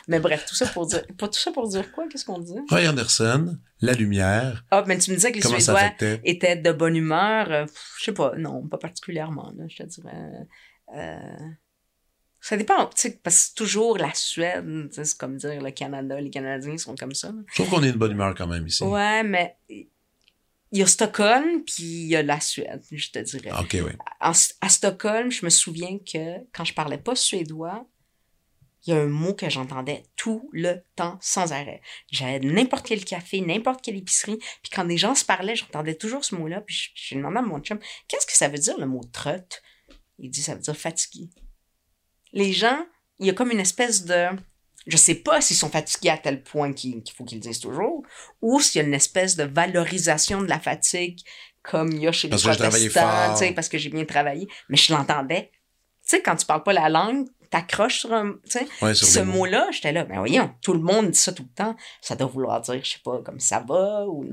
[0.09, 2.06] Mais bref, tout ça pour dire, pas tout ça pour dire quoi?
[2.09, 2.59] Qu'est-ce qu'on dit?
[2.70, 5.93] Roy Anderson, la lumière, Ah, mais tu me disais que les Suédois
[6.24, 7.51] étaient de bonne humeur.
[7.51, 7.66] euh,
[7.98, 10.47] je sais pas, non, pas particulièrement, là, je te dirais.
[12.47, 16.21] Ça dépend, tu sais, parce que c'est toujours la Suède, c'est comme dire le Canada,
[16.21, 17.29] les Canadiens sont comme ça.
[17.29, 17.39] là.
[17.49, 18.83] Je trouve qu'on est de bonne humeur quand même ici.
[18.85, 19.89] Ouais, mais il
[20.79, 23.51] y a Stockholm, puis il y a la Suède, je te dirais.
[23.59, 23.93] OK, oui.
[24.21, 27.87] À Stockholm, je me souviens que quand je parlais pas suédois,
[28.87, 31.81] il y a un mot que j'entendais tout le temps, sans arrêt.
[32.11, 36.23] J'allais n'importe quel café, n'importe quelle épicerie, puis quand des gens se parlaient, j'entendais toujours
[36.27, 38.87] ce mot-là, puis je- j'ai demandé à mon chum, qu'est-ce que ça veut dire le
[38.87, 39.31] mot trot?
[40.19, 41.31] Il dit, ça veut dire fatigué.
[42.35, 42.85] Les gens,
[43.19, 44.27] il y a comme une espèce de...
[44.86, 48.02] Je sais pas s'ils sont fatigués à tel point qu'il faut qu'ils le disent toujours,
[48.43, 51.20] ou s'il y a une espèce de valorisation de la fatigue,
[51.62, 54.47] comme il y a chez Parce les protestants, tu sais, parce que j'ai bien travaillé,
[54.69, 55.51] mais je l'entendais
[56.05, 59.69] sais, quand tu parles pas la langue, t'accroches sur un, tu Ouais, sur ce mot-là,
[59.73, 61.77] j'étais là, ben voyons, tout le monde dit ça tout le temps.
[62.01, 64.24] Ça doit vouloir dire, je sais pas, comme ça va ou.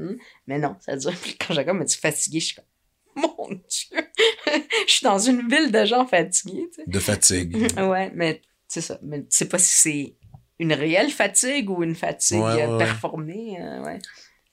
[0.48, 2.66] Mais non, ça veut dire, quand j'ai comme me dit fatigué, je suis comme,
[3.16, 3.98] mon Dieu,
[4.88, 7.56] je suis dans une ville de gens fatigués, tu De fatigue.
[7.78, 9.00] Ouais, mais c'est ça.
[9.04, 10.16] Mais tu sais pas si c'est
[10.60, 12.78] une réelle fatigue ou une fatigue Ouais, ouais, ouais.
[12.78, 14.00] performée, euh, ouais.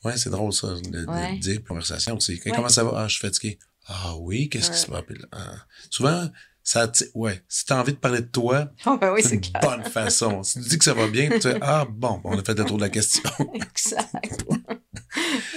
[0.04, 2.16] Ouais, c'est drôle ça, de, dire conversation.
[2.54, 2.92] Comment ça va?
[2.94, 3.58] Ah, je suis fatigué.
[3.86, 5.02] Ah oui, qu'est-ce qui se passe?
[5.32, 5.54] Ah.
[5.90, 6.28] Souvent,
[6.68, 9.62] ça, ouais, si t'as envie de parler de toi, Oh, ben oui, c'est une clair.
[9.62, 10.42] bonne façon.
[10.42, 12.62] Si tu dis que ça va bien, tu dis, ah bon, on a fait le
[12.66, 13.30] tour de la question.
[13.54, 14.44] Exact.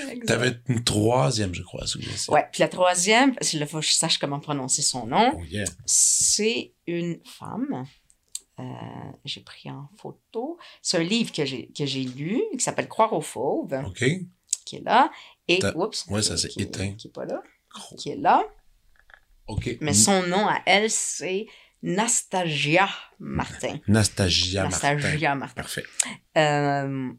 [0.09, 0.25] Exact.
[0.25, 2.31] T'avais une troisième, je crois, suggestion.
[2.31, 5.33] Ouais, puis la troisième, parce que là, faut que je sache comment prononcer son nom.
[5.35, 5.65] Oh yeah.
[5.85, 7.85] c'est une femme.
[8.61, 8.63] Euh,
[9.25, 10.57] j'ai pris en photo.
[10.81, 14.05] C'est un livre que j'ai, que j'ai lu qui s'appelle Croire aux fauves, OK.
[14.63, 15.11] qui est là.
[15.49, 16.93] Et, oups, ouais, ça s'est éteint.
[16.93, 17.43] Qui est pas là.
[17.97, 18.45] Qui est là.
[19.81, 21.47] Mais son nom à elle, c'est
[21.83, 22.89] Nastasia
[23.19, 23.79] Martin.
[23.87, 24.93] Nastasia Martin.
[24.95, 25.61] Nastasia Martin.
[25.61, 25.83] Parfait.
[26.37, 27.11] Euh,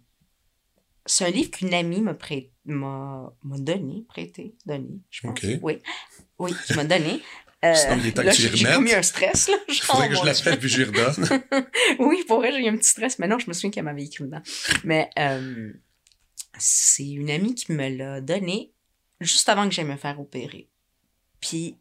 [1.05, 5.31] c'est un livre qu'une amie m'a, prêt, donné, prêté, donné, je pense.
[5.31, 5.59] OK.
[5.63, 5.79] Oui,
[6.39, 7.21] oui, qui m'a donné.
[7.65, 9.57] Euh, Sinon, il est temps là, que tu y j'ai, eu un stress, là.
[9.69, 11.43] Il faudrait que je l'appelle puis je lui redonne.
[12.01, 13.21] oui, pour vrai, j'ai eu un petit stress.
[13.21, 14.43] Mais non, je me souviens qu'elle m'avait écrit dedans.
[14.83, 15.73] Mais euh,
[16.59, 18.73] c'est une amie qui me l'a donné
[19.21, 20.71] juste avant que j'aille me faire opérer.
[21.41, 21.79] Puis,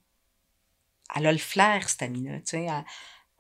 [1.16, 2.40] elle a le flair, cette amie-là.
[2.40, 2.68] Tu sais,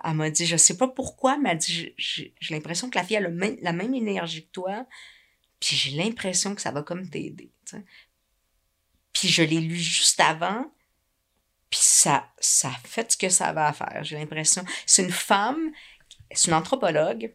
[0.03, 3.17] elle, m'a dit, je sais pas pourquoi, mais elle dit, j'ai- l'impression que la fille
[3.17, 4.85] a le la même énergie que toi.
[5.59, 7.51] Puis j'ai l'impression que ça va comme t'aider.
[9.13, 10.71] Puis je l'ai lu juste avant.
[11.69, 14.03] Puis ça, ça fait ce que ça à faire.
[14.03, 14.65] J'ai l'impression.
[14.85, 15.71] C'est une femme,
[16.31, 17.33] c'est une anthropologue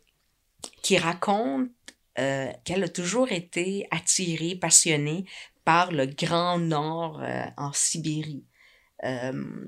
[0.83, 1.71] qui raconte
[2.19, 5.27] euh, qu'elle a toujours été attirée, passionnée
[5.65, 8.45] par le Grand Nord euh, en Sibérie.
[9.05, 9.67] Euh,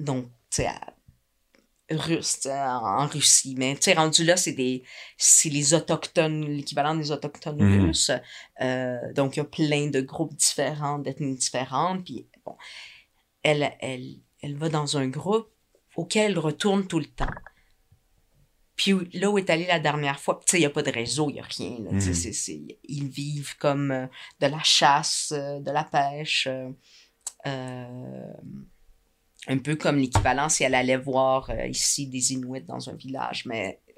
[0.00, 0.68] donc, tu sais,
[1.90, 3.54] russe, en Russie.
[3.58, 4.82] Mais, tu sais, rendu là, c'est des,
[5.18, 7.84] c'est les autochtones, l'équivalent des autochtones Mhm.
[7.86, 8.10] russes.
[8.60, 12.04] Euh, donc, il y a plein de groupes différents, d'ethnies différentes.
[12.04, 12.56] Puis, bon,
[13.42, 15.50] elle, elle, elle va dans un groupe
[15.96, 17.26] auquel elle retourne tout le temps.
[18.76, 20.90] Puis là où est allée la dernière fois, tu sais, il n'y a pas de
[20.90, 21.78] réseau, il n'y a rien.
[21.84, 22.00] Là, Mhm.
[22.00, 24.06] c'est- c'est- ils vivent comme euh,
[24.40, 26.48] de la chasse, euh, de la pêche.
[27.46, 28.32] euh,
[29.48, 33.44] un peu comme l'équivalent si elle allait voir euh, ici des Inuits dans un village,
[33.46, 33.92] mais euh,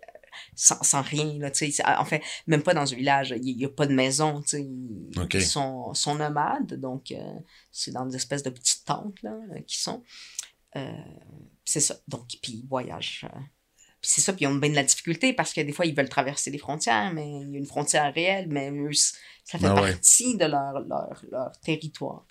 [0.55, 1.39] sans, sans rien.
[1.39, 3.87] Là, tu sais, c'est- en fait, même pas dans un village, il n'y a, pas
[3.87, 4.43] de maison.
[4.43, 5.35] tu sais, Ils, Ok.
[5.35, 7.39] ils sont, sont nomades, donc euh,
[7.71, 9.35] c'est dans des espèces de petites tentes là,
[9.67, 10.03] qui sont.
[10.77, 10.91] Euh,
[11.65, 11.97] c'est ça.
[12.09, 13.27] Donc, puis ils voyagent.
[14.01, 15.95] puis c'est ça, puis ils ont bien de la difficulté parce que des fois, ils
[15.95, 18.91] veulent traverser les frontières, mais il y a une frontière réelle, mais eux,
[19.45, 19.93] ça fait Ah ouais.
[19.93, 22.27] partie de leur, leur, leur territoire.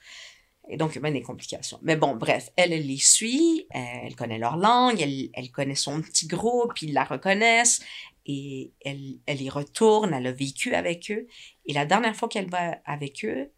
[0.67, 1.79] Et donc, il y a bien des complications.
[1.83, 5.75] Mais bon, bref, elle, elle les suit, euh, elle connaît leur langue, elle, elle connaît
[5.75, 7.81] son petit groupe, ils la reconnaissent,
[8.25, 11.27] et elle, elle y retourne, elle a vécu avec eux.
[11.65, 13.51] Et la dernière fois qu'elle va avec eux,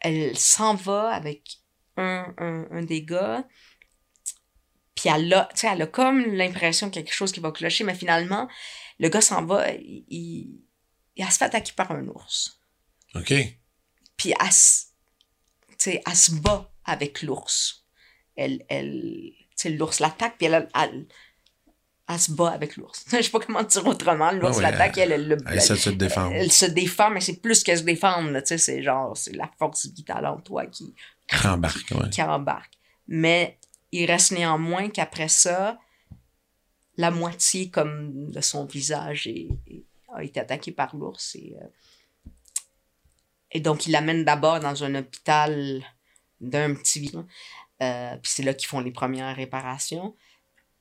[0.00, 1.58] elle s'en va avec
[1.96, 3.46] un, un, un des gars,
[4.94, 7.84] puis elle a, elle a comme l'impression qu'il y a quelque chose qui va clocher,
[7.84, 8.48] mais finalement,
[8.98, 10.60] le gars s'en va, il, il,
[11.16, 12.60] elle se fait attaquer par un ours.
[13.14, 13.32] OK.
[14.16, 14.93] Puis elle,
[15.86, 17.84] elle se bat avec l'ours.
[18.36, 19.32] Elle, elle,
[19.76, 21.06] l'ours l'attaque, puis elle, elle,
[22.08, 23.04] elle se bat avec l'ours.
[23.12, 24.30] Je sais pas comment dire autrement.
[24.32, 26.34] L'ours Ah l'attaque, elle, elle, le- Elle se défendre.
[26.34, 28.30] elle se défend, mais c'est plus que se défendre.
[28.30, 30.94] là, Tu sais, c'est genre, c'est la force vitale en toi qui,
[31.30, 32.10] Rembarque, ouais.
[32.10, 32.72] qui embarque.
[33.08, 33.58] Mais
[33.92, 35.78] il reste néanmoins qu'après ça,
[36.96, 39.84] la moitié comme de son visage est- est-
[40.14, 41.34] a été attaqué par l'ours.
[41.36, 41.66] Et, euh,
[43.54, 45.82] et donc, il l'amène d'abord dans un hôpital
[46.40, 47.24] d'un petit village.
[47.82, 50.16] Euh, puis c'est là qu'ils font les premières réparations.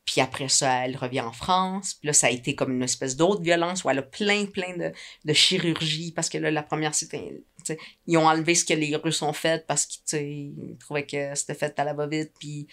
[0.05, 1.93] Puis après ça, elle revient en France.
[1.93, 4.75] Puis là, ça a été comme une espèce d'autre violence où elle a plein, plein
[4.75, 4.91] de,
[5.23, 6.11] de chirurgie.
[6.11, 7.43] Parce que là, la première, c'était...
[8.07, 11.53] Ils ont enlevé ce que les Russes ont fait parce qu'ils ils trouvaient que c'était
[11.53, 12.33] fait à la va-vite.
[12.37, 12.67] Puis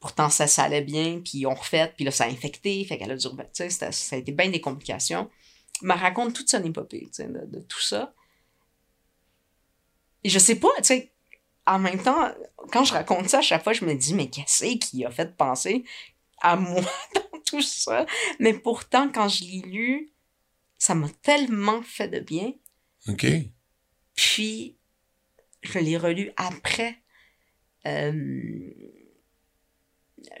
[0.00, 1.20] pourtant, ça, ça allait bien.
[1.22, 1.92] Puis ils ont refait.
[1.94, 2.84] Puis là, ça a infecté.
[2.84, 3.28] Fait qu'elle a dû...
[3.52, 5.28] Ça a été bien des complications.
[5.82, 8.14] Me raconte toute son épopée, de tout ça.
[10.24, 11.12] Et je sais pas, tu sais,
[11.66, 12.32] en même temps,
[12.72, 15.36] quand je raconte ça, à chaque fois, je me dis, mais qu'est-ce qui a fait
[15.36, 15.84] penser
[16.40, 16.82] à moi
[17.14, 18.06] dans tout ça?
[18.38, 20.12] Mais pourtant, quand je l'ai lu,
[20.78, 22.52] ça m'a tellement fait de bien.
[23.08, 23.26] OK.
[24.14, 24.76] Puis,
[25.62, 26.98] je l'ai relu après.
[27.86, 28.70] Euh...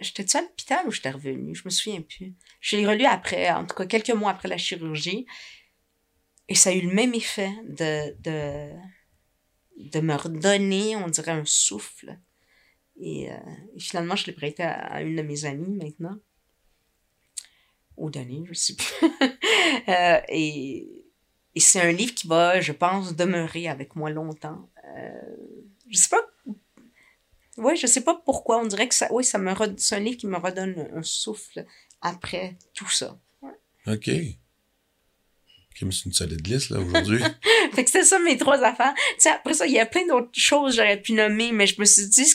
[0.00, 1.54] J'étais-tu à l'hôpital ou j'étais revenue?
[1.54, 2.34] Je me souviens plus.
[2.60, 5.26] Je l'ai relu après, en tout cas quelques mois après la chirurgie.
[6.48, 8.72] Et ça a eu le même effet de, de,
[9.78, 12.18] de me redonner, on dirait, un souffle.
[13.00, 13.28] Et,
[13.78, 16.16] finalement, je l'ai prêté à, une de mes amies maintenant.
[17.96, 18.86] Ou donné, je sais plus.
[20.28, 21.04] et,
[21.54, 24.68] et c'est un livre qui va, je pense, demeurer avec moi longtemps.
[25.88, 26.22] je sais pas
[27.58, 28.60] oui, je sais pas pourquoi.
[28.60, 31.66] On dirait que ça, oui, ça me c'est un livre qui me redonne un souffle
[32.00, 33.18] après tout ça.
[33.86, 34.10] OK.
[35.80, 37.22] C'est une solide liste, là, aujourd'hui.
[37.72, 38.94] fait que c'était ça mes trois affaires.
[39.20, 41.80] Tu après ça, il y a plein d'autres choses que j'aurais pu nommer, mais je
[41.80, 42.26] me suis dit,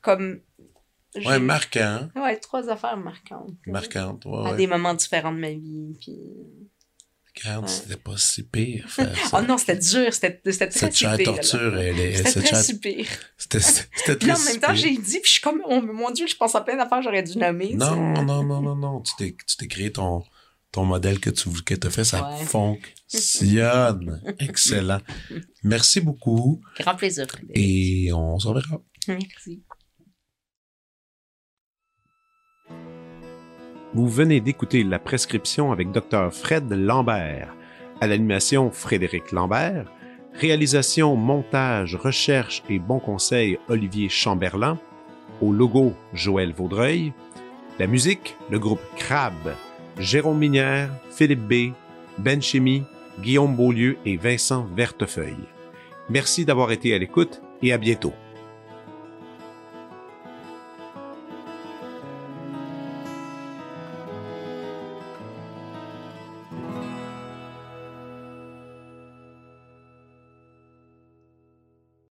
[0.00, 0.40] comme.
[1.24, 2.08] Ouais, marquant.
[2.16, 3.54] Ouais, trois affaires marquantes.
[3.66, 4.50] Marquantes, ouais.
[4.50, 5.96] À des moments différents de ma vie.
[6.00, 6.18] Puis...
[7.36, 8.86] Regarde, c'était pas si pire.
[9.32, 12.24] oh non, c'était dur, c'était très Cette chère torture, elle est.
[12.24, 13.06] C'était très si pire.
[13.36, 13.58] C'était
[14.04, 16.36] très Puis en même temps, j'ai dit, puis je suis comme, oh mon Dieu, je
[16.36, 17.74] pense à plein d'affaires j'aurais dû nommer.
[17.74, 19.00] Non, non, non, non, non.
[19.00, 19.14] Tu
[19.56, 20.22] t'es créé ton,
[20.74, 22.44] ton modèle que tu que as fait, ça ouais.
[22.44, 24.20] fonctionne.
[24.40, 24.98] Excellent.
[25.62, 26.60] Merci beaucoup.
[26.80, 27.26] Grand plaisir.
[27.54, 28.82] Et on se reverra.
[29.06, 29.62] Merci.
[33.94, 36.32] Vous venez d'écouter La prescription avec Dr.
[36.32, 37.54] Fred Lambert.
[38.00, 39.88] À l'animation, Frédéric Lambert.
[40.32, 44.80] Réalisation, montage, recherche et bon conseil, Olivier Chamberlain.
[45.40, 47.12] Au logo, Joël Vaudreuil.
[47.78, 49.54] La musique, le groupe Crab.
[49.98, 51.72] Jérôme Minière, Philippe B.,
[52.18, 52.40] Ben
[53.20, 55.36] Guillaume Beaulieu et Vincent Vertefeuille.
[56.10, 58.12] Merci d'avoir été à l'écoute et à bientôt.